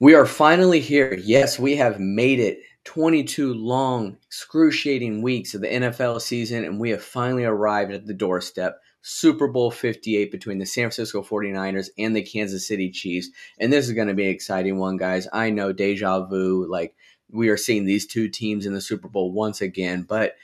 We 0.00 0.14
are 0.14 0.26
finally 0.26 0.80
here. 0.80 1.14
Yes, 1.14 1.58
we 1.58 1.76
have 1.76 2.00
made 2.00 2.40
it 2.40 2.58
22 2.84 3.54
long, 3.54 4.16
excruciating 4.26 5.22
weeks 5.22 5.54
of 5.54 5.60
the 5.60 5.68
NFL 5.68 6.20
season, 6.20 6.64
and 6.64 6.80
we 6.80 6.90
have 6.90 7.02
finally 7.02 7.44
arrived 7.44 7.92
at 7.92 8.06
the 8.06 8.14
doorstep. 8.14 8.80
Super 9.02 9.46
Bowl 9.46 9.70
58 9.70 10.32
between 10.32 10.58
the 10.58 10.66
San 10.66 10.84
Francisco 10.84 11.22
49ers 11.22 11.90
and 11.96 12.16
the 12.16 12.22
Kansas 12.22 12.66
City 12.66 12.90
Chiefs. 12.90 13.28
And 13.60 13.72
this 13.72 13.86
is 13.86 13.92
going 13.92 14.08
to 14.08 14.14
be 14.14 14.24
an 14.24 14.34
exciting 14.34 14.78
one, 14.78 14.96
guys. 14.96 15.28
I 15.32 15.50
know 15.50 15.72
deja 15.72 16.26
vu, 16.26 16.66
like 16.68 16.96
we 17.30 17.48
are 17.48 17.56
seeing 17.56 17.84
these 17.84 18.06
two 18.06 18.28
teams 18.28 18.66
in 18.66 18.74
the 18.74 18.80
Super 18.80 19.08
Bowl 19.08 19.30
once 19.30 19.60
again, 19.60 20.02
but 20.02 20.34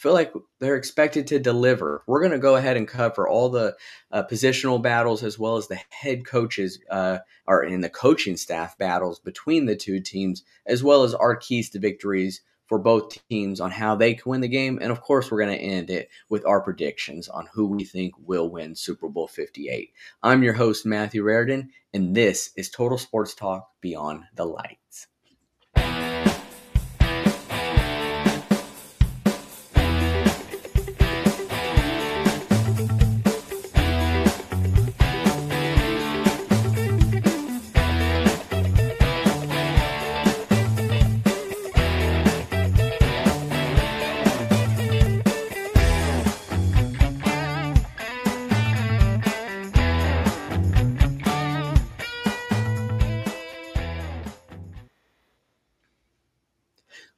feel 0.00 0.14
like 0.14 0.32
they're 0.60 0.76
expected 0.76 1.26
to 1.26 1.38
deliver. 1.38 2.02
We're 2.06 2.20
going 2.20 2.32
to 2.32 2.38
go 2.38 2.56
ahead 2.56 2.78
and 2.78 2.88
cover 2.88 3.28
all 3.28 3.50
the 3.50 3.76
uh, 4.10 4.22
positional 4.22 4.80
battles 4.80 5.22
as 5.22 5.38
well 5.38 5.58
as 5.58 5.68
the 5.68 5.78
head 5.90 6.24
coaches 6.24 6.80
uh, 6.90 7.18
or 7.46 7.62
in 7.64 7.82
the 7.82 7.90
coaching 7.90 8.38
staff 8.38 8.78
battles 8.78 9.18
between 9.18 9.66
the 9.66 9.76
two 9.76 10.00
teams, 10.00 10.42
as 10.66 10.82
well 10.82 11.02
as 11.02 11.12
our 11.12 11.36
keys 11.36 11.68
to 11.70 11.78
victories 11.78 12.40
for 12.64 12.78
both 12.78 13.18
teams 13.28 13.60
on 13.60 13.70
how 13.70 13.94
they 13.94 14.14
can 14.14 14.30
win 14.30 14.40
the 14.40 14.48
game. 14.48 14.78
And 14.80 14.90
of 14.90 15.02
course, 15.02 15.30
we're 15.30 15.44
going 15.44 15.58
to 15.58 15.62
end 15.62 15.90
it 15.90 16.08
with 16.30 16.46
our 16.46 16.62
predictions 16.62 17.28
on 17.28 17.48
who 17.52 17.66
we 17.66 17.84
think 17.84 18.14
will 18.24 18.48
win 18.48 18.74
Super 18.76 19.08
Bowl 19.10 19.26
58. 19.26 19.92
I'm 20.22 20.42
your 20.42 20.54
host, 20.54 20.86
Matthew 20.86 21.22
Raridan, 21.22 21.72
and 21.92 22.14
this 22.16 22.52
is 22.56 22.70
Total 22.70 22.96
Sports 22.96 23.34
Talk 23.34 23.68
Beyond 23.82 24.24
the 24.34 24.46
Lights. 24.46 24.79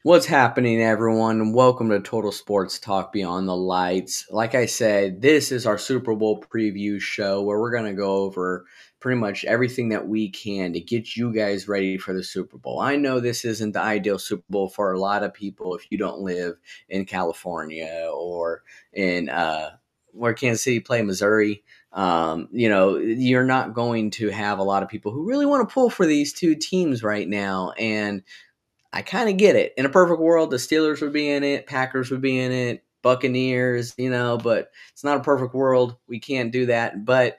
What's 0.05 0.27
happening, 0.27 0.83
everyone? 0.83 1.53
Welcome 1.53 1.91
to 1.91 2.01
Total 2.01 2.33
Sports 2.33 2.81
Talk 2.81 3.13
Beyond 3.13 3.47
the 3.47 3.55
Lights. 3.55 4.27
Like 4.31 4.57
I 4.57 4.67
said, 4.67 5.23
this 5.23 5.53
is 5.53 5.65
our 5.65 5.79
Super 5.79 6.17
Bowl 6.17 6.43
preview 6.43 7.01
show 7.01 7.41
where 7.41 7.61
we're 7.61 7.71
going 7.71 7.85
to 7.85 7.93
go 7.93 8.17
over 8.17 8.65
pretty 8.99 9.21
much 9.21 9.45
everything 9.45 9.91
that 9.91 10.09
we 10.09 10.29
can 10.29 10.73
to 10.73 10.81
get 10.81 11.15
you 11.15 11.33
guys 11.33 11.69
ready 11.69 11.99
for 11.99 12.15
the 12.15 12.25
Super 12.25 12.59
Bowl. 12.59 12.81
I 12.81 12.97
know 12.97 13.21
this 13.21 13.45
isn't 13.45 13.75
the 13.75 13.81
ideal 13.81 14.19
Super 14.19 14.43
Bowl 14.51 14.69
for 14.69 14.93
a 14.93 14.99
lot 14.99 15.23
of 15.23 15.35
people 15.35 15.77
if 15.77 15.87
you 15.89 15.99
don't 15.99 16.19
live 16.19 16.57
in 16.89 17.05
California 17.05 18.11
or 18.13 18.65
in 18.93 19.29
uh, 19.29 19.71
where 20.11 20.35
Kansas 20.35 20.65
City 20.65 20.81
play 20.81 21.03
Missouri. 21.03 21.63
Um, 21.93 22.49
you 22.51 22.69
know, 22.69 22.97
you're 22.97 23.45
not 23.45 23.73
going 23.73 24.11
to 24.13 24.31
have 24.31 24.59
a 24.59 24.65
lot 24.65 24.83
of 24.83 24.89
people 24.89 25.13
who 25.13 25.29
really 25.29 25.47
want 25.47 25.69
to 25.69 25.73
pull 25.73 25.91
for 25.91 26.07
these 26.07 26.33
two 26.33 26.57
teams 26.57 27.05
right 27.05 27.29
now. 27.29 27.71
And 27.79 28.25
I 28.93 29.03
kind 29.03 29.29
of 29.29 29.37
get 29.37 29.57
it. 29.57 29.73
In 29.77 29.87
a 29.87 29.91
perfect 29.91 30.21
world, 30.21 30.51
the 30.51 30.59
Steelers 30.59 31.01
would 31.01 31.13
be 31.13 31.29
in 31.29 31.43
it, 31.45 31.67
Packers 31.67 32.11
would 32.11 32.21
be 32.21 32.39
in 32.39 32.53
it, 32.53 32.85
Buccaneers, 33.03 33.95
you 33.97 34.11
know, 34.11 34.39
but 34.39 34.71
it's 34.93 35.05
not 35.05 35.19
a 35.19 35.23
perfect 35.23 35.55
world. 35.55 35.97
We 36.07 36.21
can't 36.21 36.53
do 36.53 36.67
that. 36.67 37.05
But 37.05 37.39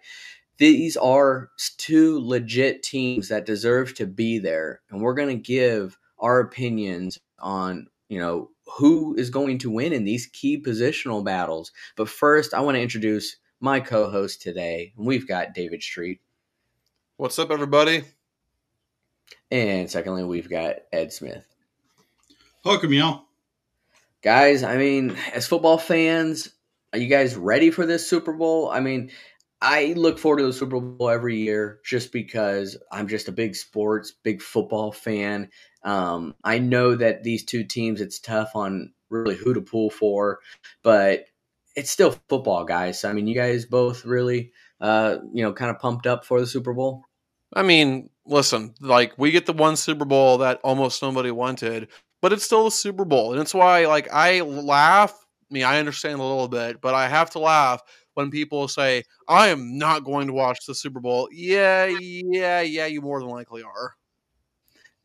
these 0.58 0.98
are 0.98 1.50
two 1.78 2.20
legit 2.20 2.84
teams 2.84 3.30
that 3.30 3.46
deserve 3.46 3.94
to 3.96 4.06
be 4.06 4.40
there. 4.40 4.82
And 4.90 5.02
we're 5.02 5.14
going 5.14 5.30
to 5.30 5.42
give 5.42 5.98
our 6.20 6.40
opinions 6.40 7.20
on, 7.40 7.88
you 8.10 8.20
know, 8.20 8.50
who 8.78 9.16
is 9.16 9.30
going 9.30 9.60
to 9.60 9.70
win 9.70 9.94
in 9.94 10.04
these 10.04 10.28
key 10.28 10.62
positional 10.62 11.24
battles. 11.24 11.72
But 11.96 12.10
first, 12.10 12.54
I 12.54 12.62
want 12.62 12.76
to 12.76 12.82
introduce 12.82 13.38
my 13.60 13.80
co 13.80 14.10
host 14.10 14.42
today. 14.42 14.94
We've 14.98 15.28
got 15.28 15.54
David 15.54 15.82
Street. 15.82 16.20
What's 17.18 17.40
up, 17.40 17.52
everybody? 17.52 18.04
And 19.52 19.90
secondly, 19.90 20.24
we've 20.24 20.50
got 20.50 20.78
Ed 20.92 21.14
Smith. 21.14 21.53
Welcome, 22.66 22.94
y'all. 22.94 23.26
Guys, 24.22 24.64
I 24.64 24.78
mean, 24.78 25.18
as 25.34 25.46
football 25.46 25.78
fans, 25.78 26.48
are 26.94 27.00
you 27.00 27.08
guys 27.08 27.36
ready 27.36 27.72
for 27.72 27.86
this 27.86 28.10
Super 28.10 28.32
Bowl? 28.32 28.70
I 28.70 28.80
mean, 28.80 29.12
I 29.62 29.94
look 29.98 30.18
forward 30.18 30.38
to 30.38 30.46
the 30.46 30.54
Super 30.54 30.80
Bowl 30.80 31.10
every 31.10 31.36
year 31.36 31.82
just 31.84 32.14
because 32.14 32.78
I'm 32.90 33.10
just 33.10 33.28
a 33.28 33.34
big 33.34 33.58
sports, 33.58 34.14
big 34.24 34.42
football 34.42 34.94
fan. 34.94 35.50
Um, 35.84 36.36
I 36.46 36.60
know 36.60 36.96
that 36.96 37.24
these 37.24 37.44
two 37.44 37.66
teams, 37.66 38.00
it's 38.00 38.18
tough 38.18 38.52
on 38.56 38.94
really 39.10 39.36
who 39.36 39.54
to 39.54 39.62
pull 39.62 39.90
for, 39.90 40.40
but 40.84 41.26
it's 41.76 41.92
still 41.92 42.18
football, 42.30 42.64
guys. 42.64 43.04
I 43.04 43.12
mean, 43.12 43.28
you 43.28 43.36
guys 43.36 43.66
both 43.66 44.06
really, 44.06 44.54
uh, 44.80 45.18
you 45.34 45.44
know, 45.44 45.52
kind 45.52 45.70
of 45.70 45.80
pumped 45.80 46.08
up 46.08 46.24
for 46.24 46.40
the 46.40 46.48
Super 46.48 46.72
Bowl. 46.72 47.04
I 47.54 47.62
mean, 47.62 48.10
listen, 48.26 48.74
like 48.80 49.16
we 49.18 49.32
get 49.32 49.48
the 49.48 49.54
one 49.54 49.76
Super 49.76 50.06
Bowl 50.06 50.38
that 50.38 50.62
almost 50.64 51.02
nobody 51.02 51.30
wanted, 51.30 51.90
but 52.24 52.32
it's 52.32 52.46
still 52.46 52.64
the 52.64 52.72
Super 52.72 53.04
Bowl, 53.04 53.34
and 53.34 53.42
it's 53.42 53.54
why 53.54 53.86
like 53.86 54.08
I 54.12 54.40
laugh. 54.40 55.12
I 55.12 55.54
mean, 55.54 55.66
I 55.66 55.78
understand 55.78 56.22
a 56.22 56.24
little 56.24 56.48
bit, 56.48 56.80
but 56.80 56.94
I 56.94 57.10
have 57.10 57.30
to 57.32 57.40
laugh 57.40 57.82
when 58.14 58.32
people 58.32 58.70
say, 58.70 59.04
"I 59.28 59.50
am 59.50 59.78
not 59.78 60.06
going 60.06 60.28
to 60.28 60.34
watch 60.34 60.66
the 60.66 60.74
Super 60.74 61.02
Bowl." 61.02 61.28
Yeah, 61.34 61.86
yeah, 62.00 62.62
yeah. 62.62 62.86
You 62.86 63.02
more 63.02 63.20
than 63.20 63.28
likely 63.28 63.62
are. 63.62 63.94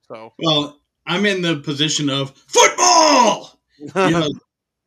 So, 0.07 0.33
well, 0.39 0.81
I'm 1.09 1.27
in 1.27 1.43
the 1.43 1.57
position 1.57 2.09
of 2.09 2.35
football. 2.47 3.55
You 3.95 4.11
know, 4.11 4.29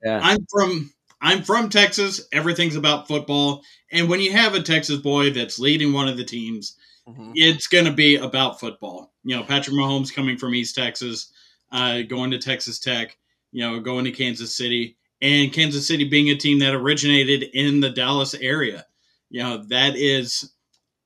yeah. 0.04 0.20
I'm 0.22 0.46
from 0.52 0.92
I'm 1.22 1.44
from 1.44 1.70
Texas. 1.70 2.28
Everything's 2.34 2.76
about 2.76 3.08
football, 3.08 3.64
and 3.90 4.10
when 4.10 4.20
you 4.20 4.34
have 4.34 4.54
a 4.54 4.62
Texas 4.62 4.98
boy 4.98 5.32
that's 5.32 5.60
leading 5.60 5.94
one 5.94 6.10
of 6.10 6.18
the 6.18 6.26
teams 6.26 6.76
Mm-hmm. 7.08 7.32
It's 7.36 7.68
going 7.68 7.86
to 7.86 7.92
be 7.92 8.16
about 8.16 8.60
football. 8.60 9.12
You 9.24 9.36
know, 9.36 9.44
Patrick 9.44 9.76
Mahomes 9.76 10.14
coming 10.14 10.38
from 10.38 10.56
East 10.56 10.76
Texas, 10.76 11.32
uh, 11.72 12.02
going 12.02 12.32
to 12.32 12.38
Texas 12.38 12.80
Tech, 12.80 13.18
you 13.52 13.62
know, 13.62 13.80
going 13.80 14.06
to 14.06 14.12
Kansas 14.12 14.56
City, 14.56 14.98
and 15.22 15.54
Kansas 15.54 15.88
City 15.88 16.04
being 16.04 16.30
a 16.30 16.36
team 16.36 16.60
that 16.60 16.74
originated 16.74 17.44
in 17.54 17.80
the 17.80 17.90
Dallas 17.90 18.34
area. 18.36 18.86
You 19.30 19.44
know, 19.44 19.58
that 19.70 19.96
is 19.96 20.52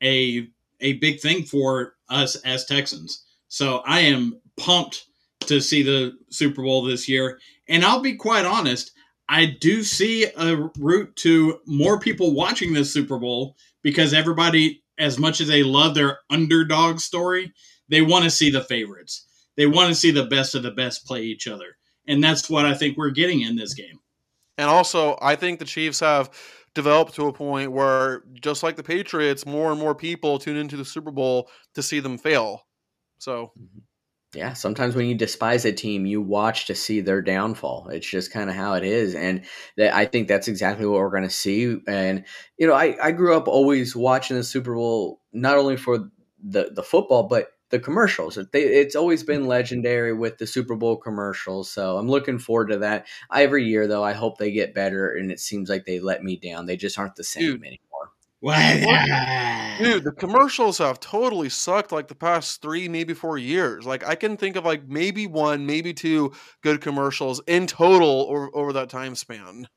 a 0.01 0.47
a 0.81 0.93
big 0.93 1.19
thing 1.19 1.43
for 1.43 1.95
us 2.09 2.35
as 2.37 2.65
Texans. 2.65 3.23
So 3.47 3.81
I 3.85 4.01
am 4.01 4.39
pumped 4.57 5.05
to 5.41 5.59
see 5.61 5.83
the 5.83 6.17
Super 6.29 6.63
Bowl 6.63 6.83
this 6.83 7.07
year. 7.07 7.39
And 7.67 7.83
I'll 7.83 8.01
be 8.01 8.15
quite 8.15 8.45
honest, 8.45 8.91
I 9.29 9.45
do 9.45 9.83
see 9.83 10.25
a 10.37 10.69
route 10.77 11.15
to 11.17 11.59
more 11.65 11.99
people 11.99 12.33
watching 12.33 12.73
this 12.73 12.91
Super 12.91 13.17
Bowl 13.17 13.55
because 13.81 14.13
everybody 14.13 14.83
as 14.97 15.19
much 15.19 15.41
as 15.41 15.47
they 15.47 15.63
love 15.63 15.95
their 15.95 16.19
underdog 16.29 16.99
story, 16.99 17.53
they 17.89 18.01
want 18.01 18.23
to 18.23 18.29
see 18.29 18.49
the 18.49 18.63
favorites. 18.63 19.25
They 19.57 19.65
want 19.65 19.89
to 19.89 19.95
see 19.95 20.11
the 20.11 20.25
best 20.25 20.55
of 20.55 20.63
the 20.63 20.71
best 20.71 21.05
play 21.05 21.23
each 21.23 21.47
other. 21.47 21.77
And 22.07 22.23
that's 22.23 22.49
what 22.49 22.65
I 22.65 22.73
think 22.73 22.97
we're 22.97 23.09
getting 23.11 23.41
in 23.41 23.55
this 23.55 23.73
game. 23.73 23.99
And 24.57 24.69
also, 24.69 25.17
I 25.21 25.35
think 25.35 25.59
the 25.59 25.65
Chiefs 25.65 25.99
have 25.99 26.29
developed 26.73 27.15
to 27.15 27.27
a 27.27 27.33
point 27.33 27.71
where, 27.71 28.23
just 28.41 28.63
like 28.63 28.75
the 28.75 28.83
Patriots, 28.83 29.45
more 29.45 29.71
and 29.71 29.79
more 29.79 29.95
people 29.95 30.39
tune 30.39 30.57
into 30.57 30.77
the 30.77 30.85
Super 30.85 31.11
Bowl 31.11 31.49
to 31.73 31.83
see 31.83 31.99
them 31.99 32.17
fail. 32.17 32.65
So. 33.17 33.51
Mm-hmm 33.59 33.79
yeah, 34.35 34.53
sometimes 34.53 34.95
when 34.95 35.07
you 35.07 35.15
despise 35.15 35.65
a 35.65 35.71
team, 35.71 36.05
you 36.05 36.21
watch 36.21 36.65
to 36.65 36.75
see 36.75 36.99
their 36.99 37.21
downfall. 37.21 37.87
It's 37.89 38.07
just 38.07 38.31
kind 38.31 38.49
of 38.49 38.55
how 38.55 38.73
it 38.73 38.83
is, 38.83 39.15
and 39.15 39.45
that 39.77 39.95
I 39.95 40.05
think 40.05 40.27
that's 40.27 40.47
exactly 40.47 40.85
what 40.85 40.99
we're 40.99 41.09
going 41.09 41.23
to 41.23 41.29
see. 41.29 41.77
And 41.87 42.25
you 42.57 42.67
know, 42.67 42.73
I, 42.73 42.97
I 43.01 43.11
grew 43.11 43.35
up 43.35 43.47
always 43.47 43.95
watching 43.95 44.35
the 44.35 44.43
Super 44.43 44.75
Bowl 44.75 45.21
not 45.31 45.57
only 45.57 45.77
for 45.77 46.09
the 46.43 46.69
the 46.71 46.83
football, 46.83 47.23
but 47.23 47.49
the 47.69 47.79
commercials. 47.79 48.37
They, 48.51 48.63
it's 48.63 48.95
always 48.95 49.23
been 49.23 49.47
legendary 49.47 50.13
with 50.13 50.37
the 50.37 50.47
Super 50.47 50.75
Bowl 50.75 50.97
commercials. 50.97 51.69
So 51.71 51.97
I'm 51.97 52.07
looking 52.07 52.39
forward 52.39 52.69
to 52.69 52.77
that. 52.79 53.07
Every 53.33 53.65
year, 53.65 53.87
though, 53.87 54.03
I 54.03 54.13
hope 54.13 54.37
they 54.37 54.51
get 54.51 54.75
better, 54.75 55.11
and 55.11 55.31
it 55.31 55.39
seems 55.39 55.69
like 55.69 55.85
they 55.85 55.99
let 55.99 56.23
me 56.23 56.37
down. 56.37 56.65
They 56.65 56.77
just 56.77 56.99
aren't 56.99 57.15
the 57.15 57.23
same 57.23 57.43
Dude, 57.43 57.61
anymore. 57.61 58.11
Dude, 59.79 60.03
the 60.03 60.11
commercials 60.17 60.77
have 60.77 60.99
totally 60.99 61.49
sucked 61.49 61.91
like 61.91 62.07
the 62.07 62.15
past 62.15 62.61
three, 62.61 62.87
maybe 62.87 63.13
four 63.13 63.37
years. 63.37 63.85
Like 63.85 64.05
I 64.05 64.15
can 64.15 64.37
think 64.37 64.55
of 64.55 64.65
like 64.65 64.87
maybe 64.87 65.25
one, 65.25 65.65
maybe 65.65 65.93
two 65.93 66.31
good 66.61 66.79
commercials 66.81 67.41
in 67.47 67.65
total 67.65 68.27
over, 68.29 68.49
over 68.53 68.73
that 68.73 68.89
time 68.89 69.15
span. 69.15 69.67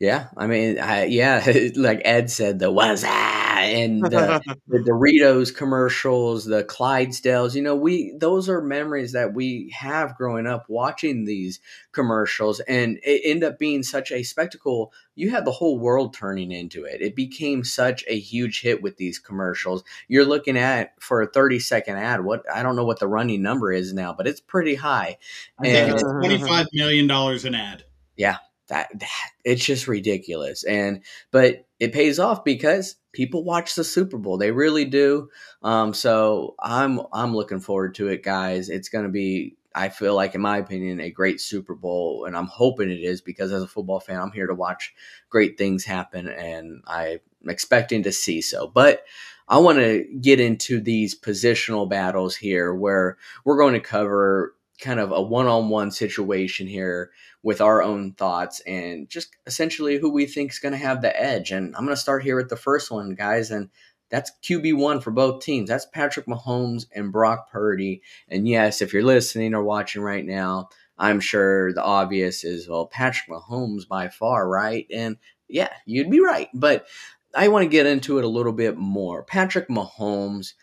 Yeah, 0.00 0.28
I 0.36 0.46
mean, 0.46 0.78
I, 0.78 1.04
yeah, 1.04 1.44
like 1.76 2.02
Ed 2.04 2.30
said, 2.30 2.58
the 2.58 2.70
was 2.70 3.02
that 3.02 3.37
and 3.62 4.02
the, 4.02 4.42
the, 4.68 4.78
Doritos 4.78 5.54
commercials, 5.54 6.44
the 6.44 6.64
Clydesdales, 6.64 7.54
you 7.54 7.62
know, 7.62 7.76
we 7.76 8.12
those 8.16 8.48
are 8.48 8.60
memories 8.60 9.12
that 9.12 9.34
we 9.34 9.72
have 9.76 10.16
growing 10.16 10.46
up 10.46 10.66
watching 10.68 11.24
these 11.24 11.60
commercials, 11.92 12.60
and 12.60 12.98
it 13.02 13.22
ended 13.24 13.52
up 13.52 13.58
being 13.58 13.82
such 13.82 14.10
a 14.12 14.22
spectacle. 14.22 14.92
You 15.14 15.30
had 15.30 15.44
the 15.44 15.52
whole 15.52 15.78
world 15.78 16.14
turning 16.14 16.52
into 16.52 16.84
it. 16.84 17.00
It 17.00 17.14
became 17.14 17.64
such 17.64 18.04
a 18.08 18.18
huge 18.18 18.60
hit 18.60 18.82
with 18.82 18.96
these 18.96 19.18
commercials. 19.18 19.84
You're 20.08 20.24
looking 20.24 20.56
at 20.56 20.92
for 21.00 21.22
a 21.22 21.26
30 21.26 21.58
second 21.60 21.96
ad. 21.96 22.24
What 22.24 22.44
I 22.52 22.62
don't 22.62 22.76
know 22.76 22.84
what 22.84 23.00
the 23.00 23.08
running 23.08 23.42
number 23.42 23.72
is 23.72 23.92
now, 23.92 24.12
but 24.12 24.26
it's 24.26 24.40
pretty 24.40 24.74
high. 24.74 25.18
I 25.58 25.62
think 25.62 25.94
it's 25.94 26.02
25 26.02 26.66
million 26.72 27.06
dollars 27.06 27.44
an 27.44 27.54
ad. 27.54 27.84
Yeah, 28.16 28.38
that, 28.68 28.88
that 28.98 29.30
it's 29.44 29.64
just 29.64 29.88
ridiculous 29.88 30.64
and 30.64 31.02
but 31.30 31.67
it 31.80 31.92
pays 31.92 32.18
off 32.18 32.44
because 32.44 32.96
people 33.12 33.44
watch 33.44 33.74
the 33.74 33.84
super 33.84 34.18
bowl. 34.18 34.38
They 34.38 34.50
really 34.50 34.84
do. 34.84 35.30
Um, 35.62 35.94
so 35.94 36.54
i'm 36.60 37.00
i'm 37.12 37.34
looking 37.34 37.60
forward 37.60 37.94
to 37.96 38.08
it 38.08 38.22
guys. 38.22 38.68
It's 38.68 38.88
going 38.88 39.04
to 39.04 39.10
be 39.10 39.56
i 39.74 39.88
feel 39.88 40.14
like 40.14 40.34
in 40.34 40.40
my 40.40 40.56
opinion 40.58 40.98
a 40.98 41.10
great 41.10 41.42
super 41.42 41.74
bowl 41.74 42.24
and 42.24 42.34
i'm 42.34 42.46
hoping 42.46 42.90
it 42.90 43.02
is 43.02 43.20
because 43.20 43.52
as 43.52 43.62
a 43.62 43.66
football 43.66 44.00
fan 44.00 44.18
i'm 44.18 44.32
here 44.32 44.46
to 44.46 44.54
watch 44.54 44.94
great 45.28 45.58
things 45.58 45.84
happen 45.84 46.26
and 46.26 46.82
i'm 46.86 47.18
expecting 47.46 48.02
to 48.04 48.12
see 48.12 48.40
so. 48.40 48.66
But 48.66 49.04
I 49.48 49.58
want 49.58 49.78
to 49.78 50.04
get 50.20 50.40
into 50.40 50.80
these 50.80 51.18
positional 51.18 51.88
battles 51.88 52.36
here 52.36 52.74
where 52.74 53.16
we're 53.44 53.58
going 53.58 53.74
to 53.74 53.80
cover 53.80 54.54
kind 54.80 55.00
of 55.00 55.12
a 55.12 55.20
one-on-one 55.20 55.90
situation 55.90 56.66
here 56.66 57.10
with 57.42 57.60
our 57.60 57.82
own 57.82 58.12
thoughts 58.12 58.60
and 58.60 59.08
just 59.08 59.36
essentially 59.46 59.98
who 59.98 60.10
we 60.10 60.26
think 60.26 60.52
is 60.52 60.58
going 60.58 60.72
to 60.72 60.78
have 60.78 61.02
the 61.02 61.20
edge. 61.20 61.50
And 61.50 61.74
I'm 61.76 61.84
going 61.84 61.94
to 61.94 62.00
start 62.00 62.22
here 62.22 62.36
with 62.36 62.48
the 62.48 62.56
first 62.56 62.90
one, 62.90 63.14
guys, 63.14 63.50
and 63.50 63.70
that's 64.10 64.32
QB1 64.42 65.02
for 65.02 65.10
both 65.10 65.42
teams. 65.42 65.68
That's 65.68 65.86
Patrick 65.86 66.26
Mahomes 66.26 66.86
and 66.94 67.12
Brock 67.12 67.50
Purdy. 67.50 68.02
And 68.28 68.48
yes, 68.48 68.80
if 68.80 68.92
you're 68.92 69.02
listening 69.02 69.54
or 69.54 69.62
watching 69.62 70.02
right 70.02 70.24
now, 70.24 70.68
I'm 70.98 71.20
sure 71.20 71.72
the 71.72 71.82
obvious 71.82 72.44
is 72.44 72.68
well, 72.68 72.86
Patrick 72.86 73.28
Mahomes 73.28 73.86
by 73.86 74.08
far, 74.08 74.48
right? 74.48 74.86
And 74.92 75.16
yeah, 75.48 75.72
you'd 75.86 76.10
be 76.10 76.20
right. 76.20 76.48
But 76.54 76.86
I 77.34 77.48
want 77.48 77.64
to 77.64 77.68
get 77.68 77.86
into 77.86 78.18
it 78.18 78.24
a 78.24 78.28
little 78.28 78.52
bit 78.52 78.76
more. 78.76 79.22
Patrick 79.22 79.68
Mahomes, 79.68 80.54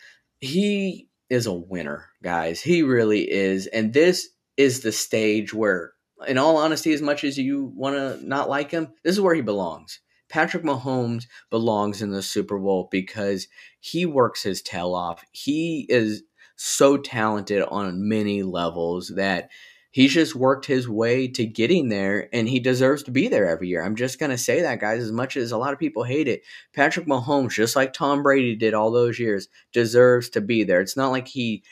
he 0.41 1.07
is 1.29 1.45
a 1.45 1.53
winner, 1.53 2.09
guys. 2.23 2.61
He 2.61 2.83
really 2.83 3.29
is. 3.29 3.67
And 3.67 3.93
this 3.93 4.29
is 4.57 4.81
the 4.81 4.91
stage 4.91 5.53
where, 5.53 5.93
in 6.27 6.37
all 6.37 6.57
honesty, 6.57 6.93
as 6.93 7.01
much 7.01 7.23
as 7.23 7.37
you 7.37 7.71
want 7.75 7.95
to 7.95 8.27
not 8.27 8.49
like 8.49 8.71
him, 8.71 8.93
this 9.03 9.13
is 9.13 9.21
where 9.21 9.35
he 9.35 9.41
belongs. 9.41 9.99
Patrick 10.29 10.63
Mahomes 10.63 11.25
belongs 11.49 12.01
in 12.01 12.11
the 12.11 12.21
Super 12.21 12.57
Bowl 12.57 12.87
because 12.91 13.47
he 13.79 14.05
works 14.05 14.43
his 14.43 14.61
tail 14.61 14.95
off. 14.95 15.23
He 15.31 15.85
is 15.89 16.23
so 16.55 16.97
talented 16.97 17.61
on 17.63 18.07
many 18.07 18.43
levels 18.43 19.13
that 19.15 19.49
he's 19.95 20.13
just 20.13 20.35
worked 20.35 20.65
his 20.65 20.89
way 20.89 21.25
to 21.25 21.45
getting 21.45 21.87
there 21.87 22.27
and 22.33 22.49
he 22.49 22.59
deserves 22.59 23.01
to 23.01 23.11
be 23.11 23.29
there 23.29 23.47
every 23.47 23.69
year. 23.69 23.81
I'm 23.81 23.95
just 23.95 24.19
going 24.19 24.29
to 24.29 24.37
say 24.37 24.61
that, 24.61 24.81
guys, 24.81 25.01
as 25.01 25.11
much 25.13 25.37
as 25.37 25.53
a 25.53 25.57
lot 25.57 25.71
of 25.71 25.79
people 25.79 26.03
hate 26.03 26.27
it. 26.27 26.41
Patrick 26.73 27.07
Mahomes, 27.07 27.51
just 27.53 27.77
like 27.77 27.93
Tom 27.93 28.21
Brady 28.21 28.57
did 28.57 28.73
all 28.73 28.91
those 28.91 29.17
years, 29.19 29.47
deserves 29.71 30.27
to 30.31 30.41
be 30.41 30.65
there. 30.65 30.81
It's 30.81 30.97
not 30.97 31.11
like 31.11 31.29
he 31.29 31.63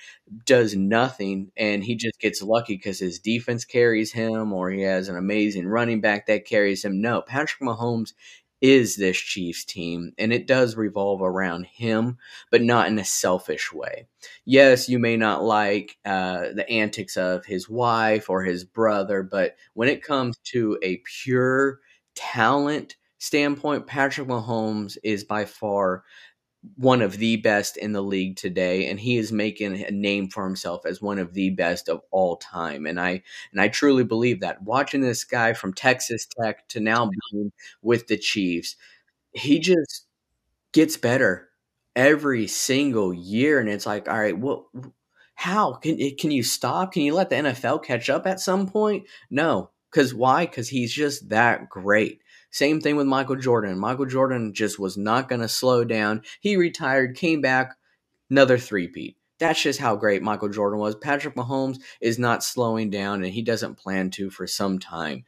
does 0.46 0.74
nothing 0.74 1.52
and 1.58 1.84
he 1.84 1.98
just 1.98 2.18
gets 2.18 2.42
lucky 2.42 2.78
because 2.78 2.98
his 2.98 3.20
defense 3.20 3.66
carries 3.66 4.14
him 4.14 4.54
or 4.54 4.72
he 4.72 4.84
has 4.84 5.10
an 5.10 5.18
amazing 5.18 5.68
running 5.68 6.00
back 6.00 6.28
that 6.28 6.46
carries 6.46 6.86
him. 6.86 7.02
No, 7.02 7.22
Patrick 7.22 7.60
Mahomes 7.62 8.14
is 8.64 8.96
this 8.96 9.18
Chiefs 9.18 9.66
team, 9.66 10.14
and 10.18 10.32
it 10.32 10.48
does 10.48 10.78
revolve 10.78 11.22
around 11.22 11.66
him, 11.66 12.18
but 12.50 12.62
not 12.62 12.88
in 12.88 12.98
a 12.98 13.04
selfish 13.04 13.74
way. 13.74 14.08
Yes, 14.46 14.88
you 14.88 15.00
may 15.00 15.18
not 15.18 15.44
like 15.44 15.98
uh, 16.06 16.54
the 16.56 16.66
antics 16.70 17.18
of 17.18 17.46
his 17.46 17.70
wife 17.70 18.30
or 18.30 18.42
his 18.42 18.64
brother, 18.64 19.22
but 19.22 19.58
when 19.74 19.90
it 19.90 20.02
comes 20.02 20.38
to 20.46 20.80
a 20.82 21.04
pure 21.22 21.82
talent 22.16 22.96
standpoint, 23.18 23.86
Patrick 23.86 24.30
Mahomes 24.30 24.98
is 25.04 25.26
by 25.26 25.44
far 25.44 26.06
one 26.78 27.02
of 27.02 27.18
the 27.18 27.38
best 27.38 27.78
in 27.78 27.92
the 27.92 28.02
league 28.02 28.38
today 28.38 28.88
and 28.90 29.00
he 29.00 29.18
is 29.18 29.32
making 29.34 29.84
a 29.84 29.92
name 29.92 30.30
for 30.30 30.46
himself 30.46 30.86
as 30.86 31.02
one 31.02 31.20
of 31.20 31.34
the 31.34 31.50
best 31.52 31.90
of 31.90 32.02
all 32.12 32.38
time. 32.38 32.86
And 32.86 33.00
i 33.00 33.22
and 33.52 33.62
i 33.62 33.68
truly 33.68 34.04
believe 34.06 34.40
that. 34.42 34.62
Watching 34.64 35.02
this 35.02 35.24
guy 35.26 35.54
from 35.54 35.74
texas 35.74 36.26
tech 36.42 36.68
to 36.70 36.80
now 36.80 37.10
being 37.32 37.52
with 37.82 38.08
the 38.08 38.18
chiefs 38.18 38.76
he 39.34 39.60
just 39.60 40.08
gets 40.74 40.98
better 40.98 41.50
every 41.96 42.48
single 42.48 43.14
year. 43.14 43.60
And 43.60 43.70
it's 43.70 43.86
like 43.88 44.10
all 44.10 44.20
right 44.20 44.38
well 44.40 44.70
how 45.36 45.74
can 45.76 45.98
can 46.18 46.32
you 46.32 46.44
stop? 46.44 46.94
Can 46.94 47.04
you 47.04 47.14
let 47.16 47.30
the 47.32 47.38
nfl 47.38 47.84
catch 47.84 48.10
up 48.10 48.28
at 48.28 48.40
some 48.42 48.68
point? 48.70 49.06
No. 49.32 49.72
Because 49.92 50.14
why? 50.16 50.46
Because 50.48 50.70
he's 50.70 50.94
just 50.94 51.30
that 51.30 51.70
great 51.70 52.22
same 52.54 52.80
thing 52.80 52.96
with 52.96 53.08
Michael 53.08 53.36
Jordan. 53.36 53.80
Michael 53.80 54.06
Jordan 54.06 54.54
just 54.54 54.78
was 54.78 54.96
not 54.96 55.28
going 55.28 55.42
to 55.42 55.48
slow 55.48 55.84
down. 55.84 56.22
He 56.40 56.56
retired, 56.56 57.18
came 57.18 57.42
back, 57.42 57.72
another 58.30 58.60
three-peat. 58.60 59.18
That's 59.44 59.62
just 59.62 59.82
how 59.82 59.98
great 59.98 60.24
Michael 60.24 60.48
Jordan 60.48 60.80
was. 60.80 60.96
Patrick 60.96 61.36
Mahomes 61.36 61.78
is 62.00 62.18
not 62.18 62.46
slowing 62.46 62.90
down, 62.90 63.26
and 63.26 63.34
he 63.34 63.42
doesn't 63.42 63.76
plan 63.76 64.10
to 64.12 64.30
for 64.30 64.48
some 64.48 64.80
time. 64.80 65.26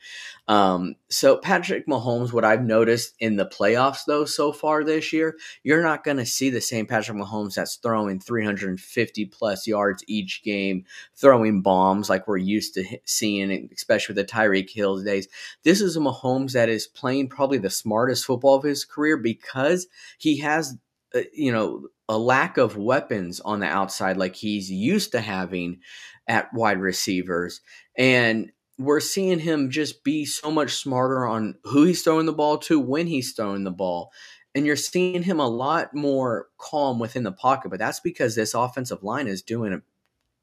Um, 0.47 0.95
so, 1.09 1.35
Patrick 1.35 1.85
Mahomes, 1.85 2.31
what 2.31 2.45
I've 2.45 2.63
noticed 2.63 3.13
in 3.19 3.35
the 3.35 3.45
playoffs, 3.45 4.06
though, 4.07 4.23
so 4.23 4.53
far 4.53 4.85
this 4.85 5.12
year, 5.12 5.35
you're 5.63 5.83
not 5.83 6.06
going 6.06 6.15
to 6.15 6.25
see 6.25 6.50
the 6.50 6.62
same 6.62 6.85
Patrick 6.85 7.17
Mahomes 7.17 7.56
that's 7.56 7.75
throwing 7.75 8.21
350 8.21 9.25
plus 9.25 9.67
yards 9.67 10.01
each 10.07 10.44
game, 10.44 10.85
throwing 11.18 11.61
bombs 11.61 12.09
like 12.09 12.25
we're 12.25 12.38
used 12.38 12.75
to 12.75 12.85
seeing, 13.03 13.69
especially 13.75 14.15
with 14.15 14.25
the 14.25 14.33
Tyreek 14.33 14.69
Hill 14.69 15.03
days. 15.03 15.27
This 15.63 15.81
is 15.81 15.97
a 15.97 16.00
Mahomes 16.00 16.53
that 16.53 16.69
is 16.69 16.88
playing 16.88 17.27
probably 17.27 17.57
the 17.57 17.69
smartest 17.69 18.23
football 18.23 18.56
of 18.56 18.63
his 18.63 18.85
career 18.85 19.18
because 19.18 19.88
he 20.19 20.39
has 20.39 20.77
uh, 21.13 21.21
you 21.33 21.51
know 21.51 21.88
a 22.07 22.18
lack 22.18 22.57
of 22.57 22.78
weapons 22.78 23.40
on 23.40 23.60
the 23.60 23.68
outside 23.68 24.18
like 24.18 24.36
he's 24.36 24.69
used 24.69 25.12
to 25.12 25.22
having 25.22 25.80
at 26.28 26.54
wide 26.54 26.80
receivers. 26.80 27.62
And 27.98 28.52
we're 28.78 29.00
seeing 29.00 29.40
him 29.40 29.72
just 29.72 30.04
be 30.04 30.25
so 30.25 30.52
much 30.52 30.74
smarter 30.74 31.25
on 31.25 31.56
who 31.63 31.84
he's 31.86 32.04
throwing 32.04 32.25
the 32.25 32.34
ball 32.34 32.57
to 32.60 32.80
when 32.80 33.07
he's 33.07 33.34
throwing 33.34 33.63
the 33.63 33.72
ball. 33.72 34.12
And 34.54 34.66
you're 34.66 34.75
seeing 34.75 35.24
him 35.24 35.40
a 35.40 35.48
lot 35.48 35.94
more 35.94 36.48
calm 36.57 37.00
within 37.00 37.24
the 37.24 37.31
pocket 37.31 37.69
but 37.69 37.80
that's 37.80 38.00
because 38.00 38.36
this 38.36 38.54
offensive 38.54 39.04
line 39.04 39.28
is 39.28 39.42
doing 39.42 39.74
a 39.74 39.81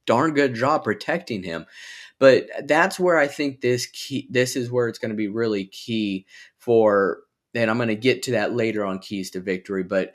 darn 0.07 0.35
good 0.35 0.55
job 0.55 0.85
protecting 0.85 1.43
him. 1.43 1.67
But 2.19 2.49
that's 2.67 3.01
where 3.01 3.19
i 3.19 3.27
think 3.27 3.61
this 3.61 3.87
key 3.87 4.29
this 4.31 4.55
is 4.55 4.71
where 4.71 4.87
it's 4.87 4.99
going 4.99 5.11
to 5.11 5.17
be 5.17 5.27
really 5.27 5.65
key 5.65 6.25
for 6.57 7.19
and 7.53 7.69
i'm 7.69 7.79
going 7.79 7.89
to 7.89 7.97
get 7.97 8.23
to 8.25 8.33
that 8.33 8.55
later 8.55 8.85
on 8.85 9.01
keys 9.01 9.31
to 9.31 9.41
victory 9.41 9.83
but 9.83 10.13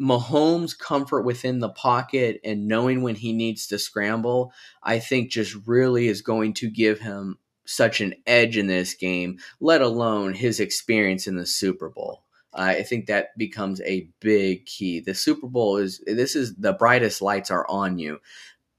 Mahomes' 0.00 0.78
comfort 0.78 1.22
within 1.22 1.58
the 1.58 1.68
pocket 1.68 2.40
and 2.42 2.66
knowing 2.66 3.02
when 3.02 3.16
he 3.16 3.32
needs 3.32 3.66
to 3.66 3.78
scramble, 3.78 4.52
I 4.82 4.98
think 4.98 5.30
just 5.30 5.54
really 5.66 6.08
is 6.08 6.22
going 6.22 6.54
to 6.54 6.70
give 6.70 7.00
him 7.00 7.38
such 7.66 8.00
an 8.00 8.14
edge 8.26 8.56
in 8.56 8.66
this 8.66 8.94
game, 8.94 9.38
let 9.60 9.82
alone 9.82 10.32
his 10.34 10.58
experience 10.58 11.26
in 11.26 11.36
the 11.36 11.46
Super 11.46 11.90
Bowl. 11.90 12.24
I 12.52 12.82
think 12.82 13.06
that 13.06 13.36
becomes 13.38 13.80
a 13.82 14.08
big 14.18 14.66
key. 14.66 15.00
The 15.00 15.14
Super 15.14 15.46
Bowl 15.46 15.76
is 15.76 16.02
this 16.06 16.34
is 16.34 16.56
the 16.56 16.72
brightest 16.72 17.22
lights 17.22 17.50
are 17.50 17.66
on 17.68 17.98
you. 17.98 18.20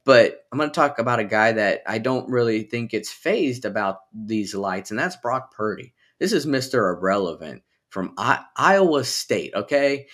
But 0.04 0.46
I'm 0.52 0.58
going 0.58 0.70
to 0.70 0.76
talk 0.76 1.00
about 1.00 1.20
a 1.20 1.24
guy 1.24 1.52
that 1.54 1.84
I 1.86 2.00
don't 2.00 2.30
really 2.30 2.64
think 2.64 2.92
gets 2.92 3.12
phased 3.12 3.66
about 3.66 4.00
these 4.14 4.56
lights, 4.56 4.90
and 4.90 5.00
that's 5.00 5.16
Brock 5.16 5.54
Purdy. 5.54 5.94
This 6.20 6.34
is 6.34 6.46
Mr. 6.46 6.98
Irrelevant 6.98 7.62
from 7.90 8.14
I- 8.18 8.44
Iowa 8.58 9.04
State, 9.04 9.54
okay? 9.54 10.08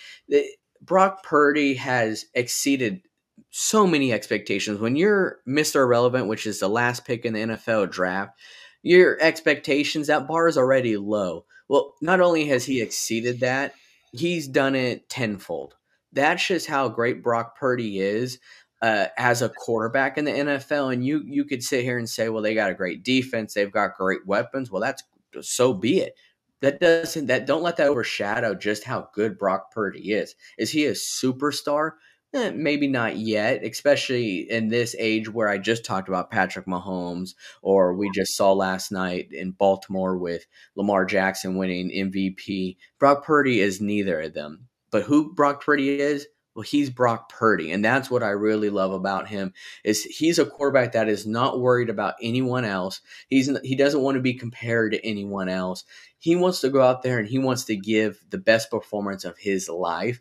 Brock 0.82 1.22
Purdy 1.22 1.74
has 1.74 2.26
exceeded 2.34 3.02
so 3.50 3.86
many 3.86 4.12
expectations. 4.12 4.78
When 4.78 4.96
you're 4.96 5.38
Mr. 5.46 5.76
Irrelevant, 5.76 6.28
which 6.28 6.46
is 6.46 6.60
the 6.60 6.68
last 6.68 7.04
pick 7.04 7.24
in 7.24 7.34
the 7.34 7.40
NFL 7.40 7.90
draft, 7.90 8.38
your 8.82 9.18
expectations, 9.20 10.06
that 10.06 10.28
bar 10.28 10.48
is 10.48 10.58
already 10.58 10.96
low. 10.96 11.44
Well, 11.68 11.94
not 12.00 12.20
only 12.20 12.46
has 12.46 12.64
he 12.64 12.80
exceeded 12.80 13.40
that, 13.40 13.74
he's 14.12 14.48
done 14.48 14.74
it 14.74 15.08
tenfold. 15.08 15.74
That's 16.12 16.46
just 16.46 16.66
how 16.66 16.88
great 16.88 17.22
Brock 17.22 17.58
Purdy 17.58 17.98
is 17.98 18.38
uh, 18.80 19.06
as 19.18 19.42
a 19.42 19.50
quarterback 19.50 20.16
in 20.16 20.24
the 20.24 20.32
NFL. 20.32 20.92
And 20.92 21.04
you 21.04 21.22
you 21.26 21.44
could 21.44 21.62
sit 21.62 21.84
here 21.84 21.98
and 21.98 22.08
say, 22.08 22.28
well, 22.28 22.42
they 22.42 22.54
got 22.54 22.70
a 22.70 22.74
great 22.74 23.02
defense, 23.02 23.54
they've 23.54 23.72
got 23.72 23.98
great 23.98 24.26
weapons. 24.26 24.70
Well, 24.70 24.80
that's 24.80 25.02
so 25.42 25.74
be 25.74 26.00
it 26.00 26.14
that 26.60 26.80
doesn't 26.80 27.26
that 27.26 27.46
don't 27.46 27.62
let 27.62 27.76
that 27.76 27.88
overshadow 27.88 28.54
just 28.54 28.84
how 28.84 29.08
good 29.14 29.38
Brock 29.38 29.70
Purdy 29.72 30.12
is. 30.12 30.34
Is 30.58 30.70
he 30.70 30.86
a 30.86 30.92
superstar? 30.92 31.92
Eh, 32.34 32.50
maybe 32.50 32.86
not 32.86 33.16
yet, 33.16 33.64
especially 33.64 34.50
in 34.50 34.68
this 34.68 34.94
age 34.98 35.30
where 35.30 35.48
I 35.48 35.56
just 35.56 35.82
talked 35.84 36.08
about 36.08 36.30
Patrick 36.30 36.66
Mahomes, 36.66 37.30
or 37.62 37.94
we 37.94 38.10
just 38.10 38.36
saw 38.36 38.52
last 38.52 38.92
night 38.92 39.28
in 39.32 39.52
Baltimore 39.52 40.18
with 40.18 40.46
Lamar 40.76 41.06
Jackson 41.06 41.56
winning 41.56 41.90
MVP. 41.90 42.76
Brock 42.98 43.24
Purdy 43.24 43.60
is 43.60 43.80
neither 43.80 44.20
of 44.20 44.34
them. 44.34 44.68
But 44.90 45.04
who 45.04 45.32
Brock 45.34 45.64
Purdy 45.64 46.00
is? 46.00 46.26
Well, 46.58 46.64
he's 46.64 46.90
Brock 46.90 47.28
Purdy, 47.28 47.70
and 47.70 47.84
that's 47.84 48.10
what 48.10 48.24
I 48.24 48.30
really 48.30 48.68
love 48.68 48.90
about 48.90 49.28
him. 49.28 49.52
Is 49.84 50.02
he's 50.02 50.40
a 50.40 50.44
quarterback 50.44 50.90
that 50.90 51.08
is 51.08 51.24
not 51.24 51.60
worried 51.60 51.88
about 51.88 52.16
anyone 52.20 52.64
else. 52.64 53.00
He's 53.28 53.48
he 53.62 53.76
doesn't 53.76 54.02
want 54.02 54.16
to 54.16 54.20
be 54.20 54.34
compared 54.34 54.90
to 54.90 55.06
anyone 55.06 55.48
else. 55.48 55.84
He 56.18 56.34
wants 56.34 56.60
to 56.62 56.68
go 56.68 56.82
out 56.82 57.04
there 57.04 57.20
and 57.20 57.28
he 57.28 57.38
wants 57.38 57.62
to 57.66 57.76
give 57.76 58.24
the 58.30 58.38
best 58.38 58.72
performance 58.72 59.24
of 59.24 59.38
his 59.38 59.68
life. 59.68 60.20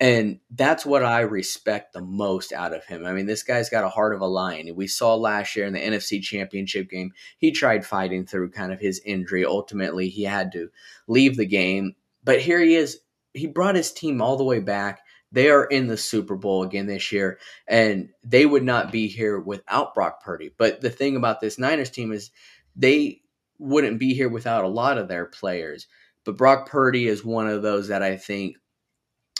And 0.00 0.40
that's 0.50 0.84
what 0.84 1.04
I 1.04 1.20
respect 1.20 1.92
the 1.92 2.02
most 2.02 2.52
out 2.52 2.74
of 2.74 2.84
him. 2.84 3.06
I 3.06 3.12
mean, 3.12 3.26
this 3.26 3.44
guy's 3.44 3.70
got 3.70 3.84
a 3.84 3.88
heart 3.88 4.12
of 4.12 4.20
a 4.20 4.26
lion. 4.26 4.74
We 4.74 4.88
saw 4.88 5.14
last 5.14 5.54
year 5.54 5.66
in 5.66 5.72
the 5.72 5.78
NFC 5.78 6.20
Championship 6.20 6.90
game, 6.90 7.12
he 7.38 7.52
tried 7.52 7.86
fighting 7.86 8.26
through 8.26 8.50
kind 8.50 8.72
of 8.72 8.80
his 8.80 9.00
injury. 9.06 9.44
Ultimately, 9.44 10.08
he 10.08 10.24
had 10.24 10.50
to 10.50 10.68
leave 11.06 11.36
the 11.36 11.46
game. 11.46 11.94
But 12.24 12.40
here 12.40 12.58
he 12.58 12.74
is. 12.74 12.98
He 13.34 13.46
brought 13.46 13.76
his 13.76 13.92
team 13.92 14.20
all 14.20 14.36
the 14.36 14.42
way 14.42 14.58
back. 14.58 15.02
They 15.32 15.50
are 15.50 15.64
in 15.64 15.86
the 15.86 15.96
Super 15.96 16.36
Bowl 16.36 16.62
again 16.62 16.86
this 16.86 17.10
year, 17.12 17.38
and 17.66 18.10
they 18.24 18.46
would 18.46 18.62
not 18.62 18.92
be 18.92 19.08
here 19.08 19.38
without 19.38 19.94
Brock 19.94 20.22
Purdy. 20.22 20.50
But 20.56 20.80
the 20.80 20.90
thing 20.90 21.16
about 21.16 21.40
this 21.40 21.58
Niners 21.58 21.90
team 21.90 22.12
is 22.12 22.30
they 22.74 23.22
wouldn't 23.58 23.98
be 23.98 24.14
here 24.14 24.28
without 24.28 24.64
a 24.64 24.68
lot 24.68 24.98
of 24.98 25.08
their 25.08 25.26
players. 25.26 25.86
But 26.24 26.36
Brock 26.36 26.68
Purdy 26.68 27.08
is 27.08 27.24
one 27.24 27.48
of 27.48 27.62
those 27.62 27.88
that 27.88 28.02
I 28.02 28.16
think 28.16 28.56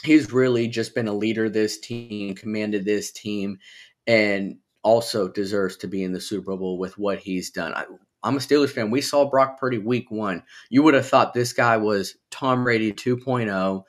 he's 0.03 0.31
really 0.31 0.67
just 0.67 0.95
been 0.95 1.07
a 1.07 1.13
leader 1.13 1.49
this 1.49 1.79
team, 1.79 2.35
commanded 2.35 2.85
this 2.85 3.11
team, 3.11 3.59
and 4.05 4.57
also 4.83 5.27
deserves 5.27 5.77
to 5.77 5.87
be 5.87 6.03
in 6.03 6.13
the 6.13 6.21
Super 6.21 6.55
Bowl 6.55 6.77
with 6.77 6.97
what 6.97 7.19
he's 7.19 7.49
done. 7.49 7.73
I, 7.73 7.83
am 8.23 8.35
a 8.35 8.39
Steelers 8.39 8.69
fan. 8.69 8.89
We 8.89 9.01
saw 9.01 9.29
Brock 9.29 9.59
Purdy 9.59 9.77
week 9.77 10.09
one. 10.09 10.43
You 10.69 10.83
would 10.83 10.93
have 10.93 11.07
thought 11.07 11.33
this 11.33 11.53
guy 11.53 11.77
was 11.77 12.15
Tom 12.31 12.63
Brady 12.63 12.93
2.0. 12.93 13.83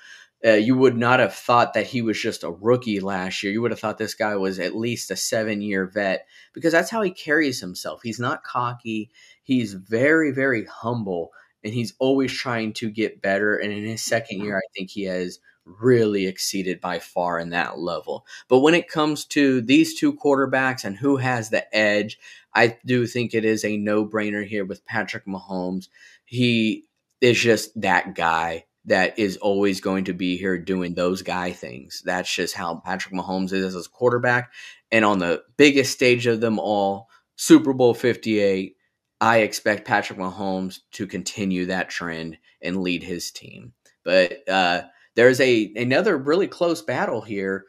Uh, 0.45 0.53
you 0.53 0.77
would 0.77 0.97
not 0.97 1.19
have 1.19 1.35
thought 1.35 1.75
that 1.75 1.87
he 1.87 2.01
was 2.01 2.21
just 2.21 2.45
a 2.45 2.51
rookie 2.51 3.01
last 3.01 3.43
year. 3.43 3.53
You 3.53 3.61
would 3.61 3.73
have 3.73 3.81
thought 3.81 3.99
this 3.99 4.15
guy 4.15 4.37
was 4.37 4.61
at 4.61 4.77
least 4.77 5.11
a 5.11 5.17
seven 5.17 5.61
year 5.61 5.87
vet 5.87 6.27
because 6.53 6.73
that's 6.73 6.91
how 6.91 7.03
he 7.03 7.11
carries 7.11 7.61
himself. 7.61 8.01
He's 8.03 8.21
not 8.21 8.45
cocky. 8.45 9.11
He's 9.43 9.75
very, 9.75 10.31
very 10.31 10.65
humble 10.67 11.33
and 11.65 11.75
he's 11.75 11.95
always 11.99 12.33
trying 12.33 12.73
to 12.75 12.91
get 12.91 13.21
better. 13.21 13.57
And 13.57 13.73
in 13.73 13.85
his 13.85 14.03
second 14.03 14.43
year, 14.43 14.57
I 14.57 14.67
think 14.77 14.91
he 14.91 15.05
has 15.05 15.41
really 15.65 16.27
exceeded 16.27 16.81
by 16.81 16.99
far 16.99 17.39
in 17.39 17.51
that 17.51 17.79
level. 17.79 18.25
But 18.49 18.61
when 18.61 18.75
it 18.75 18.89
comes 18.89 19.25
to 19.27 19.61
these 19.61 19.99
two 19.99 20.15
quarterbacks 20.15 20.85
and 20.85 20.97
who 20.97 21.17
has 21.17 21.51
the 21.51 21.75
edge, 21.77 22.19
I 22.55 22.79
do 22.87 23.07
think 23.07 23.35
it 23.35 23.45
is 23.45 23.65
a 23.65 23.77
no 23.77 24.07
brainer 24.07 24.47
here 24.47 24.65
with 24.65 24.87
Patrick 24.87 25.27
Mahomes. 25.27 25.89
He 26.25 26.85
is 27.21 27.39
just 27.39 27.79
that 27.81 28.15
guy 28.15 28.65
that 28.89 29.19
is 29.19 29.37
always 29.37 29.81
going 29.81 30.05
to 30.05 30.15
be 30.15 30.37
here 30.37 30.59
doing 30.59 30.95
those 30.95 31.23
guy 31.23 31.53
things. 31.53 32.03
That's 32.05 32.33
just 32.33 32.55
how 32.55 32.77
Patrick 32.77 33.15
Mahomes 33.15 33.53
is 33.53 33.75
as 33.75 33.87
a 33.87 33.91
quarterback. 33.91 34.53
And 34.91 35.05
on 35.05 35.19
the 35.19 35.43
biggest 35.57 35.93
stage 35.93 36.27
of 36.27 36.41
them 36.41 36.59
all, 36.59 37.09
Super 37.37 37.73
Bowl 37.73 37.95
58, 37.95 38.77
I 39.21 39.39
expect 39.39 39.87
Patrick 39.87 40.19
Mahomes 40.19 40.81
to 40.93 41.07
continue 41.07 41.67
that 41.67 41.91
trend 41.91 42.39
and 42.63 42.83
lead 42.83 43.03
his 43.03 43.31
team. 43.31 43.75
But 44.05 44.49
uh, 44.49 44.83
there's 45.17 45.41
a 45.41 45.73
another 45.77 46.17
really 46.17 46.47
close 46.47 46.81
battle 46.81 47.21
here 47.21 47.67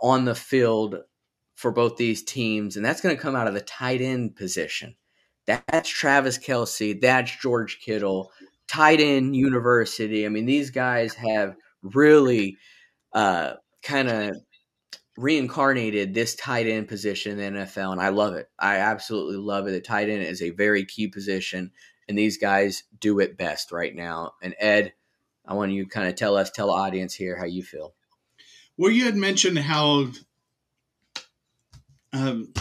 on 0.00 0.24
the 0.24 0.34
field 0.34 0.96
for 1.56 1.72
both 1.72 1.96
these 1.96 2.22
teams, 2.22 2.76
and 2.76 2.84
that's 2.84 3.00
going 3.00 3.14
to 3.14 3.20
come 3.20 3.34
out 3.34 3.48
of 3.48 3.54
the 3.54 3.60
tight 3.60 4.00
end 4.00 4.36
position. 4.36 4.94
That's 5.46 5.88
Travis 5.88 6.38
Kelce. 6.38 7.00
That's 7.00 7.36
George 7.38 7.80
Kittle. 7.80 8.30
Tight 8.70 9.00
end 9.00 9.34
university. 9.34 10.24
I 10.24 10.28
mean, 10.28 10.46
these 10.46 10.70
guys 10.70 11.14
have 11.14 11.56
really 11.82 12.56
uh, 13.12 13.54
kind 13.82 14.08
of 14.08 14.36
reincarnated 15.16 16.14
this 16.14 16.36
tight 16.36 16.68
end 16.68 16.86
position 16.86 17.38
in 17.40 17.54
the 17.54 17.60
NFL, 17.62 17.90
and 17.90 18.00
I 18.00 18.10
love 18.10 18.34
it. 18.34 18.48
I 18.58 18.76
absolutely 18.76 19.38
love 19.38 19.66
it. 19.66 19.72
The 19.72 19.80
tight 19.80 20.08
end 20.08 20.22
is 20.22 20.40
a 20.40 20.50
very 20.50 20.84
key 20.84 21.08
position, 21.08 21.72
and 22.08 22.16
these 22.16 22.38
guys 22.38 22.84
do 23.00 23.18
it 23.18 23.36
best 23.36 23.72
right 23.72 23.94
now. 23.94 24.34
And 24.40 24.54
Ed, 24.60 24.92
I 25.44 25.54
want 25.54 25.72
you 25.72 25.84
to 25.84 25.90
kind 25.90 26.08
of 26.08 26.14
tell 26.14 26.36
us, 26.36 26.50
tell 26.50 26.68
the 26.68 26.74
audience 26.74 27.12
here 27.12 27.36
how 27.36 27.46
you 27.46 27.64
feel. 27.64 27.94
Well, 28.76 28.92
you 28.92 29.04
had 29.04 29.16
mentioned 29.16 29.58
how 29.58 30.10
um, 32.12 32.52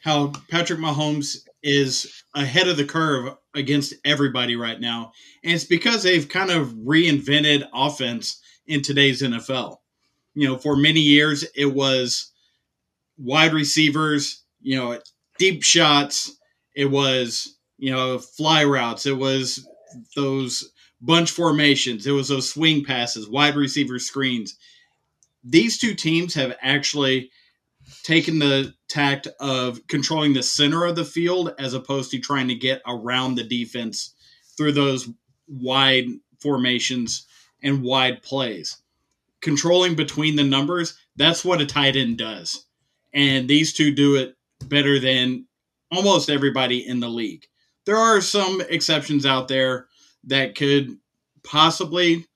how 0.00 0.32
Patrick 0.50 0.80
Mahomes 0.80 1.46
is 1.62 2.24
ahead 2.34 2.68
of 2.68 2.76
the 2.76 2.84
curve 2.84 3.34
against 3.54 3.94
everybody 4.04 4.56
right 4.56 4.80
now, 4.80 5.12
and 5.44 5.54
it's 5.54 5.64
because 5.64 6.02
they've 6.02 6.28
kind 6.28 6.50
of 6.50 6.68
reinvented 6.68 7.68
offense 7.72 8.40
in 8.66 8.82
today's 8.82 9.22
NFL. 9.22 9.78
You 10.34 10.48
know, 10.48 10.58
for 10.58 10.76
many 10.76 11.00
years 11.00 11.44
it 11.54 11.66
was 11.66 12.32
wide 13.18 13.52
receivers, 13.52 14.44
you 14.60 14.76
know, 14.76 14.98
deep 15.38 15.62
shots. 15.62 16.36
It 16.74 16.86
was 16.86 17.58
you 17.78 17.90
know 17.90 18.18
fly 18.18 18.64
routes. 18.64 19.06
It 19.06 19.16
was 19.16 19.68
those 20.16 20.72
bunch 21.00 21.30
formations. 21.30 22.06
It 22.06 22.12
was 22.12 22.28
those 22.28 22.50
swing 22.50 22.84
passes, 22.84 23.28
wide 23.28 23.56
receiver 23.56 23.98
screens. 23.98 24.56
These 25.44 25.78
two 25.78 25.94
teams 25.94 26.34
have 26.34 26.56
actually 26.62 27.30
taken 28.02 28.38
the 28.38 28.74
tact 28.88 29.28
of 29.40 29.86
controlling 29.88 30.32
the 30.32 30.42
center 30.42 30.84
of 30.84 30.96
the 30.96 31.04
field 31.04 31.54
as 31.58 31.74
opposed 31.74 32.10
to 32.10 32.18
trying 32.18 32.48
to 32.48 32.54
get 32.54 32.82
around 32.86 33.34
the 33.34 33.44
defense 33.44 34.14
through 34.56 34.72
those 34.72 35.08
wide 35.48 36.06
formations 36.40 37.26
and 37.62 37.82
wide 37.82 38.22
plays. 38.22 38.82
Controlling 39.40 39.94
between 39.94 40.36
the 40.36 40.44
numbers, 40.44 40.98
that's 41.16 41.44
what 41.44 41.60
a 41.60 41.66
tight 41.66 41.96
end 41.96 42.18
does. 42.18 42.66
And 43.12 43.48
these 43.48 43.72
two 43.72 43.92
do 43.92 44.16
it 44.16 44.36
better 44.68 44.98
than 44.98 45.46
almost 45.90 46.30
everybody 46.30 46.86
in 46.86 47.00
the 47.00 47.08
league. 47.08 47.46
There 47.84 47.96
are 47.96 48.20
some 48.20 48.62
exceptions 48.68 49.26
out 49.26 49.48
there 49.48 49.88
that 50.24 50.54
could 50.54 50.96
possibly 51.42 52.26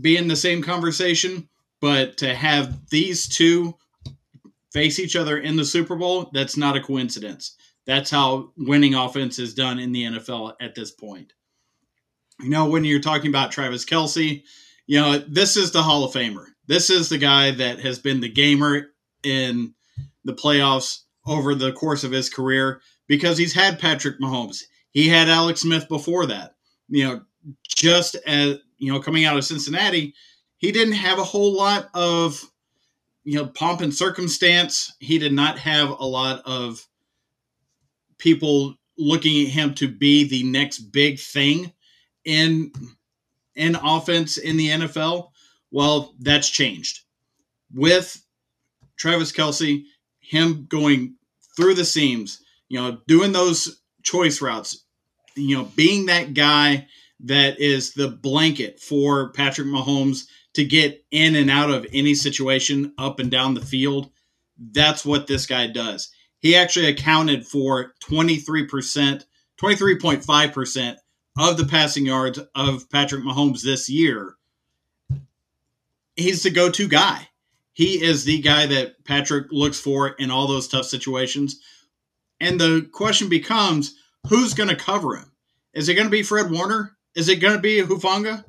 be 0.00 0.16
in 0.16 0.28
the 0.28 0.36
same 0.36 0.62
conversation, 0.62 1.48
but 1.80 2.18
to 2.18 2.34
have 2.34 2.88
these 2.90 3.26
two 3.26 3.74
face 4.72 4.98
each 4.98 5.16
other 5.16 5.38
in 5.38 5.56
the 5.56 5.64
Super 5.64 5.96
Bowl, 5.96 6.30
that's 6.32 6.56
not 6.56 6.76
a 6.76 6.80
coincidence. 6.80 7.56
That's 7.86 8.10
how 8.10 8.50
winning 8.56 8.94
offense 8.94 9.38
is 9.38 9.54
done 9.54 9.78
in 9.78 9.92
the 9.92 10.04
NFL 10.04 10.54
at 10.60 10.74
this 10.74 10.90
point. 10.90 11.32
You 12.40 12.50
know, 12.50 12.68
when 12.68 12.84
you're 12.84 13.00
talking 13.00 13.28
about 13.28 13.52
Travis 13.52 13.84
Kelce, 13.84 14.42
you 14.86 15.00
know, 15.00 15.18
this 15.18 15.56
is 15.56 15.72
the 15.72 15.82
Hall 15.82 16.04
of 16.04 16.12
Famer. 16.12 16.46
This 16.66 16.90
is 16.90 17.08
the 17.08 17.18
guy 17.18 17.50
that 17.52 17.80
has 17.80 17.98
been 17.98 18.20
the 18.20 18.28
gamer 18.28 18.90
in 19.22 19.74
the 20.24 20.32
playoffs 20.32 21.00
over 21.26 21.54
the 21.54 21.72
course 21.72 22.04
of 22.04 22.12
his 22.12 22.28
career 22.28 22.80
because 23.08 23.38
he's 23.38 23.54
had 23.54 23.78
Patrick 23.78 24.20
Mahomes. 24.20 24.62
He 24.90 25.08
had 25.08 25.28
Alex 25.28 25.62
Smith 25.62 25.88
before 25.88 26.26
that 26.26 26.54
you 26.92 27.04
know, 27.04 27.22
just 27.66 28.16
as 28.26 28.58
you 28.78 28.92
know, 28.92 29.00
coming 29.00 29.24
out 29.24 29.36
of 29.36 29.44
Cincinnati, 29.44 30.14
he 30.58 30.70
didn't 30.70 30.94
have 30.94 31.18
a 31.18 31.24
whole 31.24 31.56
lot 31.56 31.88
of 31.94 32.44
you 33.24 33.38
know 33.38 33.46
pomp 33.46 33.80
and 33.80 33.94
circumstance. 33.94 34.94
He 35.00 35.18
did 35.18 35.32
not 35.32 35.58
have 35.58 35.90
a 35.90 36.04
lot 36.04 36.42
of 36.44 36.86
people 38.18 38.74
looking 38.98 39.44
at 39.46 39.52
him 39.52 39.74
to 39.74 39.88
be 39.88 40.28
the 40.28 40.44
next 40.44 40.78
big 40.78 41.18
thing 41.18 41.72
in 42.24 42.72
in 43.54 43.76
offense 43.76 44.38
in 44.38 44.56
the 44.56 44.68
NFL. 44.68 45.30
Well, 45.70 46.14
that's 46.20 46.48
changed 46.48 47.00
with 47.74 48.22
Travis 48.96 49.32
Kelce, 49.32 49.84
him 50.20 50.66
going 50.68 51.16
through 51.56 51.74
the 51.74 51.84
seams, 51.84 52.42
you 52.68 52.80
know, 52.80 52.98
doing 53.06 53.32
those 53.32 53.82
choice 54.02 54.40
routes, 54.40 54.84
you 55.34 55.56
know, 55.56 55.64
being 55.76 56.06
that 56.06 56.34
guy 56.34 56.86
that 57.24 57.60
is 57.60 57.92
the 57.94 58.08
blanket 58.08 58.80
for 58.80 59.30
Patrick 59.32 59.68
Mahomes 59.68 60.24
to 60.54 60.64
get 60.64 61.04
in 61.10 61.34
and 61.34 61.50
out 61.50 61.70
of 61.70 61.86
any 61.92 62.14
situation 62.14 62.92
up 62.98 63.18
and 63.18 63.30
down 63.30 63.54
the 63.54 63.60
field. 63.60 64.10
That's 64.58 65.04
what 65.04 65.26
this 65.26 65.46
guy 65.46 65.66
does. 65.66 66.10
He 66.40 66.56
actually 66.56 66.86
accounted 66.86 67.46
for 67.46 67.94
23%, 68.04 69.24
23.5% 69.60 70.96
of 71.38 71.56
the 71.56 71.66
passing 71.66 72.06
yards 72.06 72.38
of 72.54 72.90
Patrick 72.90 73.24
Mahomes 73.24 73.62
this 73.62 73.88
year. 73.88 74.34
He's 76.16 76.42
the 76.42 76.50
go 76.50 76.70
to 76.70 76.88
guy. 76.88 77.28
He 77.72 78.02
is 78.02 78.24
the 78.24 78.40
guy 78.40 78.66
that 78.66 79.04
Patrick 79.04 79.46
looks 79.50 79.80
for 79.80 80.08
in 80.08 80.30
all 80.30 80.46
those 80.46 80.68
tough 80.68 80.84
situations. 80.84 81.60
And 82.38 82.60
the 82.60 82.86
question 82.92 83.28
becomes 83.28 83.94
who's 84.28 84.52
going 84.52 84.68
to 84.68 84.76
cover 84.76 85.16
him? 85.16 85.32
Is 85.72 85.88
it 85.88 85.94
going 85.94 86.06
to 86.06 86.10
be 86.10 86.22
Fred 86.22 86.50
Warner? 86.50 86.96
Is 87.14 87.28
it 87.28 87.36
going 87.36 87.54
to 87.54 87.60
be 87.60 87.80
Hufanga? 87.80 88.44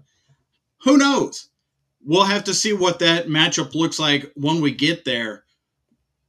Who 0.81 0.97
knows? 0.97 1.49
We'll 2.05 2.23
have 2.25 2.43
to 2.45 2.53
see 2.53 2.73
what 2.73 2.99
that 2.99 3.27
matchup 3.27 3.75
looks 3.75 3.99
like 3.99 4.31
when 4.35 4.61
we 4.61 4.71
get 4.73 5.05
there. 5.05 5.43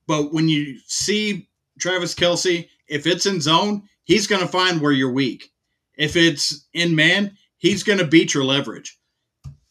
But 0.07 0.33
when 0.33 0.49
you 0.49 0.78
see 0.87 1.49
Travis 1.81 2.14
Kelce, 2.14 2.69
if 2.88 3.07
it's 3.07 3.26
in 3.26 3.40
zone, 3.40 3.83
he's 4.04 4.26
going 4.26 4.43
to 4.43 4.49
find 4.49 4.81
where 4.81 4.93
you're 4.93 5.12
weak. 5.12 5.50
If 5.97 6.16
it's 6.16 6.66
in 6.73 6.95
man, 6.95 7.37
he's 7.57 7.83
going 7.83 7.99
to 7.99 8.07
beat 8.07 8.35
your 8.35 8.45
leverage. 8.45 8.99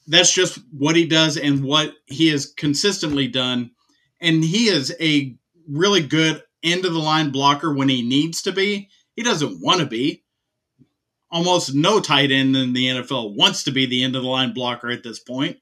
that's 0.07 0.33
just 0.33 0.59
what 0.71 0.95
he 0.95 1.05
does 1.05 1.37
and 1.37 1.63
what 1.63 1.93
he 2.07 2.27
has 2.29 2.51
consistently 2.57 3.27
done. 3.27 3.71
And 4.19 4.43
he 4.43 4.67
is 4.67 4.95
a 4.99 5.35
really 5.67 6.01
good 6.01 6.43
end 6.63 6.85
of 6.85 6.93
the 6.93 6.99
line 6.99 7.31
blocker 7.31 7.73
when 7.73 7.89
he 7.89 8.01
needs 8.01 8.41
to 8.43 8.51
be. 8.51 8.89
He 9.15 9.23
doesn't 9.23 9.61
want 9.61 9.79
to 9.79 9.85
be. 9.85 10.23
Almost 11.31 11.73
no 11.73 11.99
tight 11.99 12.31
end 12.31 12.55
in 12.55 12.73
the 12.73 12.87
NFL 12.87 13.35
wants 13.35 13.63
to 13.63 13.71
be 13.71 13.85
the 13.85 14.03
end 14.03 14.15
of 14.15 14.23
the 14.23 14.29
line 14.29 14.53
blocker 14.53 14.89
at 14.89 15.03
this 15.03 15.19
point. 15.19 15.57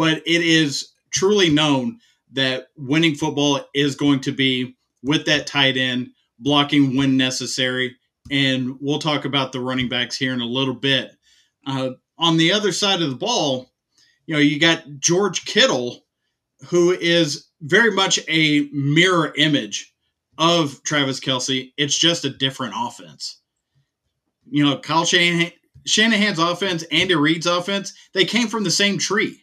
But 0.00 0.22
it 0.24 0.40
is 0.40 0.92
truly 1.10 1.50
known 1.50 1.98
that 2.32 2.68
winning 2.74 3.16
football 3.16 3.60
is 3.74 3.96
going 3.96 4.20
to 4.20 4.32
be 4.32 4.74
with 5.02 5.26
that 5.26 5.46
tight 5.46 5.76
end 5.76 6.12
blocking 6.38 6.96
when 6.96 7.18
necessary. 7.18 7.96
And 8.30 8.78
we'll 8.80 8.98
talk 8.98 9.26
about 9.26 9.52
the 9.52 9.60
running 9.60 9.90
backs 9.90 10.16
here 10.16 10.32
in 10.32 10.40
a 10.40 10.46
little 10.46 10.72
bit. 10.72 11.14
Uh, 11.66 11.90
on 12.16 12.38
the 12.38 12.50
other 12.50 12.72
side 12.72 13.02
of 13.02 13.10
the 13.10 13.16
ball, 13.16 13.70
you 14.24 14.32
know, 14.32 14.40
you 14.40 14.58
got 14.58 14.84
George 15.00 15.44
Kittle, 15.44 16.06
who 16.68 16.92
is 16.92 17.48
very 17.60 17.90
much 17.90 18.20
a 18.26 18.70
mirror 18.72 19.34
image 19.36 19.94
of 20.38 20.82
Travis 20.82 21.20
Kelce. 21.20 21.74
It's 21.76 21.98
just 21.98 22.24
a 22.24 22.30
different 22.30 22.72
offense. 22.74 23.38
You 24.50 24.64
know, 24.64 24.78
Kyle 24.78 25.04
Shanahan, 25.04 25.52
Shanahan's 25.84 26.38
offense, 26.38 26.84
Andy 26.84 27.16
Reid's 27.16 27.44
offense, 27.44 27.92
they 28.14 28.24
came 28.24 28.48
from 28.48 28.64
the 28.64 28.70
same 28.70 28.96
tree. 28.96 29.42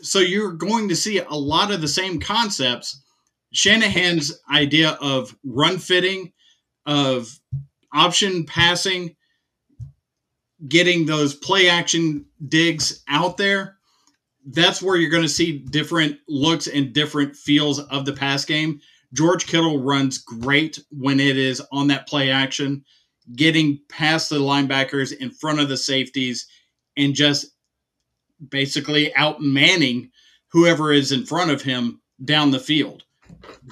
So 0.00 0.20
you're 0.20 0.52
going 0.52 0.88
to 0.88 0.96
see 0.96 1.18
a 1.18 1.34
lot 1.34 1.70
of 1.70 1.80
the 1.80 1.88
same 1.88 2.20
concepts. 2.20 3.02
Shanahan's 3.52 4.32
idea 4.52 4.98
of 5.00 5.34
run 5.44 5.78
fitting, 5.78 6.32
of 6.86 7.28
option 7.92 8.44
passing, 8.44 9.16
getting 10.66 11.06
those 11.06 11.34
play 11.34 11.68
action 11.68 12.26
digs 12.48 13.02
out 13.08 13.36
there, 13.36 13.78
that's 14.50 14.82
where 14.82 14.96
you're 14.96 15.10
going 15.10 15.22
to 15.22 15.28
see 15.28 15.58
different 15.58 16.18
looks 16.28 16.66
and 16.66 16.92
different 16.92 17.36
feels 17.36 17.78
of 17.78 18.04
the 18.04 18.12
pass 18.12 18.44
game. 18.44 18.80
George 19.12 19.46
Kittle 19.46 19.82
runs 19.82 20.18
great 20.18 20.78
when 20.90 21.20
it 21.20 21.36
is 21.36 21.62
on 21.72 21.88
that 21.88 22.08
play 22.08 22.30
action, 22.30 22.84
getting 23.36 23.78
past 23.88 24.30
the 24.30 24.36
linebackers 24.36 25.16
in 25.16 25.30
front 25.30 25.60
of 25.60 25.68
the 25.68 25.76
safeties 25.76 26.46
and 26.96 27.14
just 27.14 27.46
basically 28.50 29.14
outmanning 29.14 30.10
whoever 30.48 30.92
is 30.92 31.12
in 31.12 31.26
front 31.26 31.50
of 31.50 31.62
him 31.62 32.00
down 32.24 32.50
the 32.50 32.60
field. 32.60 33.04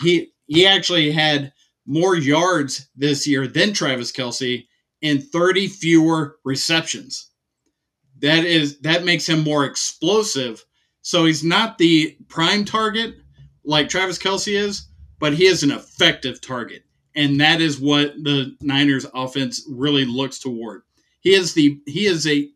He 0.01 0.33
he 0.47 0.67
actually 0.67 1.11
had 1.11 1.53
more 1.87 2.17
yards 2.17 2.89
this 2.97 3.27
year 3.27 3.47
than 3.47 3.73
Travis 3.73 4.13
Kelce 4.13 4.67
and 5.03 5.23
30 5.23 5.69
fewer 5.69 6.37
receptions. 6.45 7.31
That 8.21 8.45
is 8.45 8.79
that 8.81 9.05
makes 9.05 9.29
him 9.29 9.43
more 9.43 9.65
explosive. 9.65 10.65
So 11.03 11.25
he's 11.25 11.45
not 11.45 11.79
the 11.79 12.17
prime 12.29 12.65
target 12.65 13.17
like 13.65 13.89
Travis 13.89 14.19
Kelce 14.19 14.59
is, 14.59 14.89
but 15.19 15.35
he 15.35 15.47
is 15.47 15.63
an 15.63 15.71
effective 15.71 16.41
target. 16.41 16.85
And 17.15 17.41
that 17.41 17.61
is 17.61 17.81
what 17.81 18.15
the 18.23 18.57
Niners 18.61 19.07
offense 19.15 19.67
really 19.69 20.05
looks 20.05 20.39
toward. 20.39 20.83
He 21.21 21.35
is 21.35 21.55
the 21.55 21.81
he 21.87 22.07
is 22.07 22.27
a 22.27 22.49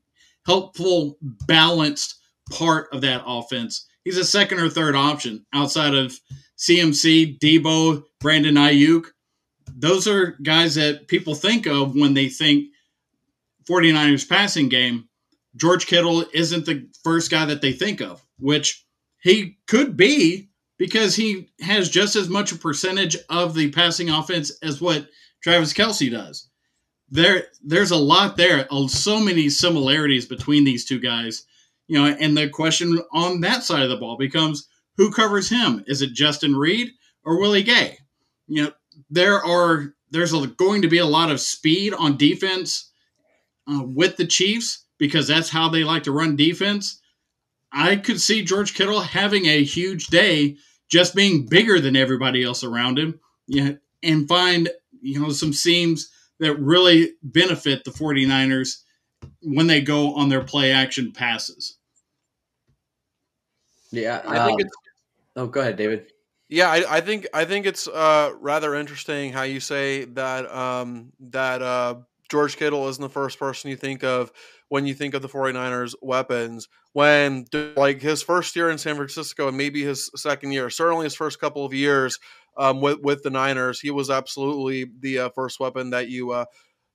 helpful, 0.47 1.18
balanced 1.20 2.16
part 2.50 2.88
of 2.92 3.00
that 3.02 3.23
offense. 3.26 3.87
He's 4.04 4.16
a 4.16 4.25
second 4.25 4.61
or 4.61 4.68
third 4.68 4.94
option 4.97 5.44
outside 5.52 5.94
of 5.94 6.18
CMC, 6.59 7.38
Deebo, 7.38 8.02
Brandon 8.20 8.54
Aiyuk 8.54 9.06
those 9.80 10.06
are 10.06 10.37
guys 10.42 10.75
that 10.75 11.09
people 11.09 11.35
think 11.35 11.66
of 11.66 11.94
when 11.94 12.14
they 12.14 12.28
think 12.28 12.66
49ers 13.68 14.28
passing 14.28 14.68
game. 14.68 15.09
George 15.56 15.87
Kittle 15.87 16.25
isn't 16.32 16.66
the 16.66 16.88
first 17.02 17.30
guy 17.30 17.47
that 17.47 17.62
they 17.62 17.73
think 17.73 18.00
of, 18.00 18.25
which 18.38 18.85
he 19.23 19.59
could 19.66 19.97
be 19.97 20.50
because 20.78 21.16
he 21.16 21.50
has 21.61 21.90
just 21.90 22.14
as 22.14 22.28
much 22.28 22.52
a 22.52 22.56
percentage 22.56 23.16
of 23.28 23.54
the 23.54 23.70
passing 23.70 24.11
offense 24.11 24.52
as 24.62 24.80
what 24.80 25.09
Travis 25.42 25.73
Kelce 25.73 26.11
does. 26.11 26.50
There, 27.11 27.47
there's 27.62 27.90
a 27.90 27.97
lot 27.97 28.37
there, 28.37 28.69
so 28.88 29.21
many 29.21 29.49
similarities 29.49 30.26
between 30.26 30.64
these 30.64 30.85
two 30.85 31.00
guys. 31.00 31.45
You 31.88 31.99
know, 31.99 32.07
and 32.07 32.37
the 32.37 32.49
question 32.49 33.00
on 33.12 33.40
that 33.40 33.64
side 33.64 33.83
of 33.83 33.90
the 33.90 33.97
ball 33.97 34.17
becomes 34.17 34.69
who 34.97 35.11
covers 35.11 35.49
him? 35.49 35.83
Is 35.87 36.02
it 36.02 36.12
Justin 36.12 36.55
Reid 36.55 36.90
or 37.25 37.40
Willie 37.40 37.64
Gay? 37.64 37.99
You 38.47 38.64
know, 38.64 38.73
there 39.09 39.43
are 39.43 39.95
there's 40.11 40.33
a, 40.33 40.47
going 40.47 40.83
to 40.83 40.88
be 40.88 40.99
a 40.99 41.07
lot 41.07 41.31
of 41.31 41.40
speed 41.40 41.94
on 41.94 42.16
defense 42.16 42.90
uh, 43.66 43.83
with 43.83 44.16
the 44.16 44.27
Chiefs 44.27 44.85
because 44.99 45.27
that's 45.27 45.51
how 45.51 45.68
they 45.68 45.85
like 45.85 46.05
to 46.05 46.12
run 46.12 46.37
defense. 46.37 47.01
I 47.73 47.96
could 47.96 48.20
see 48.20 48.44
George 48.44 48.75
Kittle 48.75 49.01
having 49.01 49.46
a 49.46 49.62
huge 49.62 50.09
day, 50.09 50.57
just 50.88 51.14
being 51.14 51.46
bigger 51.46 51.81
than 51.81 51.96
everybody 51.96 52.42
else 52.42 52.64
around 52.64 52.99
him, 52.99 53.20
yeah, 53.46 53.73
and 54.03 54.29
find 54.29 54.68
you 55.01 55.20
know 55.20 55.31
some 55.31 55.53
seams 55.53 56.11
that 56.40 56.57
really 56.57 57.12
benefit 57.22 57.85
the 57.85 57.90
49ers 57.90 58.83
when 59.42 59.66
they 59.66 59.81
go 59.81 60.14
on 60.14 60.29
their 60.29 60.42
play 60.42 60.72
action 60.72 61.12
passes. 61.12 61.76
Yeah, 63.92 64.22
I 64.26 64.46
think 64.46 64.61
um, 64.61 64.66
it's. 64.66 64.76
Oh, 65.37 65.46
go 65.46 65.61
ahead, 65.61 65.76
David. 65.76 66.12
Yeah, 66.48 66.68
I, 66.68 66.96
I, 66.96 67.00
think 67.00 67.29
I 67.33 67.44
think 67.44 67.66
it's 67.66 67.87
uh, 67.87 68.33
rather 68.40 68.74
interesting 68.74 69.33
how 69.33 69.42
you 69.42 69.61
say 69.61 70.05
that 70.07 70.53
um, 70.53 71.12
that 71.20 71.62
uh, 71.62 71.96
George 72.29 72.57
Kittle 72.57 72.88
isn't 72.88 73.00
the 73.00 73.09
first 73.09 73.38
person 73.38 73.70
you 73.70 73.76
think 73.76 74.03
of 74.03 74.33
when 74.68 74.87
you 74.87 74.94
think 74.94 75.14
of 75.14 75.22
the 75.22 75.29
49ers 75.29 75.94
weapons. 76.03 76.68
When 76.92 77.46
like 77.76 78.00
his 78.00 78.22
first 78.22 78.57
year 78.57 78.70
in 78.70 78.79
San 78.79 78.96
Francisco 78.96 79.46
and 79.46 79.57
maybe 79.57 79.83
his 79.85 80.11
second 80.16 80.50
year, 80.50 80.70
certainly 80.70 81.05
his 81.05 81.14
first 81.14 81.40
couple 81.40 81.64
of 81.64 81.72
years 81.72 82.18
um, 82.56 82.80
with 82.80 83.00
with 83.00 83.22
the 83.22 83.30
Niners, 83.30 83.80
he 83.80 83.90
was 83.90 84.10
absolutely 84.10 84.90
the 85.00 85.18
uh, 85.18 85.28
first 85.30 85.60
weapon 85.60 85.90
that 85.90 86.08
you 86.08 86.30
uh, 86.32 86.44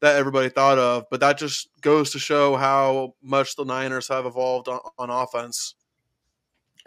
that 0.02 0.16
everybody 0.16 0.50
thought 0.50 0.78
of. 0.78 1.06
But 1.10 1.20
that 1.22 1.38
just 1.38 1.70
goes 1.82 2.12
to 2.12 2.20
show 2.20 2.56
how 2.56 3.16
much 3.22 3.56
the 3.56 3.66
Niners 3.66 4.08
have 4.10 4.26
evolved 4.26 4.68
on, 4.68 4.80
on 4.98 5.10
offense. 5.10 5.76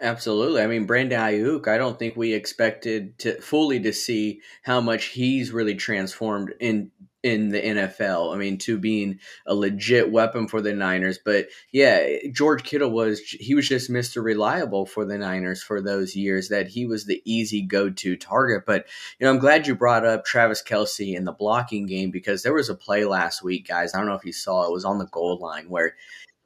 Absolutely. 0.01 0.61
I 0.61 0.67
mean, 0.67 0.85
Brandon 0.85 1.19
Aiyuk, 1.19 1.67
I 1.67 1.77
don't 1.77 1.99
think 1.99 2.15
we 2.15 2.31
expected 2.31 3.19
to 3.19 3.41
fully 3.41 3.81
to 3.81 3.91
see 3.91 4.39
how 4.63 4.79
much 4.79 5.05
he's 5.05 5.51
really 5.51 5.75
transformed 5.75 6.53
in 6.61 6.91
in 7.21 7.49
the 7.49 7.61
NFL. 7.61 8.33
I 8.33 8.37
mean, 8.37 8.57
to 8.59 8.77
being 8.77 9.19
a 9.45 9.53
legit 9.53 10.11
weapon 10.11 10.47
for 10.47 10.61
the 10.61 10.73
Niners. 10.73 11.19
But 11.23 11.47
yeah, 11.71 12.07
George 12.31 12.63
Kittle 12.63 12.91
was 12.91 13.19
he 13.19 13.55
was 13.55 13.67
just 13.67 13.91
Mr. 13.91 14.23
Reliable 14.23 14.85
for 14.85 15.05
the 15.05 15.17
Niners 15.17 15.61
for 15.61 15.81
those 15.81 16.15
years 16.15 16.49
that 16.49 16.69
he 16.69 16.85
was 16.85 17.05
the 17.05 17.21
easy 17.25 17.61
go-to 17.61 18.15
target. 18.15 18.63
But 18.65 18.85
you 19.19 19.25
know, 19.25 19.31
I'm 19.31 19.39
glad 19.39 19.67
you 19.67 19.75
brought 19.75 20.05
up 20.05 20.25
Travis 20.25 20.63
Kelce 20.63 21.15
in 21.15 21.25
the 21.25 21.33
blocking 21.33 21.85
game 21.85 22.11
because 22.11 22.43
there 22.43 22.53
was 22.53 22.69
a 22.69 22.75
play 22.75 23.03
last 23.03 23.43
week, 23.43 23.67
guys. 23.67 23.93
I 23.93 23.97
don't 23.97 24.07
know 24.07 24.15
if 24.15 24.25
you 24.25 24.33
saw 24.33 24.65
it 24.65 24.71
was 24.71 24.85
on 24.85 24.99
the 24.99 25.07
goal 25.07 25.37
line 25.39 25.69
where 25.69 25.95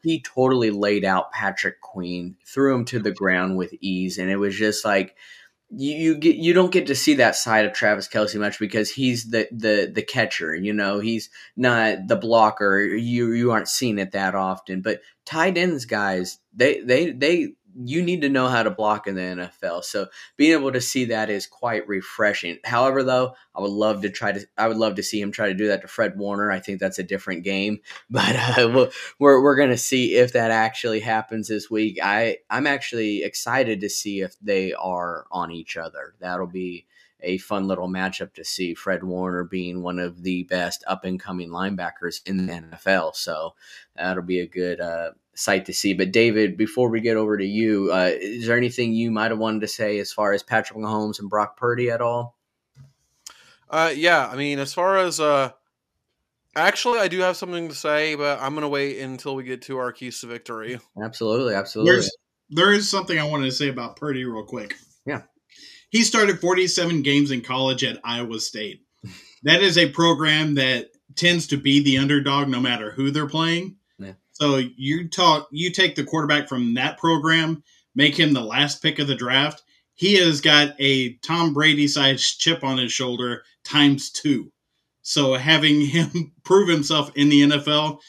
he 0.01 0.21
totally 0.21 0.71
laid 0.71 1.05
out 1.05 1.31
Patrick 1.31 1.79
Queen, 1.81 2.35
threw 2.45 2.75
him 2.75 2.85
to 2.85 2.99
the 2.99 3.11
ground 3.11 3.57
with 3.57 3.73
ease, 3.79 4.17
and 4.17 4.29
it 4.29 4.35
was 4.35 4.55
just 4.55 4.83
like 4.83 5.15
you 5.75 5.95
you 5.95 6.17
get 6.17 6.35
you 6.35 6.53
don't 6.53 6.71
get 6.71 6.87
to 6.87 6.95
see 6.95 7.15
that 7.15 7.35
side 7.35 7.65
of 7.65 7.73
Travis 7.73 8.07
Kelce 8.07 8.39
much 8.39 8.59
because 8.59 8.91
he's 8.91 9.29
the 9.29 9.47
the 9.51 9.91
the 9.93 10.01
catcher. 10.01 10.55
You 10.55 10.73
know, 10.73 10.99
he's 10.99 11.29
not 11.55 12.07
the 12.07 12.15
blocker. 12.15 12.79
You 12.79 13.31
you 13.31 13.51
aren't 13.51 13.67
seeing 13.67 13.99
it 13.99 14.11
that 14.11 14.35
often. 14.35 14.81
But 14.81 15.01
tight 15.25 15.57
ends 15.57 15.85
guys, 15.85 16.39
they 16.53 16.81
they 16.81 17.11
they 17.11 17.53
you 17.75 18.01
need 18.01 18.21
to 18.21 18.29
know 18.29 18.47
how 18.47 18.63
to 18.63 18.69
block 18.69 19.07
in 19.07 19.15
the 19.15 19.21
NFL. 19.21 19.83
So 19.83 20.07
being 20.37 20.51
able 20.51 20.71
to 20.71 20.81
see 20.81 21.05
that 21.05 21.29
is 21.29 21.47
quite 21.47 21.87
refreshing. 21.87 22.59
However, 22.63 23.03
though, 23.03 23.35
I 23.55 23.61
would 23.61 23.71
love 23.71 24.01
to 24.01 24.09
try 24.09 24.31
to. 24.31 24.45
I 24.57 24.67
would 24.67 24.77
love 24.77 24.95
to 24.95 25.03
see 25.03 25.19
him 25.19 25.31
try 25.31 25.47
to 25.47 25.53
do 25.53 25.67
that 25.67 25.81
to 25.81 25.87
Fred 25.87 26.17
Warner. 26.17 26.51
I 26.51 26.59
think 26.59 26.79
that's 26.79 26.99
a 26.99 27.03
different 27.03 27.43
game, 27.43 27.79
but 28.09 28.35
uh, 28.35 28.89
we're 29.19 29.41
we're 29.41 29.55
gonna 29.55 29.77
see 29.77 30.15
if 30.15 30.33
that 30.33 30.51
actually 30.51 30.99
happens 30.99 31.47
this 31.47 31.69
week. 31.69 31.99
I 32.01 32.37
I'm 32.49 32.67
actually 32.67 33.23
excited 33.23 33.81
to 33.81 33.89
see 33.89 34.21
if 34.21 34.35
they 34.39 34.73
are 34.73 35.25
on 35.31 35.51
each 35.51 35.77
other. 35.77 36.13
That'll 36.19 36.47
be 36.47 36.85
a 37.21 37.37
fun 37.37 37.67
little 37.67 37.87
matchup 37.87 38.33
to 38.33 38.43
see. 38.43 38.73
Fred 38.73 39.03
Warner 39.03 39.45
being 39.45 39.81
one 39.81 39.97
of 39.97 40.23
the 40.23 40.43
best 40.43 40.83
up 40.87 41.05
and 41.05 41.19
coming 41.19 41.49
linebackers 41.49 42.19
in 42.25 42.45
the 42.45 42.53
NFL, 42.53 43.15
so 43.15 43.55
that'll 43.95 44.23
be 44.23 44.39
a 44.39 44.47
good 44.47 44.81
uh, 44.81 45.11
sight 45.35 45.65
to 45.65 45.73
see. 45.73 45.93
But 45.93 46.11
David, 46.11 46.57
before 46.57 46.89
we 46.89 47.01
get 47.01 47.17
over 47.17 47.37
to 47.37 47.45
you, 47.45 47.91
uh, 47.91 48.11
is 48.13 48.47
there 48.47 48.57
anything 48.57 48.93
you 48.93 49.11
might 49.11 49.31
have 49.31 49.39
wanted 49.39 49.61
to 49.61 49.67
say 49.67 49.99
as 49.99 50.11
far 50.11 50.33
as 50.33 50.43
Patrick 50.43 50.79
Mahomes 50.79 51.19
and 51.19 51.29
Brock 51.29 51.57
Purdy 51.57 51.89
at 51.89 52.01
all? 52.01 52.37
Uh, 53.69 53.91
yeah, 53.95 54.27
I 54.27 54.35
mean, 54.35 54.59
as 54.59 54.73
far 54.73 54.97
as 54.97 55.19
uh, 55.19 55.51
actually, 56.55 56.99
I 56.99 57.07
do 57.07 57.19
have 57.19 57.37
something 57.37 57.69
to 57.69 57.75
say, 57.75 58.15
but 58.15 58.39
I'm 58.39 58.53
gonna 58.53 58.69
wait 58.69 58.99
until 58.99 59.35
we 59.35 59.43
get 59.43 59.63
to 59.63 59.77
our 59.77 59.91
keys 59.91 60.19
to 60.21 60.27
victory. 60.27 60.79
Absolutely, 61.01 61.55
absolutely. 61.55 61.91
There's, 61.91 62.11
there 62.49 62.71
is 62.71 62.89
something 62.89 63.17
I 63.17 63.23
wanted 63.23 63.45
to 63.45 63.51
say 63.51 63.69
about 63.69 63.95
Purdy 63.95 64.25
real 64.25 64.45
quick. 64.45 64.75
Yeah, 65.05 65.23
he 65.89 66.03
started 66.03 66.39
47 66.39 67.01
games 67.01 67.31
in 67.31 67.41
college 67.41 67.83
at 67.83 67.99
Iowa 68.03 68.39
State. 68.39 68.81
that 69.43 69.61
is 69.61 69.77
a 69.77 69.89
program 69.89 70.55
that 70.55 70.89
tends 71.15 71.47
to 71.47 71.57
be 71.57 71.83
the 71.83 71.97
underdog 71.97 72.49
no 72.49 72.59
matter 72.59 72.91
who 72.91 73.11
they're 73.11 73.27
playing. 73.27 73.77
Yeah. 74.39 74.47
So 74.47 74.57
you 74.75 75.07
talk, 75.09 75.47
you 75.51 75.71
take 75.71 75.95
the 75.95 76.03
quarterback 76.03 76.47
from 76.47 76.73
that 76.75 76.97
program, 76.97 77.63
make 77.95 78.17
him 78.17 78.33
the 78.33 78.41
last 78.41 78.81
pick 78.81 78.99
of 78.99 79.07
the 79.07 79.15
draft. 79.15 79.63
He 79.95 80.15
has 80.15 80.41
got 80.41 80.75
a 80.79 81.13
Tom 81.17 81.53
Brady 81.53 81.87
sized 81.87 82.39
chip 82.39 82.63
on 82.63 82.77
his 82.77 82.91
shoulder 82.91 83.43
times 83.63 84.09
two. 84.09 84.51
So 85.01 85.35
having 85.35 85.81
him 85.85 86.31
prove 86.43 86.67
himself 86.67 87.11
in 87.15 87.29
the 87.29 87.43
NFL, 87.43 87.99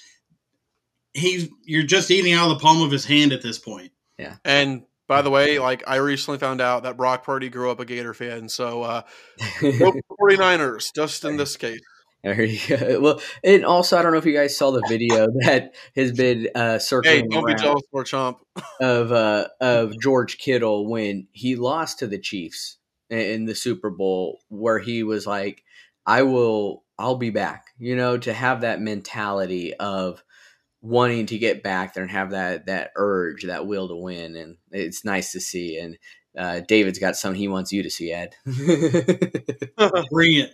he's 1.13 1.49
you're 1.63 1.83
just 1.83 2.11
eating 2.11 2.33
out 2.33 2.51
of 2.51 2.59
the 2.59 2.63
palm 2.63 2.83
of 2.83 2.91
his 2.91 3.05
hand 3.05 3.33
at 3.33 3.43
this 3.43 3.59
point. 3.59 3.93
Yeah. 4.19 4.37
And 4.45 4.85
by 5.07 5.23
the 5.23 5.31
way, 5.31 5.59
like 5.59 5.83
I 5.87 5.97
recently 5.97 6.39
found 6.39 6.61
out 6.61 6.85
that 6.85 6.97
Brock 6.97 7.25
Purdy 7.25 7.51
grew 7.51 7.71
up 7.71 7.81
a 7.81 7.85
Gator 7.85 8.15
fan, 8.15 8.49
so 8.49 8.83
uh, 8.83 9.03
49ers 9.61 10.95
just 10.95 11.25
in 11.25 11.37
this 11.37 11.57
case. 11.57 11.81
There 12.25 12.43
you 12.43 12.59
go. 12.67 13.01
Well, 13.01 13.21
and 13.45 13.65
also 13.67 13.99
I 13.99 14.03
don't 14.03 14.13
know 14.13 14.19
if 14.19 14.25
you 14.25 14.33
guys 14.33 14.57
saw 14.57 14.71
the 14.71 14.83
video 14.89 15.27
that 15.45 15.75
has 15.95 16.13
been 16.13 16.49
uh, 16.55 16.79
circling 16.79 17.25
hey, 17.25 17.29
don't 17.29 17.47
be 17.47 17.55
jealous 17.55 17.83
for 17.91 18.03
Chomp. 18.03 18.39
of 18.81 19.13
uh, 19.13 19.49
of 19.61 19.93
George 20.01 20.39
Kittle 20.39 20.89
when 20.89 21.29
he 21.33 21.55
lost 21.57 21.99
to 21.99 22.07
the 22.07 22.19
Chiefs 22.19 22.79
in 23.11 23.45
the 23.45 23.55
Super 23.55 23.91
Bowl, 23.91 24.41
where 24.49 24.79
he 24.79 25.03
was 25.03 25.27
like, 25.27 25.63
"I 26.07 26.23
will, 26.23 26.85
I'll 26.99 27.17
be 27.17 27.31
back." 27.31 27.67
You 27.79 27.95
know, 27.95 28.17
to 28.17 28.33
have 28.33 28.63
that 28.63 28.81
mentality 28.81 29.75
of 29.75 30.25
wanting 30.81 31.27
to 31.27 31.39
get 31.39 31.63
back 31.63 31.93
there 31.93 32.05
and 32.05 32.11
have 32.11 32.31
that 32.31 32.67
that 32.67 32.93
urge, 32.97 33.45
that 33.45 33.67
will 33.67 33.89
to 33.89 33.97
win, 33.97 34.35
and 34.35 34.57
it's 34.71 35.05
nice 35.05 35.33
to 35.33 35.41
see. 35.41 35.79
And 35.79 35.99
uh, 36.39 36.61
David's 36.67 36.99
got 36.99 37.17
something 37.17 37.39
he 37.39 37.49
wants 37.49 37.71
you 37.71 37.83
to 37.83 37.91
see, 37.91 38.13
Ed. 38.13 38.35
Bring 40.11 40.39
it. 40.39 40.53